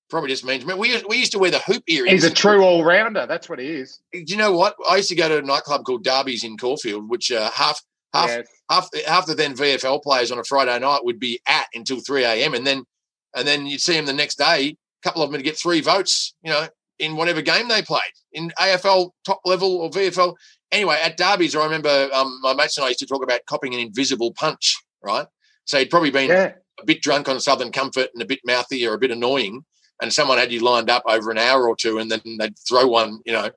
[0.08, 2.22] Probably just means we used- we used to wear the hoop earrings.
[2.22, 3.26] He's a true all rounder.
[3.26, 3.98] That's what he is.
[4.12, 4.76] Do you know what?
[4.88, 7.80] I used to go to a nightclub called Derby's in Caulfield, which uh, half
[8.14, 8.46] half Yes.
[8.70, 12.24] half half the then VFL players on a Friday night would be at until three
[12.24, 12.54] a.m.
[12.54, 12.84] and then
[13.34, 14.76] and then you'd see them the next day.
[14.76, 16.68] A couple of them would get three votes, you know,
[17.00, 18.02] in whatever game they played
[18.32, 20.34] in AFL top level or VFL.
[20.72, 23.74] Anyway, at Derby's, I remember um, my mates and I used to talk about copying
[23.74, 25.26] an invisible punch, right?
[25.64, 26.52] So he'd probably been Yeah.
[26.80, 29.64] a bit drunk on Southern Comfort and a bit mouthy or a bit annoying,
[30.00, 32.86] and someone had you lined up over an hour or two, and then they'd throw
[32.86, 33.50] one, you know,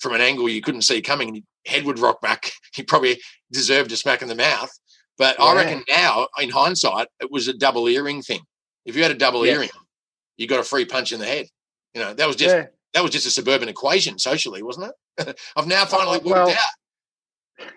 [0.00, 2.50] from an angle you couldn't see coming, and your head would rock back.
[2.74, 3.20] He probably
[3.52, 4.70] deserved a smack in the mouth.
[5.16, 8.40] But I reckon now, in hindsight, it was a double earring thing.
[8.84, 9.54] If you had a double Yes.
[9.54, 9.70] earring,
[10.36, 11.46] you got a free punch in the head.
[11.94, 12.66] You know, that was just yeah.
[12.94, 15.38] that was just a suburban equation socially, wasn't it?
[15.56, 17.68] I've now finally worked well- out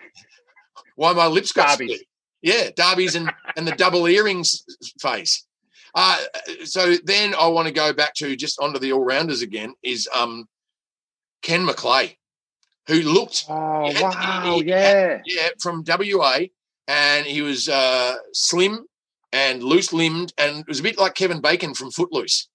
[0.96, 1.94] why my lips got Derbies.
[1.94, 2.06] split.
[2.42, 4.64] Yeah, derbies and and the double earrings
[5.00, 5.46] phase.
[5.94, 6.18] Uh,
[6.64, 9.74] so then I want to go back to just onto the all rounders again.
[9.82, 10.46] Is um
[11.42, 12.18] Ken MacLeay,
[12.86, 14.60] who looked Oh, Yeah, wow.
[14.64, 15.20] Yeah.
[15.24, 16.40] yeah from WA,
[16.86, 18.84] and he was uh, slim
[19.32, 22.48] and loose limbed, and it was a bit like Kevin Bacon from Footloose,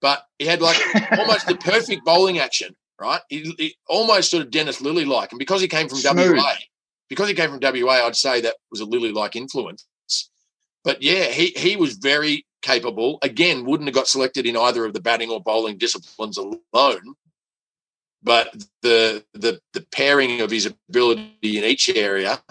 [0.00, 0.76] but he had like
[1.18, 3.20] almost the perfect bowling action, right?
[3.28, 6.36] He, he almost sort of Dennis Lillee like, and because he came from Smooth.
[6.36, 6.52] WA,
[7.08, 9.86] because he came from WA, I'd say that was a Lillee like influence.
[10.84, 13.18] But yeah, he he was very capable.
[13.22, 17.14] Again, wouldn't have got selected in either of the batting or bowling disciplines alone.
[18.22, 18.52] But
[18.82, 22.42] the the the pairing of his ability in each area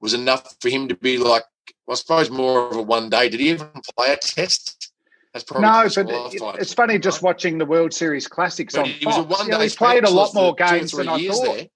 [0.00, 1.42] was enough for him to be like,
[1.90, 3.28] I suppose, more of a one day.
[3.28, 4.92] Did he even play a test?
[5.32, 6.60] That's probably No, but disqualified.
[6.62, 9.62] it's funny just watching the World Series Classics But on he was a one day.
[9.62, 11.56] he's played a lot more games than I thought.
[11.56, 11.66] There.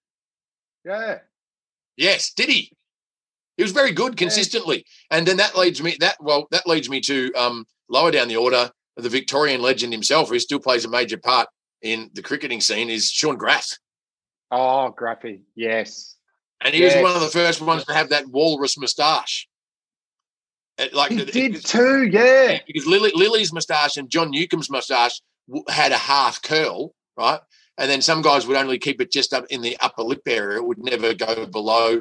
[0.84, 1.18] Yeah.
[1.96, 2.72] Yes, did he?
[3.60, 6.98] He was very good consistently, and then that leads me that well that leads me
[7.02, 8.70] to um, lower down the order.
[8.96, 11.46] The Victorian legend himself, who still plays a major part
[11.82, 13.68] in the cricketing scene, is Shaun Graf,
[14.50, 15.42] Oh, Gruffy.
[15.54, 16.16] Yes.
[16.62, 16.94] and he Yes.
[16.94, 19.46] was one of the first ones to have that walrus moustache.
[20.94, 22.04] Like He it- did it- too.
[22.10, 22.60] Yeah.
[22.66, 27.40] because Lillee, Lillee's moustache and John Newcombe's moustache w- had a half curl, right?
[27.76, 30.56] And then some guys would only keep it just up in the upper lip area;
[30.56, 32.00] it would never go below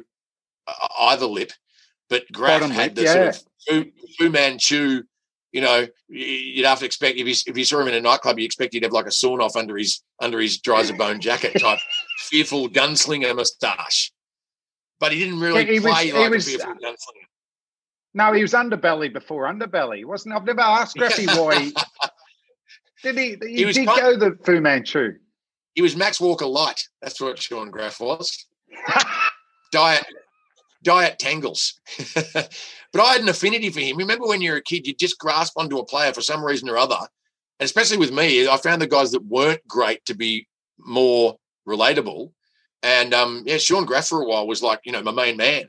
[1.02, 1.52] either lip.
[2.10, 3.86] But Graf Bottom had the sort of Fu,
[4.18, 5.04] Fu Manchu.
[5.52, 8.38] You know, you'd have to expect if you if you saw him in a nightclub,
[8.40, 10.94] you expect he'd have like a sawn off under his under his dry as a
[10.94, 11.80] bone jacket type
[12.20, 14.12] fearful gunslinger moustache.
[15.00, 17.26] But he didn't really Yeah, he was- play he like was- a fearful uh, gunslinger.
[18.16, 20.36] No, he was underbelly before underbelly, wasn't?
[20.36, 21.60] I've never asked Gruffy why.
[21.60, 21.74] He,
[23.04, 23.38] did he?
[23.48, 25.14] He, He was did kind- go the Fu Manchu.
[25.76, 26.82] He was Max Walker light.
[27.02, 28.46] That's what Shaun Graf was.
[29.72, 30.06] diet
[30.84, 31.80] diet tangles.
[32.34, 33.98] but I had an affinity for him.
[33.98, 36.78] Remember when you're a kid, you just grasp onto a player for some reason or
[36.78, 36.98] other.
[37.60, 40.48] And especially with me, I found the guys that weren't great to be
[40.78, 41.36] more
[41.68, 42.32] relatable.
[42.82, 45.64] And um, yeah, Shaun Graf for a while was like, you know, my main man.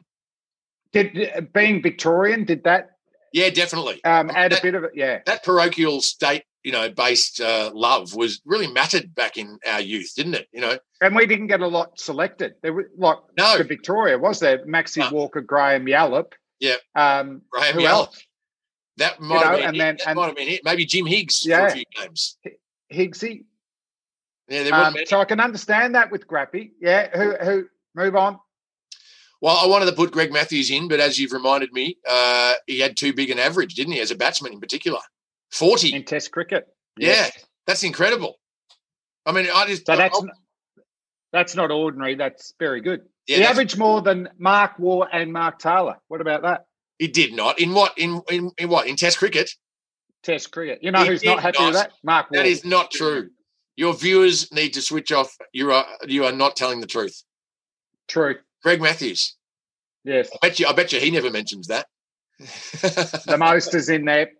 [0.92, 2.90] Did being Victorian did that
[3.32, 4.02] Yeah, definitely.
[4.04, 4.92] um, add a bit of it?
[4.94, 5.20] Yeah.
[5.26, 10.12] That parochial state, you know, based uh, love was really mattered back in our youth,
[10.16, 10.48] didn't it?
[10.52, 12.54] You know, And we didn't get a lot selected.
[12.62, 13.56] There was like No.
[13.62, 14.64] Victoria was there.
[14.66, 15.10] Maxi No.
[15.10, 16.32] Walker, Graham Yallop.
[16.58, 16.76] Yeah.
[16.94, 17.88] Um, Graham who Yallop.
[18.08, 18.22] else?
[18.96, 19.78] that might know, have been and it.
[19.78, 20.60] then- that and- might have been it.
[20.64, 21.66] Maybe Jim Higgs for Yeah.
[21.68, 22.36] a few games.
[22.92, 23.44] Higgsy.
[24.48, 26.72] Yeah, there Um, so I can understand that with Grappy.
[26.80, 27.16] Yeah.
[27.16, 27.36] Who?
[27.36, 27.68] Who?
[27.94, 28.38] Move on.
[29.40, 32.78] Well, I wanted to put Greg Matthews in, but as you've reminded me, uh, he
[32.80, 34.98] had too big an average, didn't he, as a batsman in particular?
[35.52, 35.94] 40.
[35.94, 36.66] in Test cricket.
[36.96, 37.28] Yeah,
[37.66, 38.38] that's incredible.
[39.26, 39.86] I mean, I just.
[39.86, 40.26] So that's I-
[41.32, 42.16] that's not ordinary.
[42.16, 43.02] That's very good.
[43.28, 45.96] yeah, he averaged more than Mark Waugh and Mark Taylor.
[46.08, 46.64] What about that?
[46.98, 47.60] He did not.
[47.60, 47.96] In what?
[47.96, 48.88] In, in, in what?
[48.88, 49.48] In Test cricket?
[50.24, 50.80] Test cricket.
[50.82, 51.92] You know He who's not happy with that?
[52.02, 52.38] Mark Waugh.
[52.38, 53.30] That is not true.
[53.76, 55.34] Your viewers need to switch off.
[55.52, 57.22] You are you are not telling the truth.
[58.08, 58.34] true.
[58.62, 59.36] Greg Matthews.
[60.04, 60.28] Yes.
[60.34, 60.66] I bet you.
[60.66, 61.86] I bet you he never mentions that.
[62.38, 64.30] The most is in there.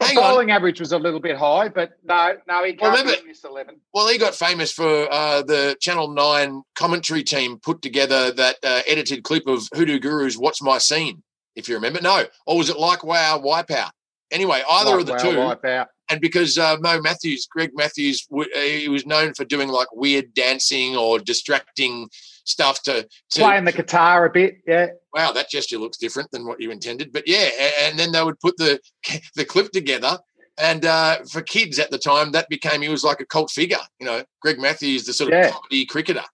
[0.00, 0.32] The Hang on.
[0.32, 3.34] bowling average was a little bit high, but no, no, he Well, can't be in
[3.44, 3.80] eleven.
[3.92, 8.82] Well, he got famous for uh, the Channel 9 commentary team put together that uh,
[8.86, 11.22] edited clip of Hoodoo Gurus What's My Scene
[11.56, 12.00] if you remember.
[12.00, 13.90] No, or was it like Wow Wipeout?
[14.30, 15.36] Anyway, either Like of the wow, two.
[15.66, 15.86] Wipeout.
[16.10, 20.96] And because uh, Mo Matthews, Greg Matthews, he was known for doing like weird dancing
[20.96, 22.08] or distracting
[22.48, 24.88] stuff to, to Playing the guitar a bit, yeah.
[25.14, 27.12] wow, that gesture looks different than what you intended.
[27.12, 27.48] But yeah,
[27.82, 28.80] and then they would put the
[29.36, 30.18] the clip together.
[30.60, 33.78] And uh, for kids at the time, that became he was like a cult figure.
[34.00, 35.50] You know, Greg Matthews, the sort of Yeah.
[35.52, 36.24] comedy cricketer.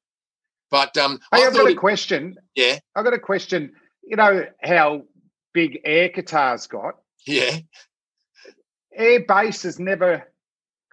[0.71, 2.37] But um, Hey, I I've got a he- question.
[2.55, 3.73] yeah, I've got a question.
[4.03, 5.03] You know how
[5.53, 6.95] big air guitar's got?
[7.27, 7.59] yeah.
[8.97, 10.23] Air bass has never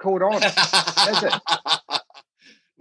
[0.02, 0.42] caught on.
[0.42, 1.34] Has it?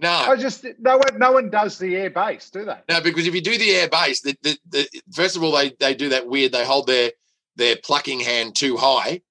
[0.01, 2.77] no, I just no one no one does the air base, do they?
[2.89, 5.75] No, because if you do the air base, the, the, the first of all they
[5.79, 6.51] they do that weird.
[6.51, 7.11] They hold their
[7.55, 9.21] their plucking hand too high.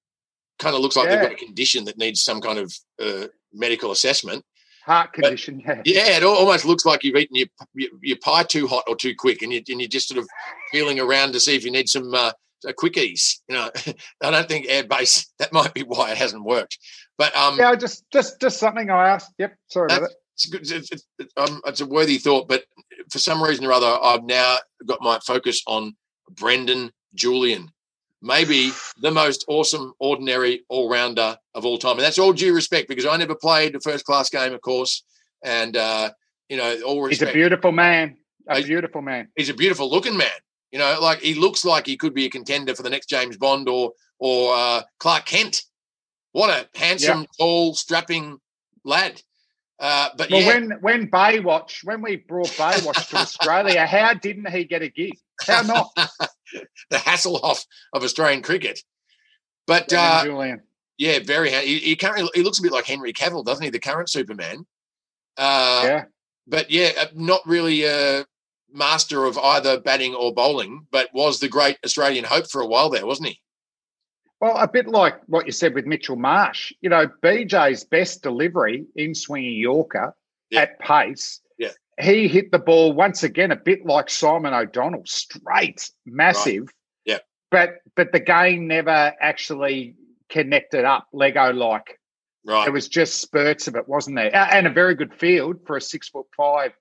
[0.59, 3.91] Kind of looks like they've got a condition that needs some kind of uh, medical
[3.91, 4.45] assessment.
[4.85, 5.81] Heart condition, yeah.
[5.85, 8.95] Yeah, it al- almost looks like you've eaten your your, your pie too hot or
[8.95, 10.27] too quick, and you and you're just sort of
[10.71, 12.31] feeling around to see if you need some uh,
[12.65, 13.39] quickies.
[13.47, 13.69] You know,
[14.23, 15.27] I don't think air bass.
[15.39, 16.77] That might be why it hasn't worked.
[17.17, 19.33] But um, Yeah, just just just something I asked.
[19.37, 20.11] Yep, sorry about it.
[20.45, 22.63] It's, good, it's, it's, um, it's a worthy thought, but
[23.11, 25.95] for some reason or other, I've now got my focus on
[26.31, 27.71] Brendan Julian,
[28.21, 31.93] maybe the most awesome, ordinary all rounder of all time.
[31.97, 35.03] And that's all due respect because I never played a first class game, of course.
[35.43, 36.11] And, uh,
[36.49, 37.29] you know, all respect.
[37.29, 38.17] He's a beautiful man.
[38.47, 39.27] A I- beautiful man.
[39.35, 40.27] He's a beautiful looking man.
[40.71, 43.37] You know, like he looks like he could be a contender for the next James
[43.37, 45.63] Bond or or uh, Clark Kent.
[46.31, 48.39] What a handsome, tall, strapping
[48.85, 49.21] lad.
[49.81, 54.49] Uh, but Well, yeah, when when Baywatch, when we brought Baywatch to Australia, how didn't
[54.51, 55.17] he get a gig?
[55.41, 55.89] How not?
[56.91, 58.79] the Hasselhoff of Australian cricket.
[59.65, 60.61] But uh, Julian.
[60.99, 61.49] yeah, very.
[61.49, 63.71] He, he currently he looks a bit like Henry Cavill, doesn't he?
[63.71, 64.67] The current Superman.
[65.35, 66.03] Uh, Yeah.
[66.47, 68.25] But yeah, uh, not really a
[68.71, 72.89] master of either batting or bowling, but was the great Australian hope for a while
[72.89, 73.41] there, wasn't he?
[74.41, 76.73] Well, a bit like what you said with Mitchell Marsh.
[76.81, 80.15] You know, BJ's best delivery in swinging Yorker
[80.49, 80.61] Yeah.
[80.61, 81.39] at pace.
[81.59, 81.69] Yeah.
[81.99, 86.69] He hit the ball once again, a bit like Simon O'Donnell, straight, massive.
[87.05, 87.19] Yeah.
[87.51, 89.95] But but the game never actually
[90.29, 91.99] connected up Lego like.
[92.43, 92.67] Right.
[92.67, 94.35] It was just spurts of it, wasn't there?
[94.35, 96.71] And a very good field for a six foot five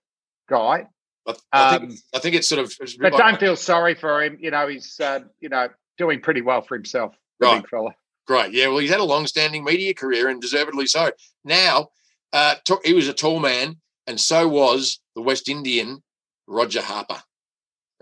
[0.48, 0.86] guy.
[1.26, 2.72] I, I Um, think I think it's sort of.
[2.98, 4.38] But like- don't feel sorry for him.
[4.40, 5.68] You know, he's uh, you know
[5.98, 7.14] doing pretty well for himself.
[7.40, 7.68] Right.
[7.68, 7.94] fella.
[8.26, 8.52] Great.
[8.52, 8.68] Yeah.
[8.68, 11.10] Well, he's had a long-standing media career and deservedly so.
[11.44, 11.88] Now,
[12.32, 16.02] uh, t- he was a tall man, and so was the West Indian
[16.46, 17.22] Roger Harper.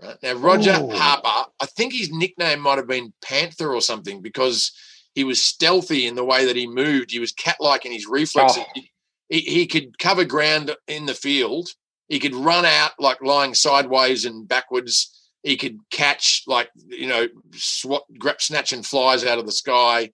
[0.01, 0.17] Right?
[0.21, 0.89] Now, Roger Ooh.
[0.91, 4.71] Harper, I think his nickname might have been Panther or something because
[5.15, 7.11] he was stealthy in the way that he moved.
[7.11, 8.63] He was cat-like in his reflexes.
[8.77, 8.81] Oh.
[9.29, 11.69] He, he could cover ground in the field.
[12.07, 15.18] He could run out like lying sideways and backwards.
[15.43, 20.11] He could catch like you know swat, grab, snatching flies out of the sky.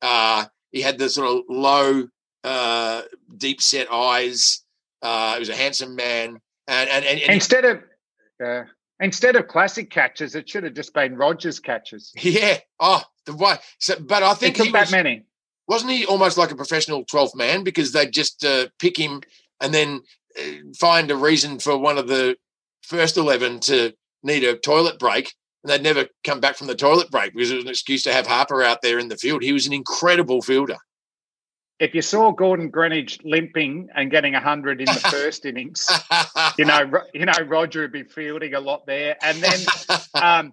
[0.00, 2.06] Uh, he had the sort of low,
[2.44, 3.02] uh,
[3.36, 4.62] deep set eyes.
[5.02, 6.38] Uh, he was a handsome man,
[6.68, 7.78] and and, and, and Instead of
[8.44, 8.62] uh,
[9.00, 12.12] instead of classic catches, it should have just been Rogers catches.
[12.20, 12.58] yeah.
[12.78, 13.56] Oh, the way.
[13.78, 15.24] So, but I He think took he that was, many.
[15.66, 19.22] wasn't he almost like a professional 12th man because they'd just uh, pick him
[19.60, 20.02] and then
[20.38, 20.42] uh,
[20.78, 22.36] find a reason for one of the
[22.82, 23.92] first 11 to
[24.22, 25.32] need a toilet break
[25.62, 28.12] and they'd never come back from the toilet break because it was an excuse to
[28.12, 29.42] have Harper out there in the field.
[29.42, 30.76] He was an incredible fielder.
[31.78, 35.88] If you saw Gordon Greenidge limping and getting hundred in the first innings,
[36.58, 39.16] you know, you know, Roger would be fielding a lot there.
[39.22, 39.60] And then
[40.14, 40.52] um,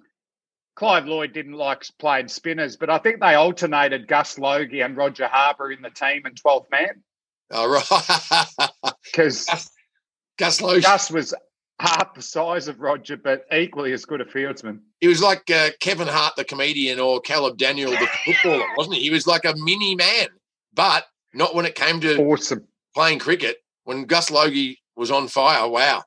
[0.76, 5.28] Clive Lloyd didn't like playing spinners, but I think they alternated Gus Logie and Roger
[5.28, 7.02] Harper in the team and 12th man
[7.52, 8.94] All right.
[9.06, 9.48] because
[10.38, 10.82] Gus Logie.
[10.82, 11.34] Gus was
[11.80, 14.80] half the size of Roger, but equally as good a fieldsman.
[15.02, 19.02] He was like uh, Kevin Hart, the comedian, or Caleb Daniel, the footballer, wasn't he?
[19.03, 20.27] He was like a mini man,
[20.73, 22.65] but not when it came to Awesome.
[22.93, 23.57] playing cricket.
[23.84, 26.03] When Gus Logie was on fire, wow.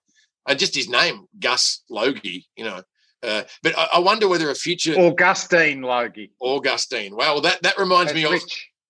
[0.48, 2.82] And just his name, Gus Logie, you know.
[3.22, 6.30] Uh, but I, I wonder whether a future Augustine Logie.
[6.40, 7.14] Augustine.
[7.14, 8.42] Wow, that that reminds That's me of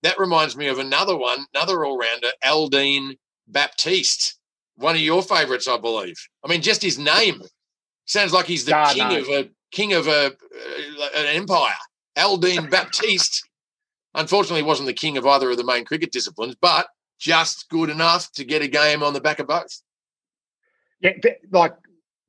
[0.03, 4.38] that reminds me of another one, another all rounder, Aldine Baptiste,
[4.79, 6.15] one of your favourites, I believe.
[6.43, 7.41] I mean, just his name
[8.05, 9.19] sounds like he's the Ah, king no.
[9.19, 11.75] of a king of a uh, an empire.
[12.17, 13.47] Aldine Baptiste.
[14.15, 16.87] Unfortunately, wasn't the king of either of the main cricket disciplines, but
[17.19, 19.81] just good enough to get a game on the back of both.
[21.01, 21.11] Yeah,
[21.51, 21.73] like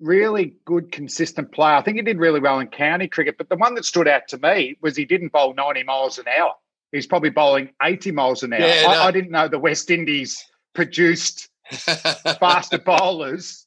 [0.01, 1.75] really good, consistent player.
[1.75, 4.29] I think he did really well in county cricket, but the one that stood out
[4.29, 6.53] to me was he didn't bowl 90 miles an hour.
[6.93, 8.61] He's probably bowling 80 miles an hour.
[8.61, 9.07] Yeah, I.
[9.09, 10.45] I didn't know the West Indies
[10.75, 11.49] produced
[12.41, 13.67] faster bowlers.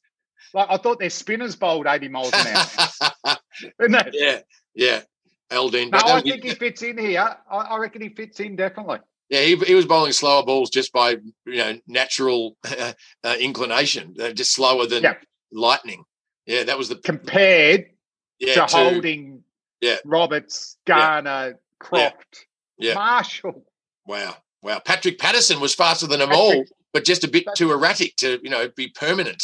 [0.52, 3.36] Like I thought their spinners bowled 80 miles an hour.
[4.12, 4.40] Yeah,
[4.74, 5.00] yeah.
[5.50, 5.90] Aldine.
[5.90, 7.20] No, I think he fits in here.
[7.50, 8.98] I, I reckon he fits in definitely.
[9.28, 11.10] yeah, he, he was bowling slower balls just by
[11.46, 12.92] you know natural uh,
[13.38, 15.14] inclination, uh, just slower than Yeah.
[15.52, 16.02] lightning.
[16.46, 17.86] Yeah, that was the Compared
[18.40, 19.44] yeah, to to- holding
[19.80, 19.96] Yeah.
[20.04, 22.46] Roberts, Garner, Croft,
[22.78, 22.94] Yeah.
[22.94, 23.64] Marshall.
[24.06, 24.80] Wow, wow.
[24.84, 28.40] Patrick Patterson was faster than them all, Patrick- but just a bit too erratic to
[28.42, 29.42] you know be permanent.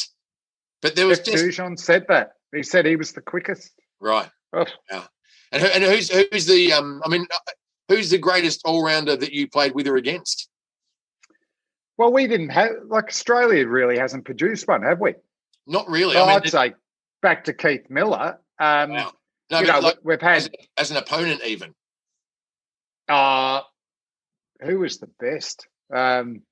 [0.80, 2.32] But there was Jeff just Dujon said that.
[2.54, 3.72] He said he was the quickest.
[4.00, 4.30] right.
[4.52, 4.64] Oh.
[4.90, 5.04] Yeah.
[5.52, 7.02] And who, and who's who's the um?
[7.04, 7.52] I mean, uh,
[7.88, 10.48] who's the greatest all rounder that you played with or against?
[11.98, 15.14] Well, we didn't have like Australia really hasn't produced one, have we?
[15.66, 16.14] Not really.
[16.14, 16.74] Well, I I'd mean, say
[17.20, 18.38] back to Keith Miller.
[18.58, 19.12] Um, wow.
[19.50, 21.74] no, you know, like, we've as, had as an opponent, even
[23.08, 23.60] uh,
[24.62, 25.66] who was the best?
[25.92, 26.42] Um,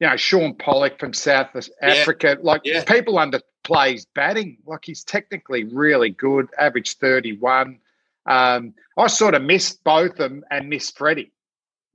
[0.00, 1.48] you know, Shaun Pollock from South
[1.80, 2.36] Africa.
[2.42, 2.84] Like Yeah.
[2.84, 4.58] people underplays batting.
[4.66, 6.48] Like he's technically really good.
[6.58, 7.78] Average thirty-one.
[8.26, 11.32] Um, I sort of missed both them and missed Freddie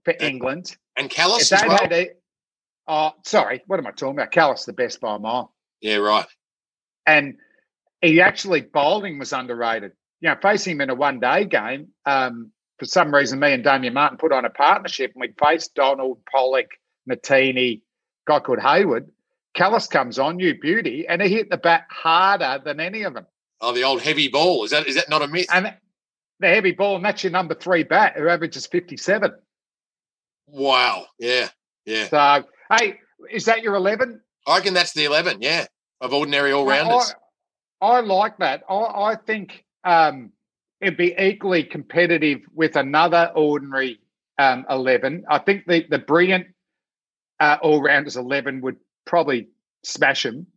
[0.06, 0.28] for Yeah.
[0.28, 0.78] England.
[0.96, 1.88] and Kallis as well.
[1.92, 2.12] a,
[2.88, 4.32] oh, sorry, what am I talking about?
[4.32, 5.54] Kallis the best by a mile.
[5.82, 6.26] Yeah, right.
[7.06, 7.38] and
[8.02, 9.94] he actually bowling was underrated.
[10.22, 13.64] You know, facing him in a one day game, um, for some reason, me and
[13.64, 16.68] Damien Martyn put on a partnership and we faced Donald, Pollock,
[17.10, 17.82] Matini,
[18.30, 19.10] guy called Hayward.
[19.58, 23.26] Kallis comes on, you beauty, and he hit the bat harder than any of them.
[23.60, 24.64] Oh, the old heavy ball.
[24.64, 25.48] Is that is that not a myth?
[25.52, 25.74] And
[26.40, 29.34] the heavy ball, and that's your number three bat who averages 57.
[30.48, 31.08] wow.
[31.18, 31.50] Yeah.
[31.86, 32.08] Yeah.
[32.08, 32.44] So,
[32.78, 33.00] hey,
[33.32, 34.22] is that your 11?
[34.48, 35.42] I reckon that's the eleven.
[35.42, 35.66] Yeah,
[36.00, 37.14] of ordinary all rounders.
[37.82, 38.64] I, I like that.
[38.70, 40.32] I, I think um,
[40.80, 44.00] it'd be equally competitive with another ordinary
[44.38, 45.26] um, 11.
[45.30, 46.48] I think the, the brilliant
[47.40, 49.50] uh, all rounders 11 would probably
[49.84, 50.48] smash him.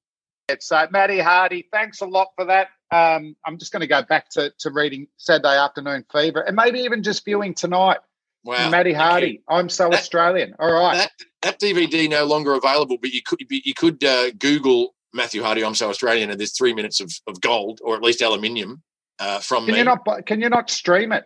[0.61, 2.69] So, Matty Hardy, thanks a lot for that.
[2.91, 6.81] Um, I'm just going to go back to, to reading Saturday Afternoon Fever and maybe
[6.81, 7.99] even just viewing tonight.
[8.45, 8.69] Wow.
[8.69, 10.55] Matty Hardy, I'm so That- Australian.
[10.59, 10.97] All right.
[10.97, 11.11] That
[11.43, 15.65] that DVD no longer available, but you could you could uh, Google Matthew Hardy.
[15.65, 18.83] I'm so Australian, and there's three minutes of, of gold or at least aluminium
[19.19, 19.79] uh, from can me.
[19.79, 21.25] you not can you not stream it?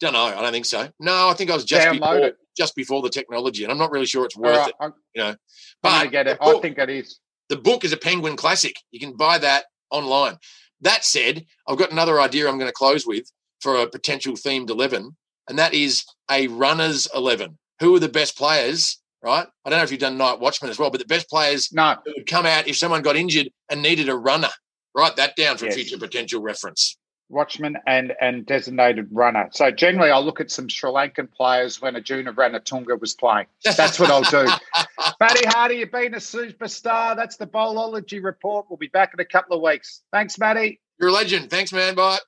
[0.00, 0.24] Don't know.
[0.24, 0.88] I don't think so.
[1.00, 2.36] No, I think I was just Download before it.
[2.58, 4.74] Just before the technology, and I'm not really sure it's worth right, it.
[4.80, 5.36] I'm, You know,
[5.82, 6.38] but I get it.
[6.40, 7.20] the I think it is.
[7.48, 8.74] the book is a Penguin classic.
[8.90, 10.36] You can buy that online.
[10.82, 13.24] That said, I've got another idea I'm going to close with
[13.60, 15.16] for a potential themed 11,
[15.48, 17.56] and that is a runner's 11.
[17.80, 19.46] Who are the best players, right?
[19.64, 21.96] I don't know if you've done Night Watchman as well, but the best players No,
[22.06, 24.50] would come out if someone got injured and needed a runner.
[24.96, 25.76] Write that down for Yes.
[25.76, 26.96] future potential reference.
[27.28, 29.48] Watchman and and designated runner.
[29.52, 33.46] So generally, I'll look at some Sri Lankan players when a Arjuna Ranatunga was playing.
[33.64, 34.50] That's what I'll do.
[35.20, 37.16] Matty Hardy, you've been a superstar.
[37.16, 38.66] That's the Bowlology report.
[38.68, 40.02] We'll be back in a couple of weeks.
[40.12, 40.80] Thanks, Matty.
[40.98, 41.50] You're a legend.
[41.50, 41.94] Thanks, man.
[41.94, 42.18] Bye.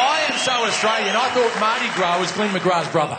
[0.00, 1.16] I am so Australian.
[1.16, 3.18] I thought Mardi Gras was Glenn McGrath's brother.